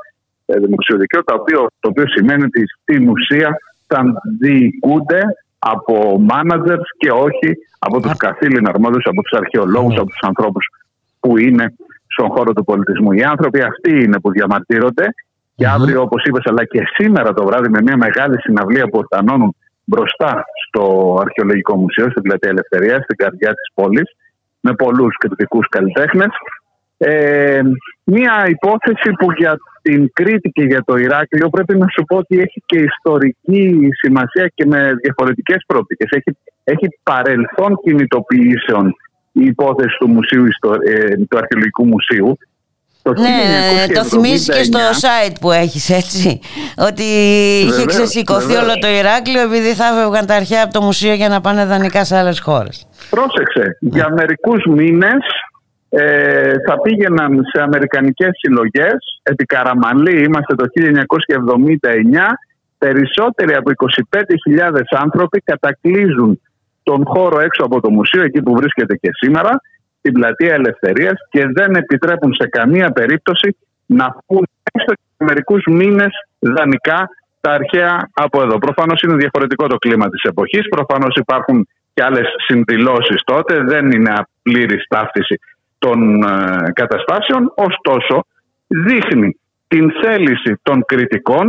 [0.47, 3.49] ε, δημοσιοδικαίου, το οποίο, το οποίο σημαίνει ότι στην ουσία
[3.87, 4.01] θα
[4.41, 5.21] διοικούνται
[5.63, 10.65] από μάνατζερ και όχι από τους καθήλυνα αρμόδιους, από τους αρχαιολόγους, από τους ανθρώπους
[11.21, 11.75] που είναι
[12.07, 13.13] στον χώρο του πολιτισμού.
[13.13, 15.07] Οι άνθρωποι αυτοί είναι που διαμαρτύρονται
[15.57, 19.57] και αύριο, όπως είπες, αλλά και σήμερα το βράδυ, με μια μεγάλη συναυλία που οργανώνουν
[19.85, 24.11] μπροστά στο Αρχαιολογικό Μουσείο, στην Πλατεία Ελευθερίας, στην καρδιά της πόλης,
[24.61, 26.29] με πολλούς κριτικούς καλλιτέχνες.
[26.99, 27.61] Ε,
[28.05, 32.39] μια υπόθεση που για την Κρήτη και για το Ηράκλειο πρέπει να σου πω ότι
[32.41, 36.09] έχει και ιστορική σημασία και με διαφορετικές πρόπτικες.
[36.11, 38.95] Έχει, έχει παρελθόν κινητοποιήσεων
[39.33, 40.45] η υπόθεση του, μουσείου,
[40.87, 42.39] ε, του Αρχαιολογικού Μουσείου.
[43.03, 46.41] Το ναι, το θυμίζει και στο site που έχεις έτσι.
[46.77, 47.03] Ότι
[47.67, 51.41] είχε ξεσηκωθεί όλο το Ηράκλειο Επειδή θα έβγαν τα αρχαία από το μουσείο Για να
[51.41, 52.87] πάνε δανεικά σε άλλες χώρες.
[53.11, 55.25] Πρόσεξε, για μερικούς μήνες
[55.93, 60.87] ε, θα πήγαιναν σε αμερικανικές συλλογές Επί Καραμαλή είμαστε το 1979
[62.79, 63.71] Περισσότεροι από
[64.57, 66.41] 25.000 άνθρωποι κατακλείζουν
[66.83, 69.61] τον χώρο έξω από το μουσείο Εκεί που βρίσκεται και σήμερα
[69.99, 73.57] στην πλατεία Ελευθερίας και δεν επιτρέπουν σε καμία περίπτωση
[73.87, 77.09] να πούν έστω και μερικούς μήνες δανεικά
[77.41, 78.59] τα αρχαία από εδώ.
[78.59, 80.69] Προφανώς είναι διαφορετικό το κλίμα της εποχής.
[80.69, 83.63] Προφανώς υπάρχουν και άλλες συνδηλώσεις τότε.
[83.63, 85.39] Δεν είναι απλήρης ταύτιση
[85.85, 87.43] των ε, καταστάσεων.
[87.69, 88.15] Ωστόσο,
[88.67, 89.29] δείχνει
[89.69, 91.47] την θέληση των κριτικών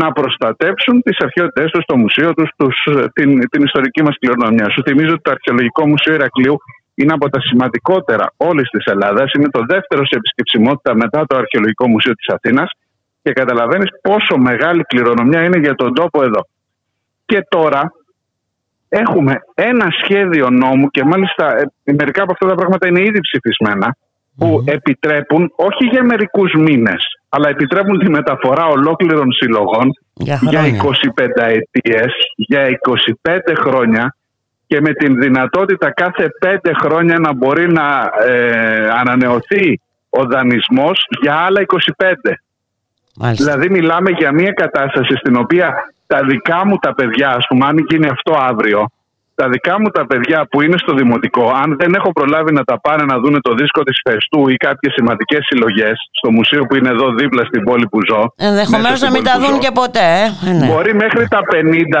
[0.00, 2.76] να προστατέψουν τις αρχαιότητες τους, το μουσείο τους, τους
[3.12, 4.66] την, την ιστορική μας κληρονομιά.
[4.70, 6.56] Σου θυμίζω ότι το Αρχαιολογικό Μουσείο Ηρακλείου
[6.94, 9.32] είναι από τα σημαντικότερα όλης της Ελλάδας.
[9.32, 12.68] Είναι το δεύτερο σε επισκεψιμότητα μετά το Αρχαιολογικό Μουσείο της Αθήνας
[13.22, 16.40] και καταλαβαίνεις πόσο μεγάλη κληρονομιά είναι για τον τόπο εδώ.
[17.24, 17.92] Και τώρα
[19.02, 23.96] έχουμε ένα σχέδιο νόμου και μάλιστα ε, μερικά από αυτά τα πράγματα είναι ήδη ψηφισμένα
[24.38, 31.26] που επιτρέπουν όχι για μερικούς μήνες αλλά επιτρέπουν τη μεταφορά ολόκληρων συλλογών για, για 25
[31.36, 32.66] ετίες, για
[33.22, 34.16] 25 χρόνια
[34.66, 41.34] και με την δυνατότητα κάθε πέντε χρόνια να μπορεί να ε, ανανεωθεί ο δανεισμός για
[41.34, 41.60] άλλα
[42.24, 42.32] 25.
[43.16, 43.44] Μάλιστα.
[43.44, 45.74] Δηλαδή μιλάμε για μια κατάσταση στην οποία
[46.06, 48.88] τα δικά μου τα παιδιά, ας πούμε, αν γίνει αυτό αύριο,
[49.34, 52.80] τα δικά μου τα παιδιά που είναι στο δημοτικό, αν δεν έχω προλάβει να τα
[52.80, 56.88] πάνε να δουν το δίσκο της Φεστού ή κάποιες σημαντικές συλλογές στο μουσείο που είναι
[56.88, 58.32] εδώ δίπλα στην πόλη που ζω.
[58.36, 60.08] Ενδεχομένως να μην τα δουν και ποτέ.
[60.46, 60.52] Ε.
[60.52, 60.66] Ναι.
[60.66, 61.40] Μπορεί μέχρι τα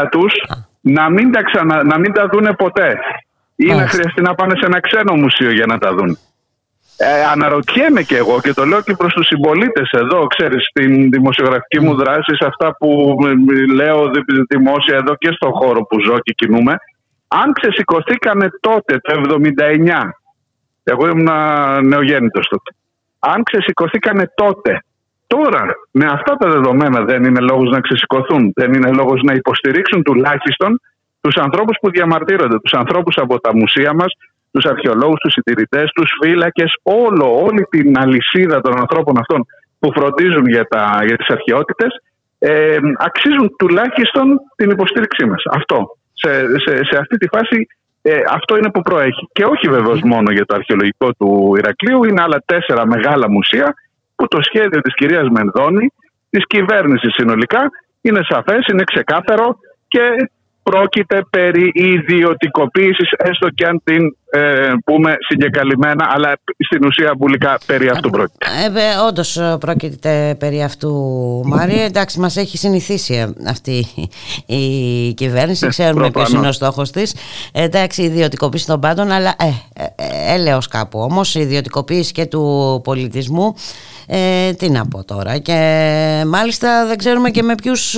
[0.02, 0.32] 50 τους
[0.80, 2.96] να, μην τα ξανα, να μην τα δουν ποτέ.
[3.56, 6.18] Ή να χρειαστεί να πάνε σε ένα ξένο μουσείο για να τα δουν.
[6.96, 11.80] Ε, αναρωτιέμαι και εγώ και το λέω και προς τους συμπολίτες εδώ, ξέρεις, στην δημοσιογραφική
[11.80, 13.16] μου δράση, σε αυτά που
[13.74, 14.10] λέω
[14.48, 16.76] δημόσια εδώ και στον χώρο που ζω και κινούμε,
[17.28, 20.14] αν ξεσηκωθήκανε τότε, το 79,
[20.82, 21.30] εγώ ήμουν
[21.86, 22.70] νεογέννητος τότε,
[23.18, 24.84] αν ξεσηκωθήκανε τότε,
[25.26, 30.02] τώρα με αυτά τα δεδομένα δεν είναι λόγος να ξεσηκωθούν, δεν είναι λόγος να υποστηρίξουν
[30.02, 30.80] τουλάχιστον
[31.20, 34.12] τους ανθρώπους που διαμαρτύρονται, τους ανθρώπους από τα μουσεία μας,
[34.54, 39.40] τους αρχαιολόγους, τους συντηρητές, τους φύλακες, όλο, όλη την αλυσίδα των ανθρώπων αυτών
[39.78, 41.90] που φροντίζουν για, τα, για τις αρχαιότητες,
[42.38, 44.26] ε, αξίζουν τουλάχιστον
[44.56, 45.42] την υποστήριξή μας.
[45.50, 46.30] Αυτό σε,
[46.64, 47.66] σε, σε αυτή τη φάση
[48.02, 49.28] ε, αυτό είναι που προέχει.
[49.32, 53.74] Και όχι βεβαίως μόνο για το αρχαιολογικό του Ηρακλείου, είναι άλλα τέσσερα μεγάλα μουσεία
[54.16, 55.92] που το σχέδιο της κυρίας Μενδώνη,
[56.30, 57.70] της κυβέρνησης συνολικά,
[58.00, 59.58] είναι σαφές, είναι ξεκάθαρο
[59.88, 60.04] και
[60.62, 67.88] πρόκειται περί ιδιωτικοποίησης έστω και αν την ε, πούμε συγκεκαλυμμένα αλλά στην ουσία μπουλικά περί
[67.88, 68.46] αυτού πρόκειται.
[68.64, 70.92] Ε, ε, όντως πρόκειται περί αυτού
[71.44, 73.86] Μάρια εντάξει μας έχει συνηθίσει αυτή
[74.46, 75.66] η κυβέρνηση.
[75.66, 77.14] Ξέρουμε ποιος είναι ο στόχος της.
[77.52, 82.80] Εντάξει η ιδιωτικοποίηση των πάντων αλλά ε, ε, έλεος κάπου όμως η ιδιωτικοποίηση και του
[82.84, 83.54] πολιτισμού.
[84.06, 85.38] Ε, τι να πω τώρα.
[85.38, 85.58] Και
[86.26, 87.96] μάλιστα δεν ξέρουμε και με ποιους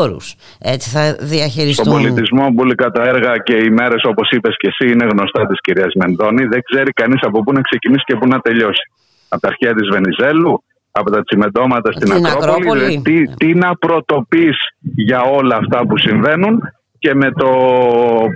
[0.00, 1.84] όρους έτσι θα διαχειριστούν.
[1.84, 5.60] Στον πολιτισμό μπουλικά τα έργα και οι μέρες όπως είπες και εσύ είναι γνωστά της
[5.60, 8.84] κυρίας Μενδώνη δεν ξέρει κανείς από πού να ξεκινήσει και πού να τελειώσει.
[9.28, 13.02] Από τα αρχαία της Βενιζέλου, από τα τσιμεντώματα στην Ακρόπολη, Ακρόπολη.
[13.04, 16.60] Τι, τι να πρωτοποιείς για όλα αυτά που συμβαίνουν
[16.98, 17.50] και με το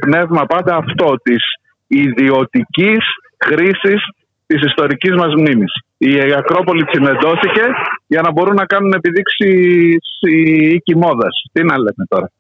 [0.00, 1.42] πνεύμα πάντα αυτό της
[1.86, 3.04] ιδιωτικής
[3.44, 4.00] χρήσης
[4.46, 5.72] της ιστορικής μας μνήμης.
[5.98, 7.64] Η Ακρόπολη τσιμεντώθηκε
[8.06, 11.42] για να μπορούν να κάνουν επιδείξεις οι οίκοι μόδας.
[11.52, 12.30] Τι να λέμε τώρα.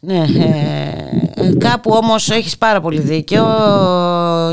[0.00, 3.44] Ναι, ε, κάπου όμως έχεις πάρα πολύ δίκιο.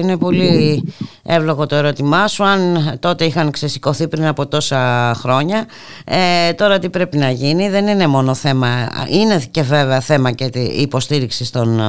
[0.02, 0.84] Είναι πολύ
[1.24, 2.44] εύλογο το ερώτημά σου.
[2.44, 5.66] Αν τότε είχαν ξεσηκωθεί πριν από τόσα χρόνια
[6.06, 7.70] ε, τώρα τι πρέπει να γίνει.
[7.70, 8.68] Δεν είναι μόνο θέμα
[9.10, 11.80] είναι και βέβαια θέμα και η υποστήριξη των,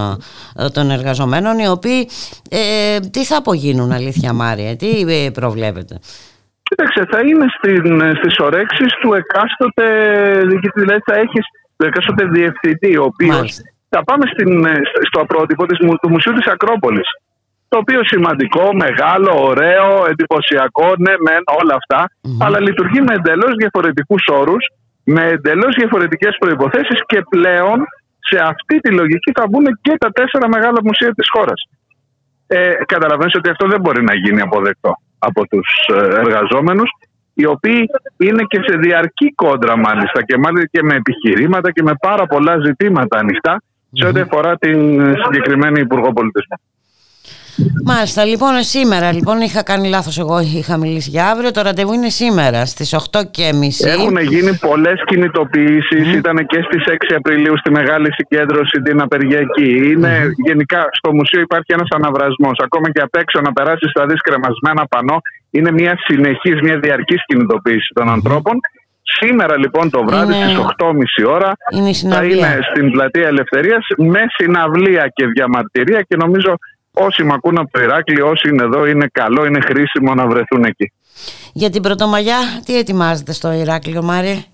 [0.72, 2.08] των εργαζομένων οι οποίοι
[2.50, 4.88] ε, τι θα απογίνουν αλήθεια Μάρια τι
[5.32, 5.98] προβλέπετε;
[6.62, 9.84] Κοίταξε, θα είναι στην, στις ορέξεις του εκάστοτε
[10.74, 11.46] δηλαδή θα έχεις
[11.76, 14.74] του εκάστοτε διευθυντή, ο οποίος θα πάμε στην, ε,
[15.10, 17.08] στο πρότυπο της, του Μουσείου της Ακρόπολης.
[17.68, 21.76] Το οποίο σημαντικό, μεγάλο, ωραίο, εντυπωσιακό, ναι, μεν, όλα
[22.44, 24.64] αλλά λειτουργεί με εντελώς διαφορετικούς όρους,
[25.04, 27.78] με εντελώς διαφορετικές προποθέσει και πλέον
[28.18, 31.60] σε αυτή τη λογική θα μπουν και τα τέσσερα μεγάλα μουσεία της χώρας.
[32.46, 36.90] Ε, Καταλαβαίνετε ότι αυτό δεν μπορεί να γίνει αποδεκτό από τους ε, εργαζόμενους
[37.38, 41.92] οι οποίοι είναι και σε διαρκή κόντρα μάλιστα και μάλιστα και με επιχειρήματα και με
[42.00, 46.56] πάρα πολλά ζητήματα ανοιχτά σε ό,τι αφορά την συγκεκριμένη Υπουργό Πολιτισμού.
[47.84, 52.08] Μάλιστα, λοιπόν σήμερα λοιπόν είχα κάνει λάθος εγώ, είχα μιλήσει για αύριο, το ραντεβού είναι
[52.08, 53.22] σήμερα στις 8.30.
[53.96, 59.70] Έχουν γίνει πολλές κινητοποιήσεις, ήταν και στις 6 Απριλίου στη μεγάλη συγκέντρωση την απεργιακή.
[59.90, 60.12] Είναι
[60.44, 64.86] γενικά στο μουσείο υπάρχει ένας αναβρασμός, ακόμα και απ' έξω να περάσεις στα δεις κρεμασμένα
[64.86, 65.16] πανό,
[65.50, 68.60] είναι μια συνεχής, μια διαρκής κινητοποίηση των ανθρώπων.
[69.18, 70.44] Σήμερα λοιπόν το βράδυ είναι...
[70.44, 70.56] στις
[71.24, 76.58] 8.30 ώρα είναι θα είναι στην Πλατεία Ελευθερίας με συναυλία και διαμαρτυρία και νομίζω
[76.98, 80.64] όσοι με ακούν από το Ηράκλειο, όσοι είναι εδώ, είναι καλό, είναι χρήσιμο να βρεθούν
[80.64, 80.92] εκεί.
[81.52, 84.44] Για την Πρωτομαγιά, τι ετοιμάζετε στο Ηράκλειο, Μάρια;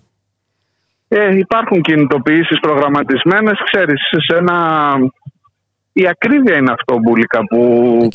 [1.08, 4.56] Ε, υπάρχουν κινητοποιήσεις προγραμματισμένες, ξέρεις, σε ένα...
[5.94, 7.60] Η ακρίβεια είναι αυτό, Μπούλικα, που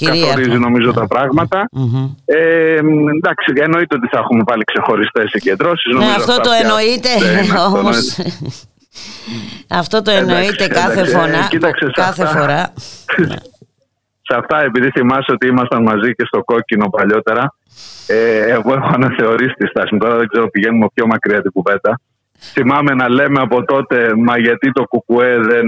[0.05, 1.69] καθορίζει νομίζω τα πράγματα.
[2.25, 2.79] Ε,
[3.17, 5.95] εντάξει, εννοείται ότι θα έχουμε πάλι ξεχωριστές συγκεντρώσεις.
[5.97, 7.09] Ναι, αυτό το εννοείται
[7.67, 8.19] όμως.
[9.69, 11.47] αυτό το εννοείται κάθε, φορά.
[11.93, 12.73] κάθε φορά.
[14.27, 17.43] Σε αυτά, επειδή θυμάσαι ότι ήμασταν μαζί και στο κόκκινο παλιότερα,
[18.07, 19.99] ε, εγώ έχω αναθεωρήσει τη στάση μου.
[19.99, 21.91] Τώρα δεν ξέρω, πηγαίνουμε πιο μακριά την κουβέντα.
[22.55, 25.67] Θυμάμαι να λέμε από τότε, μα γιατί το ΚΚΕ δεν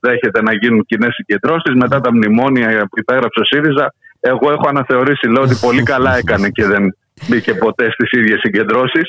[0.00, 1.74] δέχεται να γίνουν κοινές συγκεντρώσεις.
[1.74, 5.26] Μετά τα μνημόνια που υπέγραψε ο ΣΥΡΙΖΑ, εγώ έχω αναθεωρήσει.
[5.28, 6.96] Λέω ότι πολύ καλά έκανε και δεν
[7.28, 9.06] μπήκε ποτέ στις ίδιες συγκεντρώσεις.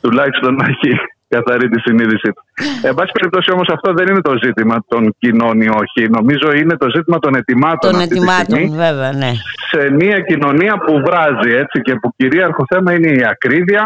[0.00, 0.90] Τουλάχιστον να έχει
[1.34, 2.42] καθαρή τη συνείδησή του.
[2.88, 6.00] Εν πάση περιπτώσει όμως αυτό δεν είναι το ζήτημα των κοινών ή όχι.
[6.18, 7.90] Νομίζω είναι το ζήτημα των ετοιμάτων.
[7.92, 9.32] Των ετοιμάτων, βέβαια, ναι.
[9.70, 13.82] Σε μια κοινωνία που βράζει έτσι και που κυρίαρχο θέμα είναι η ακρίβεια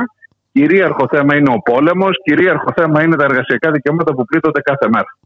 [0.56, 5.18] Κυρίαρχο θέμα είναι ο πόλεμος, κυρίαρχο θέμα είναι τα εργασιακά δικαιώματα που πλήττονται κάθε μέρα.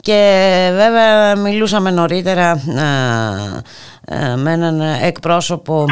[0.00, 2.60] Και βέβαια μιλούσαμε νωρίτερα
[4.36, 5.86] με έναν εκπρόσωπο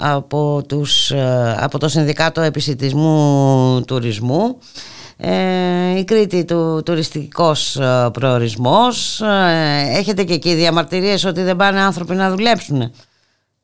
[0.00, 1.12] από, τους,
[1.60, 4.58] από το Συνδικάτο Επισητισμού Τουρισμού.
[5.16, 7.80] Ε, η Κρήτη του τουριστικός
[8.12, 9.22] προορισμός.
[9.98, 12.92] Έχετε και εκεί διαμαρτυρίες ότι δεν πάνε άνθρωποι να δουλέψουν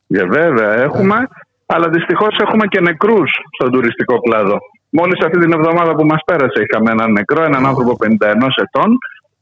[0.07, 1.29] Για βέβαια έχουμε
[1.75, 4.59] αλλά δυστυχώς έχουμε και νεκρούς στον τουριστικό κλάδο
[4.91, 8.99] Μόλις αυτή την εβδομάδα που μας πέρασε είχαμε έναν νεκρό, έναν άνθρωπο 51 ετών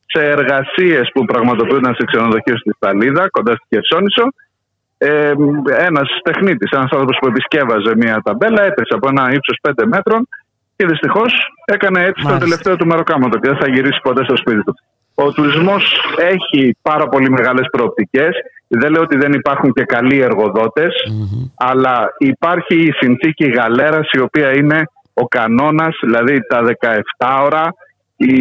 [0.07, 4.25] σε εργασίες που πραγματοποιούνταν σε ξενοδοχείο στη Σταλίδα, κοντά στη Χερσόνησο.
[4.99, 5.33] Ε,
[5.89, 10.29] ένας τεχνίτης, ένας άνθρωπος που επισκέβαζε μια ταμπέλα, έπεσε από ένα ύψος 5 μέτρων
[10.77, 11.33] και δυστυχώς
[11.65, 14.75] έκανε έτσι το τελευταίο του μεροκάματο και δεν θα γυρίσει ποτέ στο σπίτι του.
[15.15, 15.83] Ο τουρισμός
[16.17, 18.33] έχει πάρα πολύ μεγάλες προοπτικές.
[18.69, 20.27] Δεν λέω ότι δεν υπάρχουν και καλοί
[21.57, 24.83] αλλά υπάρχει η συνθήκη γαλέρας η οποία είναι
[25.15, 26.63] ο κανόνας, δηλαδή τα
[27.19, 27.75] 17 ώρα
[28.17, 28.37] η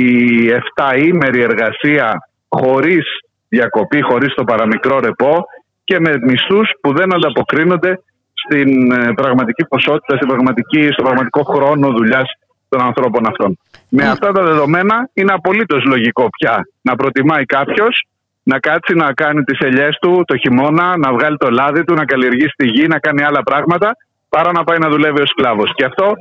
[0.76, 3.06] 7 ήμερη εργασία χωρίς
[3.50, 5.46] διακοπή, χωρίς το παραμικρό ρεπό
[5.84, 8.00] και με μισθούς που δεν ανταποκρίνονται
[8.34, 12.28] στην ε, πραγματική ποσότητα, στην πραγματική, στο πραγματικό χρόνο δουλειάς
[12.70, 13.58] των ανθρώπων αυτών.
[13.90, 14.10] Με ναι.
[14.10, 18.08] αυτά τα δεδομένα είναι απολύτως λογικό πια να προτιμάει κάποιος
[18.52, 22.06] να κάτσει να κάνει τις ελιές του το χειμώνα, να βγάλει το λάδι του, να
[22.06, 23.92] καλλιεργήσει τη γη, να κάνει άλλα πράγματα,
[24.30, 25.72] παρά να πάει να δουλεύει ως σκλάβος.
[25.76, 26.14] Και αυτό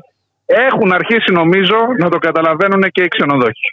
[0.47, 3.69] έχουν αρχίσει νομίζω να το καταλαβαίνουν και οι ξενοδόχοι.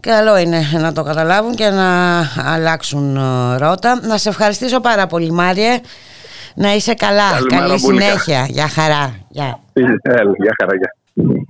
[0.00, 2.20] Καλό είναι να το καταλάβουν και να
[2.54, 4.00] αλλάξουν ε, ρότα.
[4.02, 5.80] Να σε ευχαριστήσω πάρα πολύ Μάριε.
[6.54, 7.30] Να είσαι καλά.
[7.48, 8.46] Καλή συνέχεια.
[8.48, 9.14] Γεια χαρά.
[9.28, 9.58] Γεια.
[10.42, 10.74] Γεια χαρά.
[10.80, 11.48] Γεια.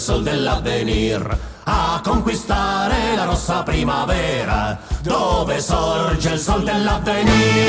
[0.00, 7.68] Il sol dell'avvenir a conquistare la rossa primavera dove sorge il sol dell'avvenir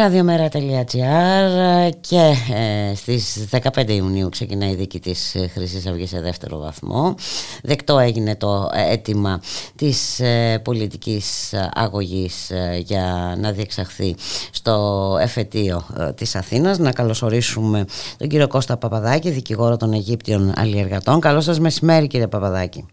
[0.00, 6.58] Ραδιομέρα.gr και ε, στις 15 Ιουνίου ξεκινάει η δίκη της ε, Χρυσής Αυγής σε δεύτερο
[6.58, 7.14] βαθμό.
[7.62, 9.40] Δεκτό έγινε το ε, αίτημα
[9.76, 12.52] της ε, πολιτικής αγωγής
[12.84, 14.14] για να διεξαχθεί
[14.50, 16.78] στο εφετείο της Αθήνας.
[16.78, 17.84] Να καλωσορίσουμε
[18.16, 21.20] τον κύριο Κώστα Παπαδάκη, δικηγόρο των Αιγύπτιων Αλλιεργατών.
[21.20, 22.86] Καλό σας μεσημέρι κύριε Παπαδάκη.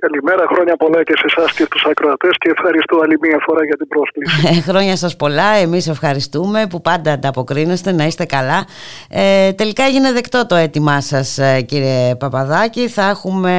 [0.00, 3.76] Καλημέρα, χρόνια πολλά και σε εσάς και στους ακροατές και ευχαριστώ άλλη μία φορά για
[3.76, 4.58] την πρόσκληση.
[4.58, 5.54] Ε, χρόνια σας πολλά.
[5.54, 7.92] Εμείς ευχαριστούμε που πάντα ανταποκρίνεστε.
[7.92, 8.66] Να είστε καλά.
[9.08, 12.88] Ε, τελικά έγινε δεκτό το αίτημά σας, ε, κύριε Παπαδάκη.
[12.88, 13.52] Θα έχουμε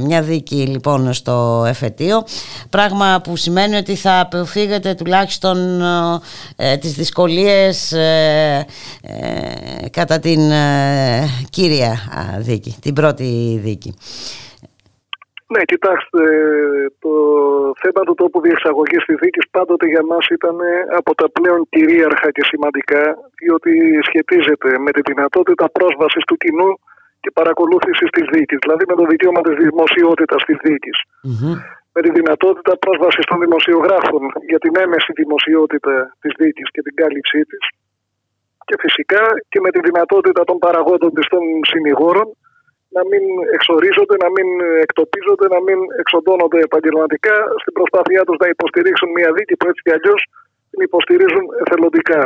[0.00, 2.24] μια δίκη λοιπόν στο εφετείο.
[2.70, 5.82] Πράγμα που σημαίνει ότι θα αποφύγετε τουλάχιστον
[6.56, 8.66] ε, τις δυσκολίες ε,
[9.02, 10.40] ε, κατά την
[11.50, 11.98] κύρια
[12.38, 13.94] δίκη, την πρώτη δίκη.
[15.52, 16.22] Ναι, κοιτάξτε,
[17.04, 17.12] το
[17.82, 20.56] θέμα του τόπου διεξαγωγής της δίκης πάντοτε για μας ήταν
[21.00, 23.02] από τα πλέον κυρίαρχα και σημαντικά,
[23.40, 23.72] διότι
[24.08, 26.70] σχετίζεται με τη δυνατότητα πρόσβασης του κοινού
[27.22, 30.96] και παρακολούθησης της δίκης, δηλαδή με το δικαίωμα της δημοσιότητας της δίκης.
[31.94, 37.40] Με τη δυνατότητα πρόσβασης των δημοσιογράφων για την έμεση δημοσιότητα της δίκης και την κάλυψή
[37.50, 37.64] της.
[38.68, 42.26] Και φυσικά και με τη δυνατότητα των παραγόντων της των συνηγόρων
[42.96, 43.24] να μην
[43.56, 44.48] εξορίζονται, να μην
[44.84, 49.94] εκτοπίζονται, να μην εξοντώνονται επαγγελματικά στην προσπάθειά τους να υποστηρίξουν μια δίκη που έτσι κι
[49.96, 50.20] αλλιώς
[50.70, 52.20] την υποστηρίζουν εθελοντικά.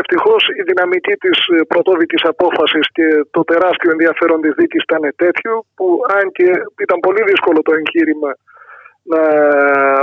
[0.00, 1.38] Ευτυχώς η δυναμική της
[1.72, 5.86] πρωτόδικη απόφασης και το τεράστιο ενδιαφέρον της δίκης ήταν τέτοιο, που
[6.18, 6.48] αν και
[6.86, 8.30] ήταν πολύ δύσκολο το εγχείρημα
[9.12, 9.22] να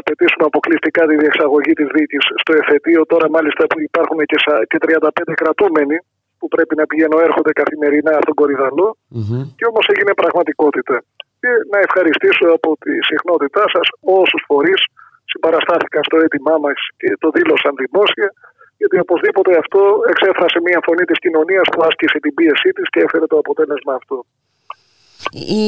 [0.02, 4.20] απαιτήσουμε αποκλειστικά τη διεξαγωγή της δίκης στο εφετείο, τώρα μάλιστα που υπάρχουν
[4.70, 5.98] και 35 κρατούμενοι
[6.41, 9.43] που πρέπει να πηγαίνω έρχονται καθημερινά στον κορυδαλό mm-hmm.
[9.57, 10.95] και όμως έγινε πραγματικότητα.
[11.41, 13.85] Και να ευχαριστήσω από τη συχνότητά σας
[14.22, 14.81] όσους φορείς
[15.31, 18.30] συμπαραστάθηκαν στο αίτημά μας και το δήλωσαν δημόσια
[18.80, 19.81] γιατί οπωσδήποτε αυτό
[20.11, 24.18] εξέφρασε μια φωνή της κοινωνίας που άσκησε την πίεσή της και έφερε το αποτέλεσμα αυτό.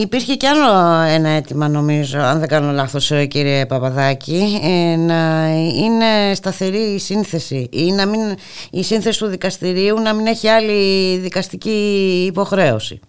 [0.02, 0.72] Υπήρχε κι άλλο
[1.18, 4.41] ένα αίτημα νομίζω, αν δεν κάνω λάθος ε, κύριε Παπαδάκη,
[4.72, 5.22] ε, να
[5.84, 8.22] είναι σταθερή η σύνθεση ή να μην,
[8.72, 10.80] η σύνθεση του δικαστηρίου να μην έχει άλλη
[11.18, 11.80] δικαστική
[12.31, 12.99] υποχρέωση.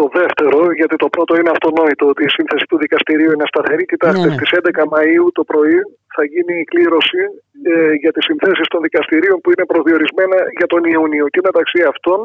[0.00, 3.84] Το δεύτερο, γιατί το πρώτο είναι αυτονόητο ότι η σύνθεση του δικαστηρίου είναι σταθερή.
[3.92, 4.38] Κοιτάξτε, ναι, ναι.
[4.38, 5.78] στις 11 Μαΐου το πρωί
[6.14, 7.22] θα γίνει η κλήρωση
[7.70, 12.18] ε, για τις συνθέσεις των δικαστηρίων που είναι προδιορισμένα για τον Ιούνιο και μεταξύ αυτών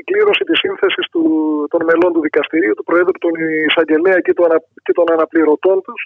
[0.00, 1.06] η κλήρωση της σύνθεσης
[1.72, 3.32] των μελών του δικαστηρίου, του Προέδρου, των
[3.68, 4.32] Εισαγγελέα και,
[4.84, 6.00] και των αναπληρωτών τους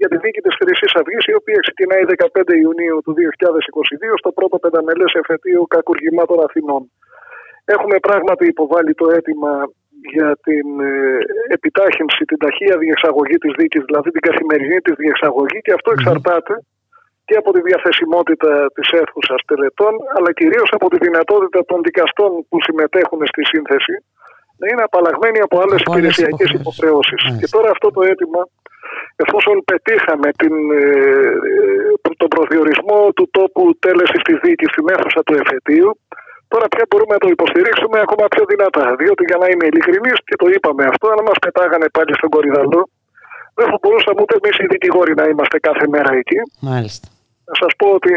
[0.00, 4.56] για τη δίκη της Χρυσής Αυγής, η οποία ξεκινάει 15 Ιουνίου του 2022 στο πρώτο
[4.64, 6.82] πενταμελές εφετείο κακουργημάτων Αθηνών.
[7.74, 9.52] Έχουμε πράγματι υποβάλει το αίτημα
[10.14, 11.18] για την ε,
[11.56, 16.54] επιτάχυνση, την ταχεία διεξαγωγή της δίκης, δηλαδή την καθημερινή της διεξαγωγή και αυτό εξαρτάται
[17.28, 22.56] και από τη διαθεσιμότητα της αίθουσας τελετών, αλλά κυρίως από τη δυνατότητα των δικαστών που
[22.66, 23.94] συμμετέχουν στη σύνθεση
[24.60, 27.20] να είναι απαλλαγμένοι από άλλες υπηρεσιακές υποχρεώσεις.
[27.40, 28.42] Και τώρα αυτό το αίτημα,
[29.24, 30.84] εφόσον πετύχαμε την, ε,
[31.50, 35.90] ε, τον προσδιορισμό του τόπου τέλεσης της δίκης στην αίθουσα του εφετείου,
[36.52, 38.86] τώρα πια μπορούμε να το υποστηρίξουμε ακόμα πιο δυνατά.
[39.00, 42.82] Διότι για να είμαι ειλικρινής, και το είπαμε αυτό, αν μας πετάγανε πάλι στον Κορυδαλό,
[43.58, 46.38] δεν θα μπορούσαμε ούτε εμείς οι δικηγόροι να είμαστε κάθε μέρα εκεί.
[46.60, 47.06] Μάλιστα.
[47.48, 48.12] Να σας πω ότι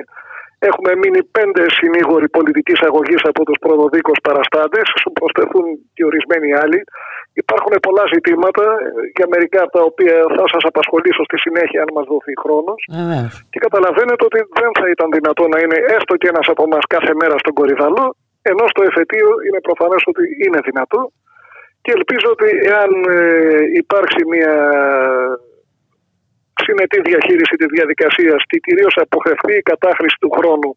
[0.70, 6.80] έχουμε μείνει πέντε συνήγοροι πολιτικής αγωγής από τους προδοδίκους παραστάτες, σου προσθεθούν και ορισμένοι άλλοι.
[7.44, 8.66] Υπάρχουν πολλά ζητήματα
[9.18, 12.80] για μερικά από τα οποία θα σας απασχολήσω στη συνέχεια, αν μας δοθεί χρόνος.
[13.52, 17.14] Και καταλαβαίνετε ότι δεν θα ήταν δυνατό να είναι έστω και ένας από εμάς κάθε
[17.22, 18.06] μέρα στον Κορυδαλό,
[18.52, 21.02] ενώ στο εφετείο είναι προφανές ότι είναι δυνατό.
[21.84, 23.22] Και ελπίζω ότι εάν ε,
[23.82, 24.56] υπάρξει μια
[26.66, 30.72] συνετή διαχείριση της διαδικασίας και κυρίως αποφευθεί η κατάχρηση του χρόνου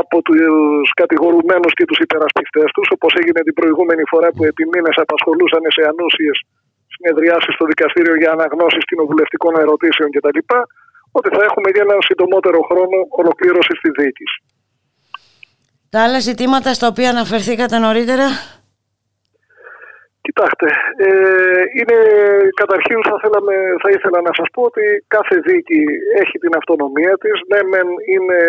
[0.00, 4.96] από τους κατηγορουμένους και τους υπερασπιστές τους, όπως έγινε την προηγούμενη φορά που επί μήνες
[5.04, 6.36] απασχολούσαν σε ανούσιες
[6.94, 10.40] συνεδριάσεις στο δικαστήριο για αναγνώσεις κοινοβουλευτικών ερωτήσεων κτλ.
[11.18, 14.26] Ότι θα έχουμε για έναν συντομότερο χρόνο ολοκλήρωσης της δίκη.
[15.92, 18.26] Τα άλλα ζητήματα στα οποία αναφερθήκατε νωρίτερα;
[20.26, 20.68] Κοιτάξτε,
[21.06, 21.98] ε, είναι,
[22.62, 24.84] καταρχήν θα, θέλαμε, θα ήθελα να σας πω ότι
[25.16, 25.82] κάθε δίκη
[26.22, 27.36] έχει την αυτονομία της.
[27.50, 28.40] Ναι, μεν είναι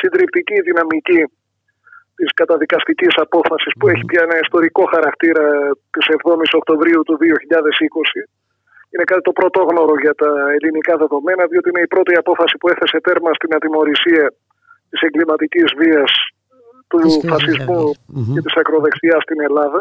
[0.00, 1.22] συντριπτική η δυναμική
[2.18, 5.46] της καταδικαστικής απόφασης που έχει πια ένα ιστορικό χαρακτήρα
[5.94, 8.20] της 7ης Οκτωβρίου του 2020.
[8.92, 12.98] Είναι κάτι το πρωτόγνωρο για τα ελληνικά δεδομένα, διότι είναι η πρώτη απόφαση που έθεσε
[13.06, 14.26] τέρμα στην ατιμορρησία
[14.90, 16.10] της εγκληματικής βίας
[16.90, 17.00] του
[17.30, 17.82] φασισμού
[18.34, 19.80] και της ακροδεξιάς στην Ελλάδα.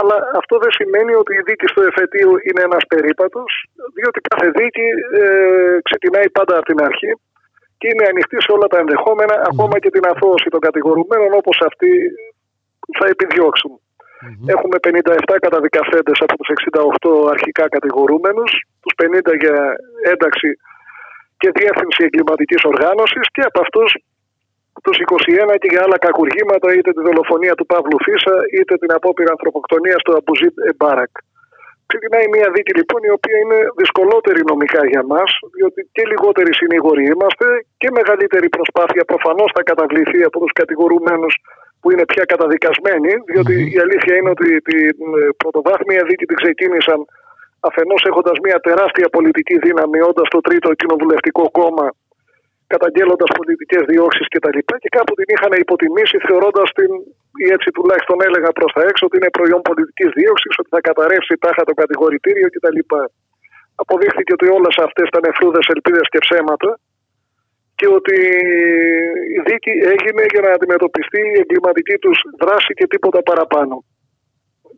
[0.00, 3.50] Αλλά αυτό δεν σημαίνει ότι η δίκη στο εφετείο είναι ένας περίπατος,
[3.96, 4.88] διότι κάθε δίκη
[5.20, 7.12] ε, ξεκινάει πάντα από την αρχή
[7.78, 11.90] και είναι ανοιχτή σε όλα τα ενδεχόμενα, ακόμα και την αθώωση των κατηγορουμένων όπως αυτοί
[12.98, 13.72] θα επιδιώξουν.
[14.54, 18.50] Έχουμε 57 καταδικαστέντες από τους 68 αρχικά κατηγορούμενους,
[18.82, 19.56] τους 50 για
[20.12, 20.50] ένταξη
[21.40, 23.88] και διεύθυνση εγκληματικής οργάνωσης και από αυτούς
[24.82, 24.96] τους
[25.52, 30.00] 21 και για άλλα κακουργήματα είτε τη δολοφονία του Παύλου Φίσα είτε την απόπειρα ανθρωποκτονίας
[30.04, 31.12] του Αμπουζίτ Εμπάρακ.
[31.90, 37.04] Ξεκινάει μια δίκη λοιπόν η οποία είναι δυσκολότερη νομικά για μας διότι και λιγότεροι συνήγοροι
[37.12, 37.46] είμαστε
[37.80, 41.34] και μεγαλύτερη προσπάθεια προφανώς θα καταβληθεί από τους κατηγορούμενους
[41.80, 44.96] που είναι πια καταδικασμένοι διότι η αλήθεια είναι ότι την
[45.36, 46.98] πρωτοβάθμια δίκη την ξεκίνησαν
[47.68, 51.86] αφενός έχοντας μια τεράστια πολιτική δύναμη όντας το τρίτο κοινοβουλευτικό κόμμα
[52.74, 54.58] καταγγέλλοντας πολιτικές διώξεις κτλ.
[54.68, 56.90] Και, και κάπου την είχαν υποτιμήσει, θεωρώντας την,
[57.44, 61.34] ή έτσι τουλάχιστον έλεγα προς τα έξω, ότι είναι προϊόν πολιτικής δίωξης, ότι θα καταρρεύσει
[61.44, 62.78] τάχα το κατηγορητήριο κτλ.
[63.82, 66.70] Αποδείχθηκε ότι όλες αυτές ήταν φρούδε, ελπίδες και ψέματα
[67.78, 68.16] και ότι
[69.36, 73.74] η δίκη έγινε για να αντιμετωπιστεί η εγκληματική τους δράση και τίποτα παραπάνω.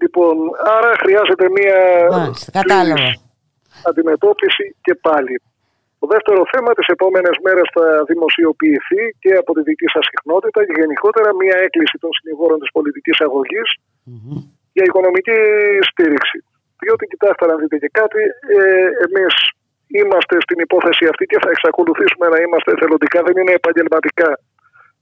[0.03, 0.37] Λοιπόν,
[0.77, 1.79] άρα χρειάζεται μία
[3.91, 5.35] αντιμετώπιση και πάλι.
[6.07, 10.75] Το δεύτερο θέμα τις επόμενες μέρες θα δημοσιοποιηθεί και από τη δική σας συχνότητα και
[10.81, 13.17] γενικότερα μια έκκληση των συνηγόρων της πολιτικής
[14.77, 15.39] για οικονομική
[15.91, 16.39] στήριξη.
[16.83, 18.23] Διότι κοιτάξτε να δείτε και κάτι,
[18.59, 19.35] ε, εμείς
[19.99, 23.19] είμαστε στην υπόθεση αυτή και θα εξακολουθήσουμε να είμαστε εθελοντικά.
[23.27, 24.31] Δεν είναι επαγγελματικά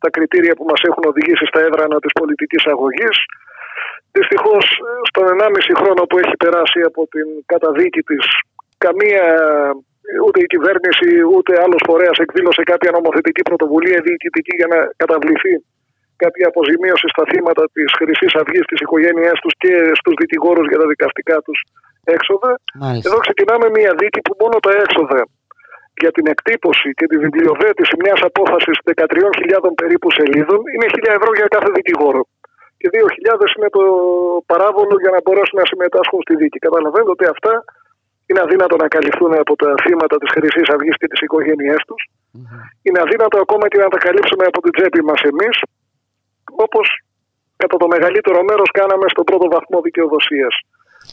[0.02, 3.16] τα κριτήρια που μας έχουν οδηγήσει στα έδρανα της πολιτικής αγωγής.
[4.16, 4.64] Δυστυχώς,
[5.10, 8.24] στον 1,5 χρόνο που έχει περάσει από την καταδίκη της,
[8.84, 9.24] καμία
[10.24, 15.54] ούτε η κυβέρνηση ούτε άλλος φορέας εκδήλωσε κάποια νομοθετική πρωτοβουλία διοικητική για να καταβληθεί
[16.24, 20.86] κάποια αποζημίωση στα θύματα της Χρυσής Αυγής, της οικογένειάς τους και στους δικηγόρους για τα
[20.92, 21.58] δικαστικά τους
[22.16, 22.50] έξοδα.
[22.82, 23.06] Μάλιστα.
[23.08, 25.20] Εδώ ξεκινάμε μια δίκη που μόνο τα έξοδα
[26.02, 31.48] για την εκτύπωση και τη βιβλιοδέτηση μιας απόφασης 13.000 περίπου σελίδων είναι 1.000 ευρώ για
[31.54, 32.22] κάθε δικηγόρο.
[32.80, 33.84] Και 2.000 είναι το
[34.52, 36.58] παράβολο για να μπορέσουν να συμμετάσχουν στη δίκη.
[36.66, 37.52] Καταλαβαίνετε ότι αυτά
[38.26, 42.02] είναι αδύνατο να καλυφθούν από τα θύματα της Χρυσής Αυγής και τι οικογένειές τους.
[42.86, 45.56] Είναι αδύνατο ακόμα και να τα καλύψουμε από την τσέπη μας εμείς,
[46.66, 46.86] όπως
[47.62, 50.54] κατά το μεγαλύτερο μέρος κάναμε στον πρώτο βαθμό δικαιοδοσίας.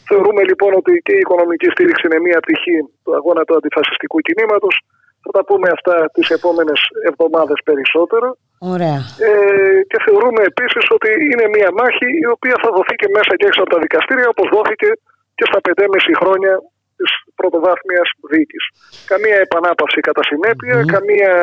[0.09, 4.75] Θεωρούμε λοιπόν ότι και η οικονομική στήριξη είναι μία πτυχή του αγώνα του αντιφασιστικού κινήματος.
[5.23, 6.79] Θα τα πούμε αυτά τις επόμενες
[7.09, 8.27] εβδομάδες περισσότερο.
[8.73, 8.99] Ωραία.
[9.29, 13.45] Ε, και θεωρούμε επίσης ότι είναι μία μάχη η οποία θα δοθεί και μέσα και
[13.49, 14.89] έξω από τα δικαστήρια, όπως δόθηκε
[15.37, 16.53] και στα 5,5 χρόνια
[17.01, 18.63] της πρωτοβάθμιας δίκης.
[19.11, 21.33] Καμία επανάπαυση κατά συνέπεια, καμία,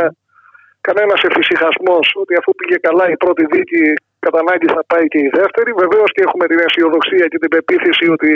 [0.88, 3.82] κανένας εφησυχασμός ότι αφού πήγε καλά η πρώτη δίκη
[4.24, 5.70] κατά ανάγκη θα πάει και η δεύτερη.
[5.84, 8.32] Βεβαίως και έχουμε την αισιοδοξία και την πεποίθηση ότι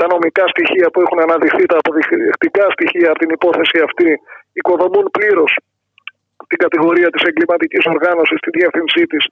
[0.00, 4.08] τα νομικά στοιχεία που έχουν αναδειχθεί, τα αποδεικτικά στοιχεία από την υπόθεση αυτή
[4.58, 5.52] οικοδομούν πλήρως
[6.50, 9.22] την κατηγορία της εγκληματικής οργάνωσης, τη διεύθυνσή της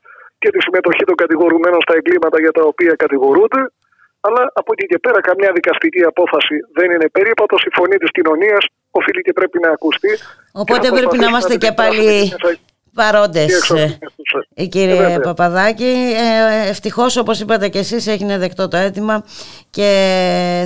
[0.42, 3.62] και τη συμμετοχή των κατηγορουμένων στα εγκλήματα για τα οποία κατηγορούνται.
[4.26, 7.56] Αλλά από εκεί και πέρα, καμιά δικαστική απόφαση δεν είναι περίπατο.
[7.68, 10.12] Η φωνή της κοινωνίας οφείλει και πρέπει να ακουστεί.
[10.52, 12.08] Οπότε πρέπει να είμαστε και πάλι
[12.94, 13.70] παρόντες
[14.54, 19.24] ε, κύριε Παπαδάκη ε, ευτυχώς όπως είπατε και εσείς έγινε δεκτό το αίτημα
[19.70, 19.88] και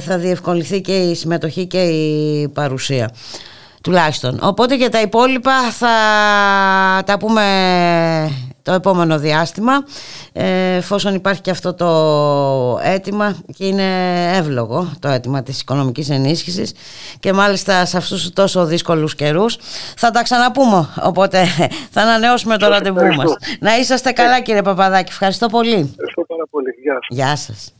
[0.06, 3.10] θα διευκολυνθεί και η συμμετοχή και η παρουσία
[3.82, 5.92] τουλάχιστον οπότε για τα υπόλοιπα θα
[7.06, 7.42] τα πούμε
[8.68, 9.72] το επόμενο διάστημα
[10.32, 11.88] ε, εφόσον υπάρχει και αυτό το
[12.82, 13.84] αίτημα και είναι
[14.36, 16.72] εύλογο το αίτημα της οικονομικής ενίσχυσης
[17.20, 19.58] και μάλιστα σε αυτούς τους τόσο δύσκολους καιρούς
[19.96, 21.44] θα τα ξαναπούμε οπότε
[21.94, 23.36] θα ανανεώσουμε το ραντεβού μας.
[23.60, 25.10] Να είσαστε καλά κύριε Παπαδάκη.
[25.10, 25.70] Ευχαριστώ πολύ.
[25.70, 26.70] Ευχαριστώ πάρα πολύ.
[26.82, 27.72] Γεια σας, Γεια σας.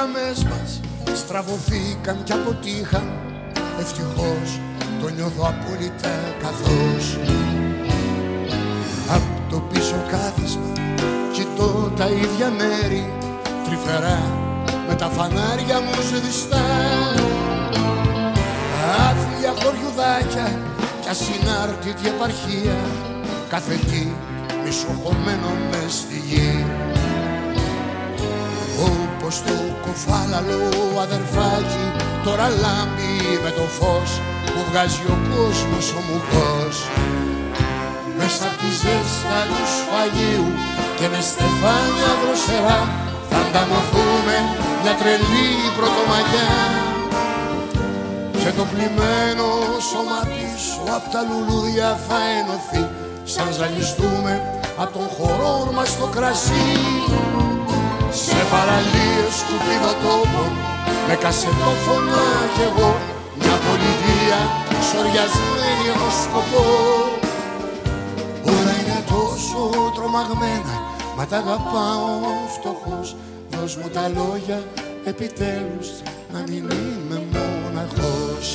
[0.00, 0.80] Γραμμές μας
[1.18, 3.08] στραβωθήκαν και αποτύχαν.
[3.80, 4.60] Ευτυχώς
[5.00, 7.18] το νιώθω απόλυτα καθώς.
[9.16, 10.72] Απ' το πίσω κάθισμα
[11.32, 13.12] κοιτώ τα ίδια μέρη
[13.64, 14.20] Τρυφερά
[14.88, 16.66] με τα φανάρια μου σβηστά.
[19.08, 20.58] Άθλια χωριουδάκια
[21.00, 22.78] κι ασυνάρτητη επαρχία
[23.48, 24.08] κάθε τι
[24.64, 26.64] μισοχωμένο μες στη γη
[29.30, 30.62] όπως το κοφάλαλο
[31.04, 31.86] αδερφάκι
[32.24, 34.10] τώρα λάμπει με το φως
[34.52, 36.76] που βγάζει ο κόσμος ο μουκός
[38.18, 40.48] μέσα απ' τη ζέστα τους σφαγίου
[40.98, 42.80] και μες στεφάνια δροσερά
[43.28, 44.36] θα ανταμωθούμε
[44.82, 45.48] μια τρελή
[45.78, 46.52] πρωτομαγιά.
[48.40, 49.46] Και το πλημμένο
[49.90, 52.82] σώμα πίσω απ' τα λουλούδια θα ενωθεί
[53.32, 54.32] σαν ζαλιστούμε
[54.82, 56.68] απ' τον χορό μας στο κρασί
[58.40, 60.50] σε παραλίες σκουπιδοτόπων
[61.08, 62.90] με κασετόφωνα κι εγώ.
[63.40, 64.40] Μια πολιτεία
[64.88, 66.64] σοριασμένη ως σκοπό.
[68.52, 69.60] Όλα είναι τόσο
[69.96, 70.76] τρομαγμένα
[71.16, 72.12] μα τα αγαπάω
[72.54, 73.16] φτωχός
[73.50, 74.58] Δώσ' μου τα λόγια
[75.04, 75.88] επιτέλους
[76.32, 78.46] να μην είμαι μόναχος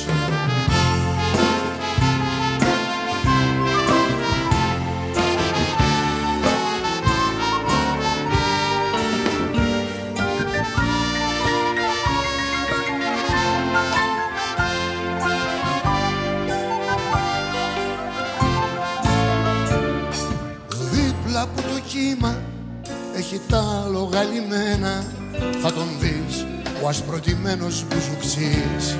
[23.26, 25.04] έχει τα λογαλιμένα
[25.62, 26.46] θα τον δεις
[26.82, 28.96] ο ασπροτημένος μπουζουξής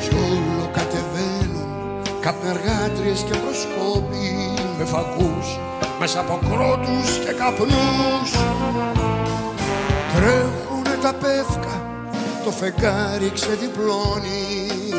[0.00, 5.58] κι όλο κατεβαίνουν καπνεργάτριες και προσκόποι με φακούς
[5.98, 8.30] μέσα από κρότους και καπνούς.
[10.14, 11.82] Τρέχουνε τα πεύκα
[12.44, 14.40] το φεγγάρι ξεδιπλώνει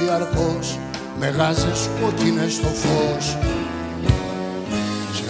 [0.04, 0.80] διαρκώς.
[1.20, 3.38] Με γάζες κόκκινες στο φως.
[3.42, 3.65] κι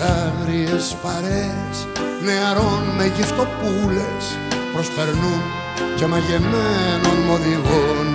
[0.06, 1.78] άγριες παρέες
[2.26, 4.24] νεαρών με γυφτοπούλες
[4.74, 5.42] προσπερνούν
[5.98, 8.08] και μαγεμένων μοδηγών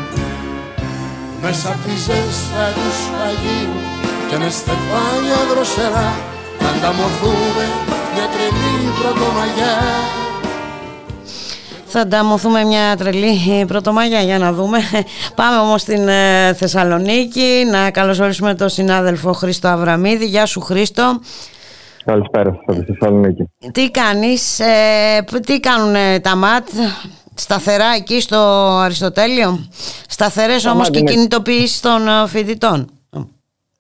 [1.43, 3.79] μέσα απ' τη ζέστα του σφαγίου
[4.29, 6.11] και μες στεφάνια δροσερά
[6.59, 7.65] θα ανταμωθούμε
[8.15, 9.77] μια τρελή πρωτομαγιά
[11.87, 14.79] Θα ανταμωθούμε μια τρελή πρωτομαγιά για να δούμε.
[15.35, 20.27] Πάμε όμως στην ε, Θεσσαλονίκη να καλωσορίσουμε τον συνάδελφο Χρήστο Αβραμίδη.
[20.27, 21.21] Γεια σου Χρήστο.
[22.11, 23.51] Καλησπέρα σας από τη Θεσσαλονίκη.
[23.73, 26.69] Τι κάνεις, ε, τι κάνουν τα ΜΑΤ
[27.35, 28.37] σταθερά εκεί στο
[28.85, 29.59] Αριστοτέλειο;
[30.09, 32.91] Σταθερές Τα όμως ΜΑΤ και είναι- κινητοποιήσεις των ε, φοιτητών.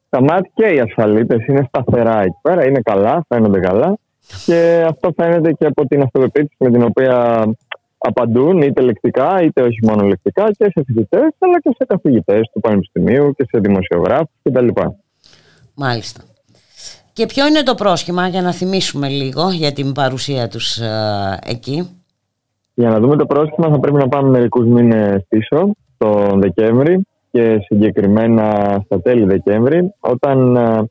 [0.08, 3.98] Τα ΜΑΤ και οι ασφαλίτες είναι σταθερά εκεί πέρα, είναι καλά, φαίνονται καλά
[4.46, 7.44] και αυτό φαίνεται και από την αυτοπεποίθηση με την οποία
[7.98, 12.60] απαντούν είτε λεκτικά είτε όχι μόνο λεκτικά και σε φοιτητές αλλά και σε καθηγητές του
[12.60, 14.68] Πανεπιστημίου και σε δημοσιογράφους κτλ.
[15.74, 16.22] Μάλιστα.
[17.20, 22.02] Και ποιο είναι το πρόσχημα για να θυμίσουμε λίγο για την παρουσία τους ε, εκεί.
[22.74, 27.58] Για να δούμε το πρόσχημα θα πρέπει να πάμε μερικούς μήνες πίσω, τον Δεκέμβρη και
[27.60, 30.90] συγκεκριμένα στα τέλη Δεκέμβρη, όταν ε,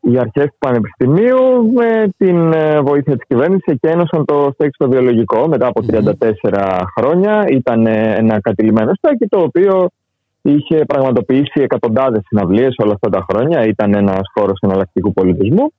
[0.00, 5.48] οι αρχές του Πανεπιστημίου με την ε, βοήθεια της κυβέρνησης εκένωσαν το στέκι στο βιολογικό
[5.48, 5.80] μετά από
[6.50, 7.44] 34 χρόνια.
[7.48, 9.88] Ήταν ε, ένα κατηλημένο στέκι το οποίο
[10.42, 13.66] είχε πραγματοποιήσει εκατοντάδες συναυλίες όλα αυτά τα χρόνια.
[13.66, 15.72] Ήταν ένας χώρος εναλλακτικού πολιτισμού.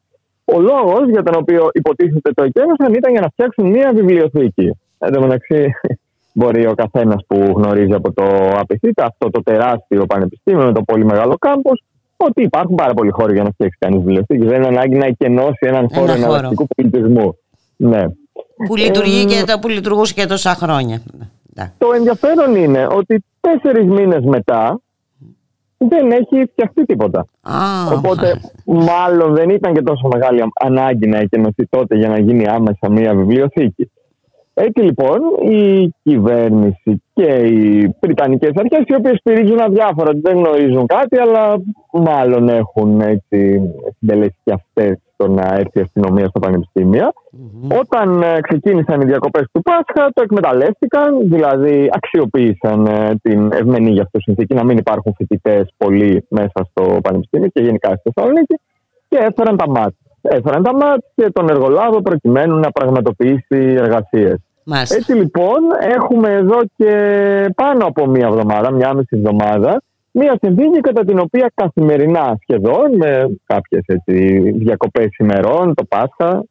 [0.46, 4.72] Ο λόγος για τον οποίο υποτίθεται το εκένωσαν ήταν για να φτιάξουν μια βιβλιοθήκη.
[5.00, 5.74] Εν τω μεταξύ,
[6.34, 8.26] μπορεί ο καθένας που γνωρίζει από το
[8.60, 11.84] απειθήτα αυτό το τεράστιο πανεπιστήμιο με το πολύ μεγάλο κάμπος
[12.18, 14.46] ότι υπάρχουν πάρα πολλοί χώροι για να φτιάξει κανείς βιβλιοθήκη.
[14.46, 16.18] Δεν είναι ανάγκη να εκενώσει έναν χώρο χώρο.
[16.18, 17.38] εναλλακτικού πολιτισμού.
[17.76, 18.04] Ναι.
[18.68, 21.02] Που, λειτουργεί Ε, και το, που λειτουργούσε και τόσα χρόνια.
[21.78, 24.80] Το ενδιαφέρον είναι ότι τέσσερις μήνες μετά
[25.78, 27.26] δεν έχει φτιαχτεί τίποτα.
[27.96, 32.90] Οπότε, μάλλον δεν ήταν και τόσο μεγάλη ανάγκη να εκενωθεί τότε για να γίνει άμεσα
[32.90, 33.92] μια βιβλιοθήκη.
[34.54, 35.20] Έτσι λοιπόν
[35.52, 41.62] η κυβέρνηση και οι Βρυτανικές αρχές οι οποίες στηρίζουν αδιάφορα ότι δεν γνωρίζουν κάτι αλλά
[41.92, 43.62] μάλλον έχουν έτσι
[44.00, 47.14] συντελέσει και αυτές το να έρθει η αστυνομία στα πανεπιστήμια.
[47.80, 54.02] Όταν ε, ξεκίνησαν οι διακοπές του Πάσχα το εκμεταλλεύτηκαν, δηλαδή αξιοποίησαν ε, την ευμενή για
[54.02, 58.56] αυτό συνθήκη να μην υπάρχουν φοιτητές πολλοί μέσα στο πανεπιστήμιο και γενικά στη Θεσσαλονίκη
[59.10, 59.94] και έφεραν τα ΜΑΤ.
[60.22, 64.38] Έφεραν τα ΜΑΤ και τον εργολάβο προκειμένου να πραγματοποιήσει εργασίες.
[64.66, 64.96] Μάλιστα.
[64.96, 65.60] Έτσι λοιπόν
[65.98, 66.94] έχουμε εδώ και
[67.56, 69.82] πάνω από μία εβδομάδα, μία μισή εβδομάδα,
[70.14, 76.44] μία συνθήκη κατά την οποία καθημερινά σχεδόν με κάποιες έτσι, διακοπές ημερών, το Πάσχα,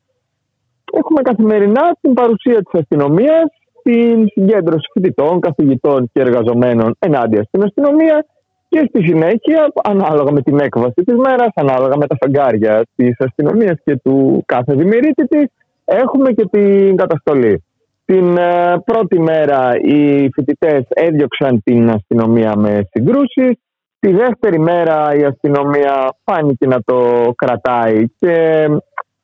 [0.93, 3.45] έχουμε καθημερινά την παρουσία της αστυνομίας,
[3.83, 8.27] την συγκέντρωση φοιτητών, καθηγητών και εργαζομένων ενάντια στην αστυνομία
[8.69, 13.77] και στη συνέχεια, ανάλογα με την έκβαση της μέρας, ανάλογα με τα φεγγάρια της αστυνομίας
[13.85, 15.45] και του κάθε δημιουργήτη της,
[15.85, 17.63] έχουμε και την καταστολή.
[18.05, 23.59] Την ε, πρώτη μέρα οι φοιτητές έδιωξαν την αστυνομία με συγκρούσεις.
[24.01, 28.67] Τη δεύτερη μέρα η αστυνομία φάνηκε να το κρατάει και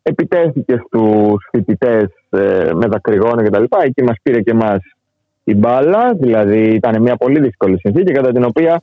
[0.02, 3.64] επιτέθηκε στους φοιτητές ε, με δακρυγόνα κτλ.
[3.82, 4.78] Εκεί μας πήρε και εμάς
[5.44, 8.82] η μπάλα, δηλαδή ήταν μια πολύ δύσκολη συνθήκη κατά την οποία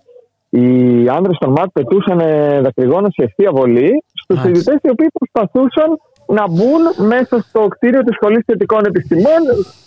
[0.50, 0.70] οι
[1.10, 2.18] άνδρες των ΜΑΤ πετούσαν
[2.64, 8.16] δακρυγόνα σε ευθεία βολή στους φοιτητές οι οποίοι προσπαθούσαν να μπουν μέσα στο κτίριο της
[8.16, 9.42] Σχολής Θετικών Επιστημών.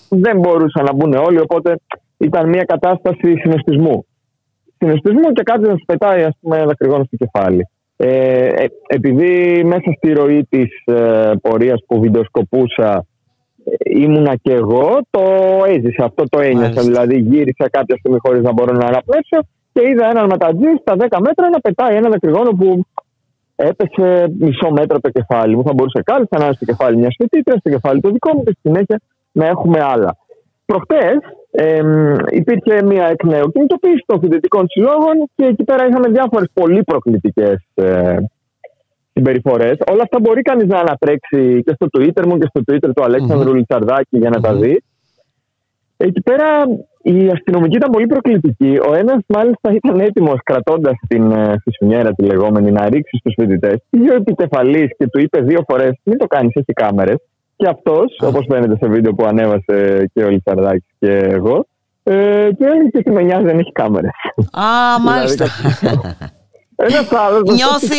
[0.08, 1.80] Δεν μπορούσαν να μπουν όλοι, οπότε
[2.16, 4.06] ήταν μια κατάσταση συνοστισμού.
[4.78, 7.68] Συνοστισμού και κάτι να σου πετάει ας πούμε, δακρυγόνα στο κεφάλι.
[7.96, 13.06] Ε, ε, επειδή μέσα στη ροή της ε, πορείας που βιντεοσκοπούσα
[13.64, 15.22] ε, ήμουνα και εγώ, το
[15.66, 16.82] έζησα, αυτό το ένιωσα.
[16.82, 19.38] Δηλαδή γύρισα κάποια στιγμή χωρίς να μπορώ να αναπνεύσω
[19.72, 22.82] και είδα έναν ματατζή στα 10 μέτρα να πετάει ένα δακρυγόνο που
[23.60, 25.62] έπεσε μισό μέτρο το κεφάλι μου.
[25.62, 28.50] Θα μπορούσε κάλλιστα να είναι στο κεφάλι μια φοιτήτρια, στο κεφάλι το δικό μου και
[28.50, 29.00] στη συνέχεια
[29.32, 30.16] να έχουμε άλλα.
[30.64, 31.16] Προχτές
[31.50, 31.82] ε,
[32.30, 37.58] υπήρχε μια εκ νέου κινητοποίηση των φοιτητικών συλλόγων και εκεί πέρα είχαμε διάφορες πολύ προκλητικές
[37.74, 38.16] ε,
[39.12, 39.76] συμπεριφορές.
[39.90, 43.52] Όλα αυτά μπορεί κανείς να ανατρέξει και στο Twitter μου και στο Twitter του Αλέξανδρου
[43.56, 44.02] mm-hmm.
[44.10, 44.82] για να τα δει.
[46.00, 46.46] Εκεί πέρα
[47.02, 48.78] η αστυνομική ήταν πολύ προκλητική.
[48.88, 53.76] Ο ένας, μάλιστα, ήταν έτοιμος κρατώντας την ε, φυσουνιέρα τη λεγόμενη να ρίξει στους φοιτητές.
[53.90, 57.16] Πήγε ο επικεφαλής και του είπε δύο φορές: Μην το κάνεις, έχει κάμερες.
[57.56, 61.66] Και αυτός, όπως φαίνεται σε βίντεο που ανέβασε και ο Λιτσαρδάκης και εγώ,
[62.02, 64.10] ε, και έλεγε ότι με νοιάζει δεν έχει κάμερες.
[64.50, 65.46] Α, μάλιστα.
[67.54, 67.98] νιώθει,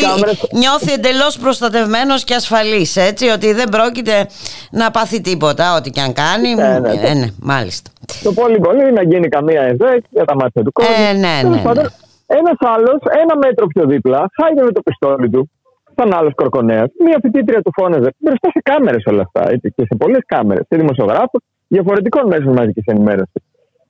[0.52, 4.28] νιώθει εντελώς προστατευμένος και ασφαλής, έτσι, ότι δεν πρόκειται
[4.72, 6.54] να πάθει τίποτα, ό,τι και αν κάνει.
[6.54, 7.90] Ναι, ναι, ε, ναι, μάλιστα.
[8.24, 10.94] Το πολύ πολύ να γίνει καμία ΕΔΕΚ για τα μάτια του κόσμου.
[11.10, 11.84] Ε, ναι, ναι, ναι.
[12.28, 15.50] Ένας άλλος, ένα μέτρο πιο δίπλα, χάιδε με το πιστόλι του,
[15.96, 16.88] σαν άλλος κορκονέας.
[17.06, 20.78] Μία φοιτήτρια του φώναζε μπροστά σε κάμερες όλα αυτά, έτσι, και σε πολλές κάμερες, σε
[20.78, 23.42] δημοσιογράφους, διαφορετικών μέσων μαζικής ενημέρωσης.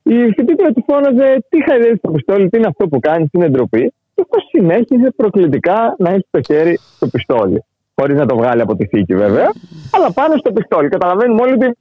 [0.02, 3.48] Η φοιτήτρια του φώναζε τι χαϊδεύεις το πιστόλι, τι είναι αυτό που κάνεις, τι είναι
[3.48, 3.92] ντροπή.
[4.20, 7.64] Και αυτό συνέχιζε προκλητικά να έχει το χέρι στο πιστόλι.
[7.94, 9.50] Χωρίς να το βγάλει από τη θήκη βέβαια,
[9.90, 10.88] αλλά πάνω στο πιστόλι.
[10.88, 11.76] Καταλαβαίνουμε όλοι ότι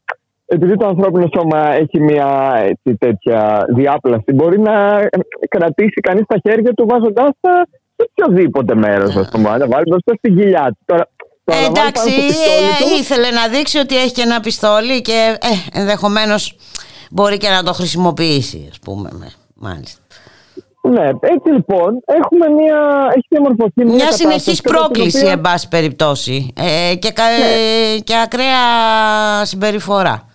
[0.45, 5.07] επειδή το ανθρώπινο σώμα έχει μια έτσι, τέτοια διάπλαση, μπορεί να
[5.49, 9.57] κρατήσει κανείς τα χέρια του βάζοντάς τα σε οποιοδήποτε μέρος, ας πούμε.
[9.57, 10.77] Να βάλει μπροστά στην κοιλιά του.
[10.85, 11.09] Τώρα,
[11.43, 16.55] ε, εντάξει, ε, ήθελε να δείξει ότι έχει και ένα πιστόλι και ε, ενδεχομένως
[17.11, 19.09] μπορεί και να το χρησιμοποιήσει, ας πούμε.
[19.53, 20.01] Μάλιστα.
[20.81, 25.31] Ναι, έτσι λοιπόν έχουμε μια, έχει διαμορφωθεί μια, μια συνεχής πρόκληση οποία...
[25.31, 27.99] εν πάση περιπτώσει ε, και, ναι.
[27.99, 28.57] και ακραία
[29.45, 30.27] συμπεριφορά.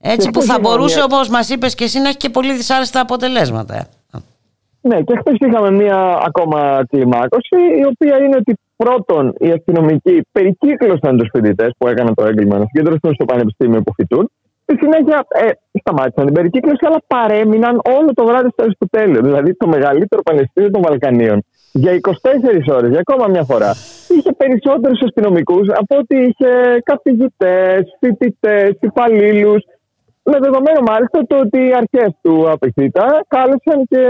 [0.00, 1.04] Έτσι που θα μπορούσε μια...
[1.04, 3.74] όπως μας είπες και εσύ να έχει και πολύ δυσάρεστα αποτελέσματα.
[3.74, 3.86] Ε.
[4.80, 11.18] Ναι και χθες είχαμε μια ακόμα κλιμάκωση η οποία είναι ότι πρώτον οι αστυνομικοί περικύκλωσαν
[11.18, 14.30] τους φοιτητές που έκαναν το έγκλημα να συγκεντρωθούν στο πανεπιστήμιο που φοιτούν
[14.66, 15.50] Στη συνέχεια ε,
[15.80, 19.20] σταμάτησαν την περικύκλωση, αλλά παρέμειναν όλο το βράδυ στο Αριστοτέλειο.
[19.22, 21.44] Δηλαδή το μεγαλύτερο πανεπιστήμιο των Βαλκανίων.
[21.72, 23.70] Για 24 ώρες, για ακόμα μια φορά.
[24.16, 29.64] Είχε περισσότερους αστυνομικούς από ότι είχε καθηγητές, φοιτητές, υπαλλήλους.
[30.22, 34.02] Με δεδομένο μάλιστα το ότι οι αρχές του απευθύτα κάλεσαν και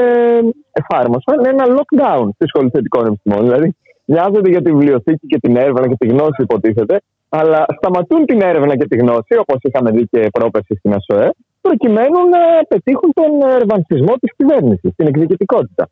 [0.73, 3.43] εφάρμοσαν ένα lockdown στη Σχολή Θετικών Επιστημών.
[3.45, 7.01] Δηλαδή, νοιάζονται για τη βιβλιοθήκη και την έρευνα και τη γνώση, υποτίθεται,
[7.39, 11.31] αλλά σταματούν την έρευνα και τη γνώση, όπως είχαμε δει και πρόπερση στην ΑΣΟΕ,
[11.61, 15.89] προκειμένου να πετύχουν τον ερβανσισμό της κυβέρνησης, την εκδικητικότητα.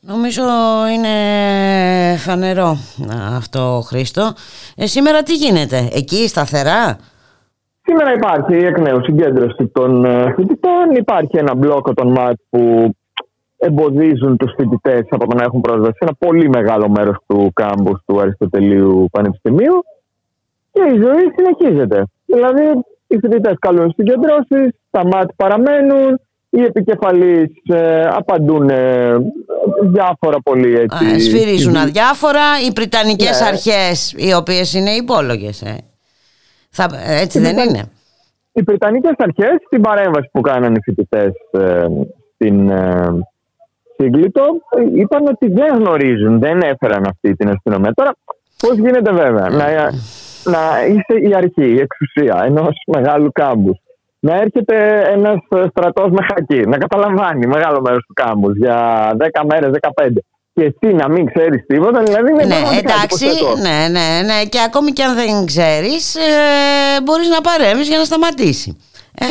[0.00, 0.42] Νομίζω
[0.94, 1.14] είναι
[2.16, 2.76] φανερό
[3.36, 4.32] αυτό, Χρήστο.
[4.76, 6.98] Ε, σήμερα τι γίνεται, εκεί σταθερά;
[7.82, 12.90] Σήμερα υπάρχει εκ νέου συγκέντρωση των ε, φοιτητών, υπάρχει ένα μπλόκο των ΜΑΤ που
[13.56, 18.00] εμποδίζουν τους φοιτητές από το να έχουν πρόσβαση σε ένα πολύ μεγάλο μέρος του κάμπους
[18.06, 19.82] του Αριστοτελείου Πανεπιστημίου
[20.72, 22.04] και η ζωή συνεχίζεται.
[22.24, 22.62] Δηλαδή,
[23.06, 26.20] οι φοιτητές καλούν συγκεντρώσεις, τα μάτια παραμένουν,
[26.50, 29.16] οι επικεφαλείς ε, απαντούν ε,
[29.82, 31.04] διάφορα πολύ έτσι.
[31.04, 32.40] Α, σφυρίζουν αδιάφορα.
[32.66, 33.46] Οι Βρυτανικέ ναι.
[33.46, 35.62] αρχές, οι οποίες είναι υπόλογες.
[35.62, 35.76] Ε.
[37.06, 37.90] έτσι δεν είναι;
[38.52, 41.86] Οι Βρυτανικέ αρχές, στην παρέμβαση που κάνανε οι φοιτητές ε,
[42.34, 43.26] στην ε,
[43.96, 44.44] Σύγκλιτο,
[44.94, 47.92] είπαν ότι δεν γνωρίζουν, δεν έφεραν αυτή την αστυνομία.
[47.94, 48.16] Τώρα,
[48.58, 49.70] πώς γίνεται βέβαια να
[50.44, 53.76] να είσαι η αρχή, η εξουσία ενός μεγάλου κάμπους.
[54.18, 55.36] Να έρχεται ένας
[55.70, 60.22] στρατός με χακί, να καταλαμβάνει μεγάλο μέρος του κάμπους για 10 μέρες, 15
[60.54, 63.26] και εσύ να μην ξέρεις τίποτα, δηλαδή είναι Ναι, εντάξει,
[63.62, 64.44] ναι, ναι, ναι.
[64.48, 68.76] Και ακόμη και αν δεν ξέρεις, ε, μπορείς να παρέμβεις για να σταματήσει.
[69.18, 69.24] Ε;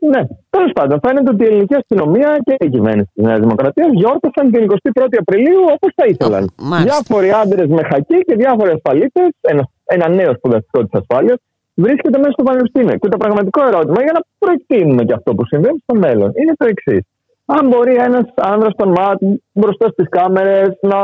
[0.00, 0.20] Ναι,
[0.50, 4.66] τέλος πάντων, φαίνεται ότι η ελληνική αστυνομία και η κυβέρνηση της Νέας Δημοκρατίας γιόρτασαν την
[4.70, 6.44] 21η Απριλίου όπως θα ήθελαν.
[6.82, 11.38] Διάφοροι άντρες με χακί και διάφοροι ασφαλίτες, ένα, ένα νέο σπουδαστικό της ασφάλειας,
[11.74, 12.96] βρίσκεται μέσα στο πανεπιστήμιο.
[12.96, 16.66] Και το πραγματικό ερώτημα για να προεκτείνουμε και αυτό που συμβαίνει στο μέλλον είναι το
[16.66, 17.02] εξής.
[17.44, 19.18] Αν μπορεί ένας άνδρας των ΜΑΤ
[19.52, 21.00] μπροστά στις κάμερες να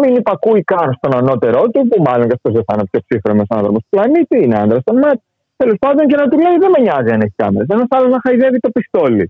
[0.00, 3.46] μην υπακούει καν στον ανώτερό του, που μάλλον και αυτός δεν θα είναι πιο ψύχρεμος
[3.48, 5.18] άνθρωπος του πλανήτη, είναι άνδρας των ΜΑΤ,
[5.60, 7.64] τέλος πάντων και να του λέει δεν με νοιάζει αν έχει κάμερε.
[7.76, 9.26] Ένας άλλος να χαϊδεύει το πιστόλι.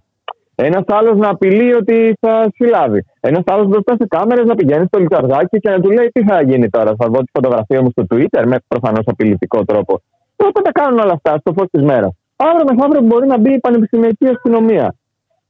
[0.68, 3.00] Ένας άλλος να απειλεί ότι θα συλλάβει.
[3.20, 6.42] Ένας άλλος μπροστά σε κάμερες να πηγαίνει στο λιταρδάκι και να του λέει τι θα
[6.42, 6.90] γίνει τώρα.
[6.98, 9.92] Θα βγω τη φωτογραφία μου στο Twitter με προφανώς απειλητικό τρόπο.
[10.36, 12.12] Τότε τα κάνουν όλα αυτά στο φως της μέρας.
[12.36, 14.94] Αύριο μεθαύριο μπορεί να μπει η πανεπιστημιακή αστυνομία.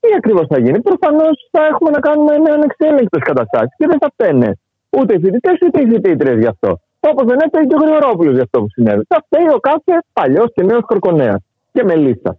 [0.00, 4.08] Τι ακριβώς θα γίνει; Προφανώς θα έχουμε να κάνουμε με ανεξέλεγκτε καταστάσει και δεν θα
[4.14, 4.50] φταίνε
[4.98, 6.70] ούτε οι φοιτητές ούτε οι φοιτήτρε γι' αυτό.
[7.00, 9.02] Όπως δεν έφταιγε και ο Γρηγορόπουλος γι' αυτό που συνέβη.
[9.08, 12.38] Θα φταίει ο κάθε παλιός και νέος κορκονέας και με λίστα.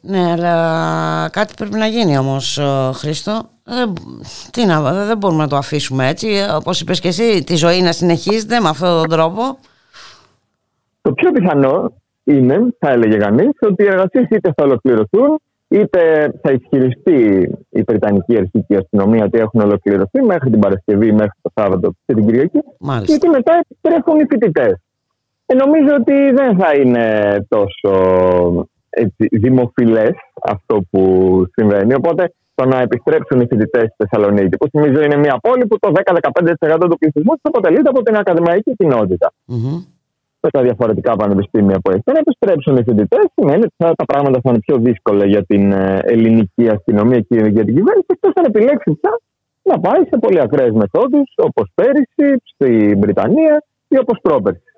[0.00, 2.60] Ναι, αλλά κάτι πρέπει να γίνει όμως,
[2.94, 3.48] Χρήστο.
[3.64, 3.92] Δεν,
[4.50, 6.46] τι να, δεν μπορούμε να το αφήσουμε έτσι.
[6.54, 9.58] Όπως είπες και εσύ, τη ζωή να συνεχίζεται με αυτόν τον τρόπο.
[11.02, 11.92] Το πιο πιθανό
[12.24, 18.36] είναι, θα έλεγε κανείς, ότι οι εργασίες είτε θα ολοκληρωθούν, είτε θα ισχυριστεί η Βρετανική
[18.36, 22.58] Αρχική Αστυνομία ότι έχουν ολοκληρωθεί μέχρι την Παρασκευή, μέχρι το Σάββατο και την Κυριακή.
[22.78, 23.12] Μάλιστα.
[23.12, 24.80] Γιατί μετά επιστρέφουν οι φοιτητές.
[25.46, 27.92] Ε, νομίζω ότι δεν θα είναι τόσο
[28.90, 31.02] έτσι, δημοφιλές αυτό που
[31.52, 31.94] συμβαίνει.
[31.94, 35.92] Οπότε το να επιστρέψουν οι φοιτητές στη Θεσσαλονίκη, που θυμίζω είναι μια πόλη που το
[35.94, 39.32] 10-15% του πληθυσμού της αποτελείται από την ακαδημαϊκή κοινότητα.
[39.48, 39.95] Mm-hmm.
[40.46, 42.02] Με τα διαφορετικά πανεπιστήμια που έχει.
[42.04, 45.72] Το να επιστρέψουν οι φοιτητές σημαίνει ότι τα πράγματα θα είναι πιο δύσκολα για την
[45.72, 49.20] ε, ελληνική αστυνομία και για την κυβέρνηση, εκτός αν επιλέξεις πια
[49.62, 54.70] να πάει σε πολύ ακραίες μεθόδους, όπως πέρυσι στην Βρυτανία ή όπως πρόπερσι.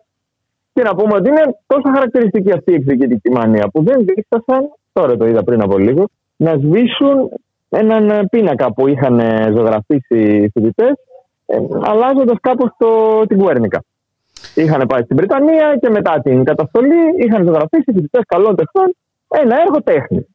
[0.73, 5.17] Και να πούμε ότι είναι τόσο χαρακτηριστική αυτή η εκδικητική μανία που δεν δίστασαν, τώρα
[5.17, 6.05] το είδα πριν από λίγο,
[6.37, 7.31] να σβήσουν
[7.69, 9.21] έναν πίνακα που είχαν
[9.57, 10.93] ζωγραφίσει οι φοιτητές,
[11.83, 12.71] αλλάζοντας κάπως
[13.29, 13.83] την Κουέρνικα.
[14.63, 18.97] Είχαν πάει στην Βρυτανία και μετά την καταστολή είχαν ζωγραφίσει οι φοιτητές καλών τεχνών
[19.29, 20.27] ένα έργο τέχνης.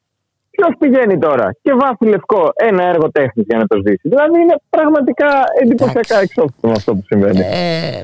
[0.49, 4.09] Ποιος πηγαίνει τώρα και βάφει λευκό ένα έργο τέχνης για να το σβήσει.
[4.09, 7.39] Δηλαδή είναι πραγματικά εντυπωσιακά εξώφυλλο αυτό που συμβαίνει.
[7.39, 8.03] Ε,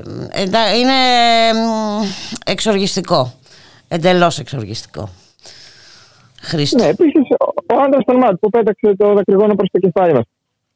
[0.78, 0.98] είναι
[2.46, 3.32] εξοργιστικό.
[3.88, 5.08] Εντελώς εξοργιστικό.
[6.40, 6.82] Χρήστο.
[6.82, 7.22] Ναι, επίσης
[7.66, 10.24] ο άντρας των ΜΑΤ που πέταξε το δακρυγόνο προς το κεφάλι μας.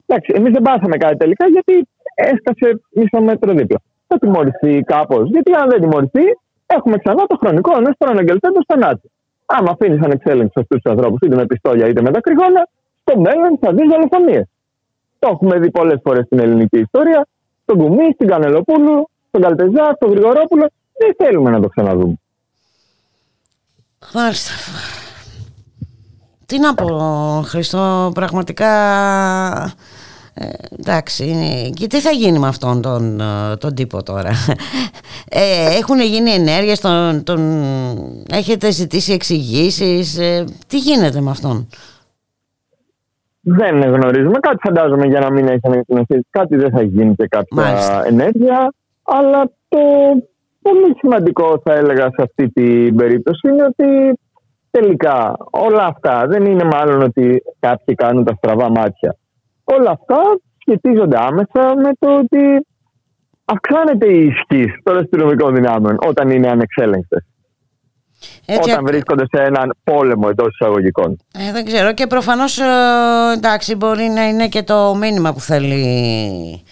[0.06, 3.80] Εντάξει, εμείς δεν πάθαμε κάτι τελικά γιατί έσκασε μισό μέτρο δίπλα.
[4.14, 5.30] Θα τιμωρηθεί κάπως.
[5.30, 6.24] Γιατί αν δεν τιμωρηθεί,
[6.66, 9.10] έχουμε ξανά το χρονικό ενός προαναγγελθέντος θανάτου.
[9.46, 12.68] Άμα αφήνεις ανεξέλεγκτους αυτού τους ανθρώπους, είτε με πιστόλια είτε με δακρυγόνα,
[13.00, 14.46] στο μέλλον θα δεις δολοφονίες.
[15.18, 17.26] Το έχουμε δει πολλές φορές στην ελληνική ιστορία.
[17.62, 20.70] Στον Κουμί, στην Κανελοπούλου, στον Καλτεζά, στον Γρηγορόπουλο.
[20.98, 22.14] Δεν θέλουμε να το ξαναδούμε.
[24.14, 24.52] Μάλιστα.
[26.46, 26.86] Τι να πω,
[27.44, 28.70] Χριστό, πραγματικά
[30.34, 30.46] ε,
[30.78, 31.34] εντάξει,
[31.74, 34.30] και τι θα γίνει με αυτόν τον, ε, τον τύπο τώρα;
[35.28, 37.40] Ε, έχουν γίνει ενέργειες, τον, τον,
[38.30, 40.18] έχετε ζητήσει εξηγήσεις.
[40.18, 41.68] Ε, τι γίνεται με αυτόν;
[43.40, 44.38] Δεν γνωρίζουμε.
[44.40, 46.20] Κάτι φαντάζομαι για να μην έχει ανακοινωθεί.
[46.30, 48.06] Κάτι δεν θα γίνει και κάποια Μάλιστα.
[48.06, 48.72] ενέργεια.
[49.02, 49.78] Αλλά το
[50.62, 54.18] πολύ σημαντικό θα έλεγα σε αυτή την περίπτωση είναι ότι
[54.70, 59.16] τελικά όλα αυτά δεν είναι μάλλον ότι κάποιοι κάνουν τα στραβά μάτια.
[59.64, 60.20] Όλα αυτά
[60.58, 62.66] σχετίζονται άμεσα με το ότι
[63.44, 67.24] αυξάνεται η ισχύ των αστυνομικών δυνάμεων όταν είναι ανεξέλεγκτες.
[68.46, 71.16] Έτσι, όταν βρίσκονται σε έναν πόλεμο εντός εισαγωγικών.
[71.38, 72.64] Ε, δεν ξέρω και προφανώς ε,
[73.36, 76.62] εντάξει μπορεί να είναι και το μήνυμα που θέλει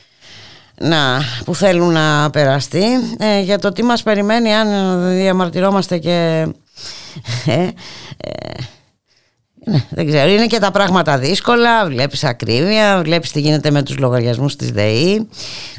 [0.81, 2.85] να, που θέλουν να περαστεί
[3.19, 4.69] ε, για το τι μας περιμένει αν
[5.15, 6.47] διαμαρτυρόμαστε και
[7.47, 7.69] ε,
[8.17, 8.53] ε,
[9.65, 13.99] ναι, δεν ξέρω, είναι και τα πράγματα δύσκολα, βλέπεις ακρίβεια, βλέπεις τι γίνεται με τους
[13.99, 15.29] λογαριασμούς της ΔΕΗ.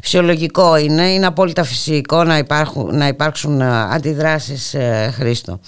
[0.02, 5.60] Φυσιολογικό είναι, είναι απόλυτα φυσικό να, υπάρχουν, να υπάρξουν ε, αντιδράσεις ε, Χρήστο.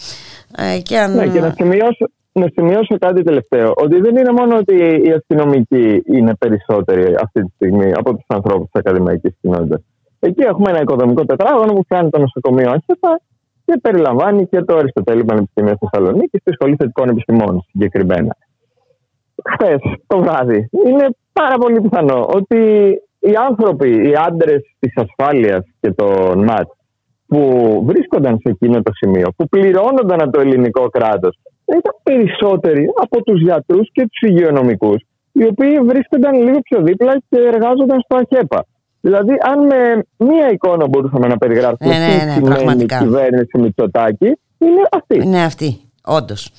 [0.58, 1.16] Ε, και αν...
[1.16, 3.74] Ναι, και να σημειώσω, να σημειώσω κάτι τελευταίο.
[3.76, 4.76] Ότι δεν είναι μόνο ότι
[5.06, 9.82] οι αστυνομικοί είναι περισσότεροι αυτή τη στιγμή από τους ανθρώπους της ακαδημαϊκής κοινότητας.
[10.20, 13.22] Εκεί έχουμε ένα οικοδομικό τετράγωνο που κάνει το νοσοκομείο Άχεπα
[13.66, 18.36] και περιλαμβάνει και το Αριστοτέλη Πανεπιστήμιο Θεσσαλονίκη στη Σχολή Θετικών Επιστημών συγκεκριμένα.
[19.46, 22.58] Χθες το βράδυ είναι πάρα πολύ πιθανό ότι
[23.20, 26.68] οι άνθρωποι, οι άντρες της ασφάλειας και των ΜΑΤ
[27.28, 27.42] που
[27.86, 33.42] βρίσκονταν σε εκείνο το σημείο, που πληρώνονταν από το ελληνικό κράτος, ήταν περισσότεροι από τους
[33.42, 38.66] γιατρούς και τους υγειονομικούς, οι οποίοι βρίσκονταν λίγο πιο δίπλα και εργάζονταν στο ΑΧΕΠΑ.
[39.06, 42.98] Δηλαδή, αν με μία εικόνα μπορούσαμε να περιγράψουμε Ναι, ναι, τι ναι, σημαίνει η πραγματικά.
[42.98, 44.26] κυβέρνηση Μητσοτάκη,
[44.58, 45.16] είναι αυτή.
[45.24, 46.50] Είναι αυτή, όντως.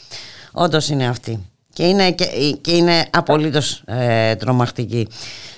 [0.53, 1.39] Όντως είναι αυτή.
[1.73, 2.25] Και είναι, και,
[2.61, 5.09] και είναι απολύτως ε, τρομακτική.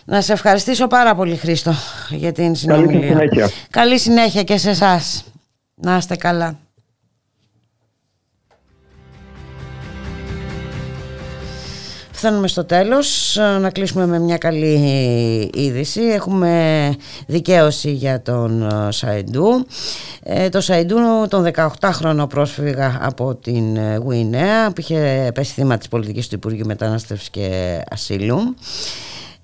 [0.04, 1.72] Να σε ευχαριστήσω πάρα πολύ Χρήστο
[2.10, 3.08] για την συνομιλία.
[3.08, 3.48] συνέχεια.
[3.70, 5.24] Καλή συνέχεια και σε εσάς.
[5.74, 6.58] Να είστε καλά.
[12.18, 16.00] Φτάνουμε στο τέλος, να κλείσουμε με μια καλή είδηση.
[16.00, 16.94] Έχουμε
[17.26, 19.66] δικαίωση για τον Σαϊντού.
[20.22, 20.96] Ε, το Σαϊντού,
[21.28, 27.30] τον 18χρονο πρόσφυγα από την Γουινέα, που είχε πέσει θύμα της πολιτικής του Υπουργείου Μετανάστευσης
[27.30, 28.54] και Ασύλου.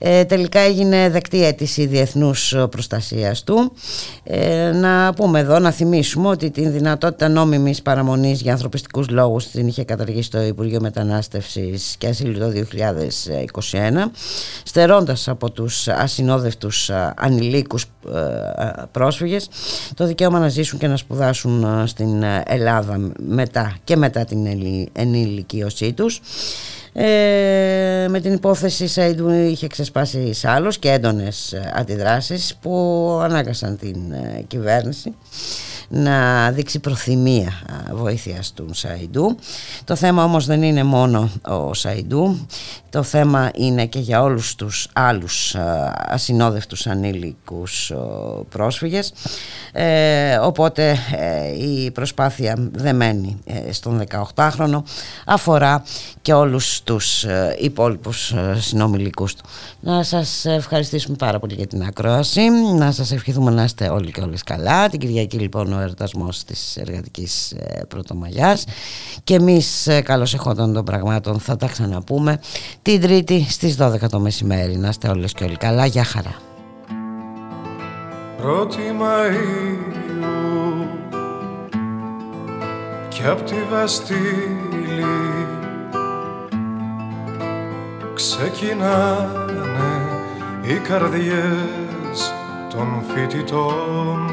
[0.06, 3.72] Ε, τελικά έγινε δεκτή αίτηση διεθνούς προστασίας του.
[4.24, 9.66] Ε, να πούμε εδώ, να θυμίσουμε ότι την δυνατότητα νόμιμης παραμονής για ανθρωπιστικούς λόγους την
[9.66, 14.10] είχε καταργήσει το Υπουργείο Μετανάστευσης και Ασύλου το 2021
[14.64, 17.88] στερώντας από τους ασυνόδευτους ανηλίκους ε,
[18.90, 19.48] πρόσφυγες
[19.94, 24.46] το δικαίωμα να ζήσουν και να σπουδάσουν ε, στην Ελλάδα μετά και μετά την
[24.92, 26.20] ενηλικίωσή τους.
[26.96, 32.70] Ε, με την υπόθεση Σαϊντού είχε ξεσπάσει άλλος και έντονες ε, αντιδράσεις που
[33.22, 35.14] ανάγκασαν την ε, κυβέρνηση
[35.88, 37.52] να δείξει προθυμία
[37.92, 39.36] βοήθειας του Σαϊντού.
[39.84, 42.46] Το θέμα όμως δεν είναι μόνο ο Σαϊντού,
[42.94, 45.56] το θέμα είναι και για όλους τους άλλους
[46.08, 47.92] ασυνόδευτους ανήλικους
[48.48, 49.12] πρόσφυγες.
[49.72, 54.02] Ε, οπότε ε, η προσπάθεια δεμένη ε, στον
[54.34, 54.82] 18χρονο
[55.26, 55.84] αφορά
[56.22, 57.26] και όλους τους
[57.58, 59.44] υπόλοιπους συνομιλικούς του.
[59.80, 62.40] Να σας ευχαριστήσουμε πάρα πολύ για την ακρόαση,
[62.76, 64.88] να σας ευχηθούμε να είστε όλοι και όλες καλά.
[64.88, 67.54] Την Κυριακή λοιπόν ο εορτασμός της εργατικής
[67.88, 68.64] πρωτομαγιάς
[69.24, 72.38] και εμείς καλώς εχόταν των πραγμάτων θα τα ξαναπούμε
[72.84, 74.76] την Τρίτη στις 12 το μεσημέρι.
[74.76, 75.86] Να είστε όλες και όλοι καλά.
[75.86, 76.34] Γεια χαρά.
[78.36, 80.24] Πρώτη Μαΐου
[83.08, 85.04] και απ' τη Βαστήλη
[88.14, 88.72] ξεκινάνε
[90.62, 92.32] οι καρδιές
[92.70, 94.30] των φοιτητών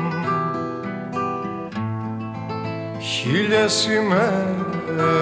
[2.99, 5.21] χίλιες ημέρες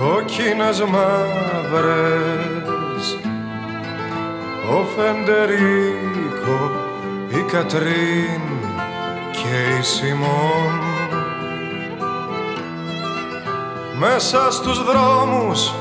[0.00, 1.98] κόκκινες μαύρες.
[4.70, 6.70] Ο Φεντερίκο,
[7.28, 8.42] η Κατρίν
[9.30, 10.80] και η Σιμών.
[13.98, 15.72] Μέσα στους δρόμους,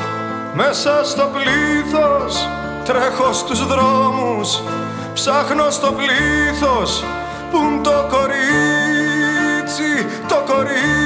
[0.54, 2.48] μέσα στο πλήθος
[2.84, 4.62] τρέχω στους δρόμους
[5.14, 7.04] ψάχνω στο πλήθος
[7.52, 10.99] που το κορίτσι, το κορίτσι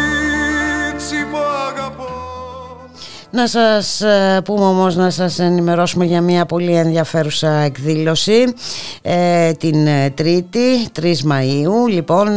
[3.36, 8.54] να σας ε, πούμε όμως να σας ενημερώσουμε για μια πολύ ενδιαφέρουσα εκδήλωση
[9.02, 11.90] ε, την ε, Τρίτη 3 Μαΐου.
[11.90, 12.28] Λοιπόν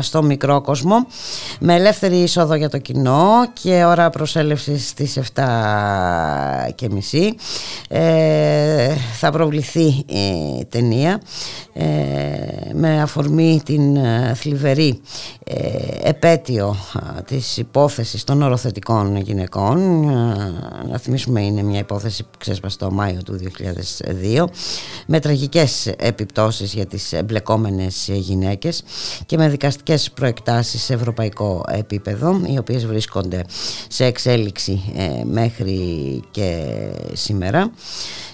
[0.00, 1.06] στο Μικρό Κόσμο
[1.60, 3.30] με ελεύθερη είσοδο για το κοινό
[3.62, 5.42] και ώρα προσέλευσης στις 7
[6.74, 7.34] και μισή
[9.18, 11.20] θα προβληθεί η ταινία
[12.72, 13.98] με αφορμή την
[14.34, 15.00] θλιβερή
[16.02, 16.76] επέτειο
[17.26, 19.87] της υπόθεσης των οροθετικών γυναικών
[20.88, 23.38] να θυμίσουμε είναι μια υπόθεση που ξέσπασε το Μάιο του
[24.34, 24.44] 2002
[25.06, 28.82] με τραγικές επιπτώσεις για τις εμπλεκόμενες γυναίκες
[29.26, 33.44] και με δικαστικές προεκτάσεις σε ευρωπαϊκό επίπεδο οι οποίες βρίσκονται
[33.88, 35.76] σε εξέλιξη ε, μέχρι
[36.30, 36.66] και
[37.12, 37.70] σήμερα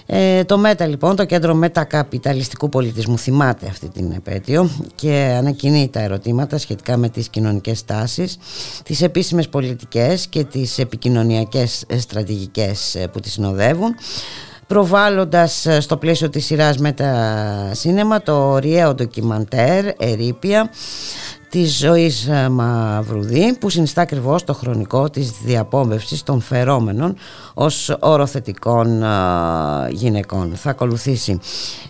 [0.06, 6.00] ε, το ΜΕΤΑ λοιπόν, το Κέντρο Μετακαπιταλιστικού Πολιτισμού θυμάται αυτή την επέτειο και ανακοινεί τα
[6.00, 8.38] ερωτήματα σχετικά με τις κοινωνικές τάσεις,
[8.84, 13.94] τις επίσημες πολιτικές και τις επικοινωνιακές στρατηγικές ε, που τις συνοδεύουν
[14.66, 20.70] προβάλλοντας ε, στο πλαίσιο της σειράς Μετα Σίνεμα το ωριαίο ντοκιμαντέρ «Ερήπια»
[21.54, 27.16] της ζωής ε, Μαυρουδή που συνιστά ακριβώς το χρονικό της διαπόμπευσης των φερόμενων
[27.54, 29.06] ως οροθετικών ε,
[29.90, 30.52] γυναικών.
[30.54, 31.38] Θα ακολουθήσει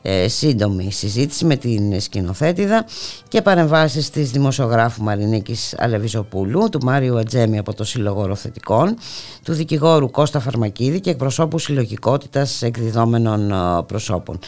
[0.03, 2.85] ε, σύντομη συζήτηση με την σκηνοθέτηδα
[3.29, 8.97] και παρεμβάσεις της δημοσιογράφου Μαρινίκης Αλεβιζοπούλου, του Μάριου Ατζέμι από το Σύλλογο Οροθετικών,
[9.45, 13.53] του δικηγόρου Κώστα Φαρμακίδη και εκπροσώπου συλλογικότητας εκδιδόμενων
[13.87, 14.39] προσώπων.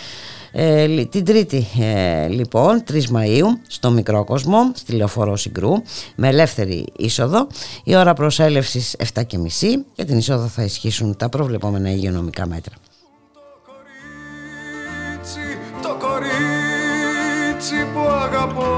[0.59, 5.73] Ε, την Τρίτη ε, λοιπόν 3 Μαΐου στο Μικρό Κόσμο στη Λεωφορώ Συγκρού
[6.15, 7.47] με ελεύθερη είσοδο
[7.85, 9.23] η ώρα προσέλευσης 7.30
[9.95, 12.75] και την είσοδο θα ισχύσουν τα προβλεπόμενα υγειονομικά μέτρα.
[15.83, 18.76] Το κορίτσι που αγαπώ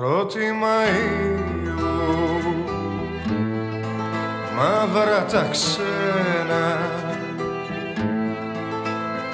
[0.00, 1.90] Πρώτη Μαΐου
[4.56, 6.64] μαύρα τα ξένα.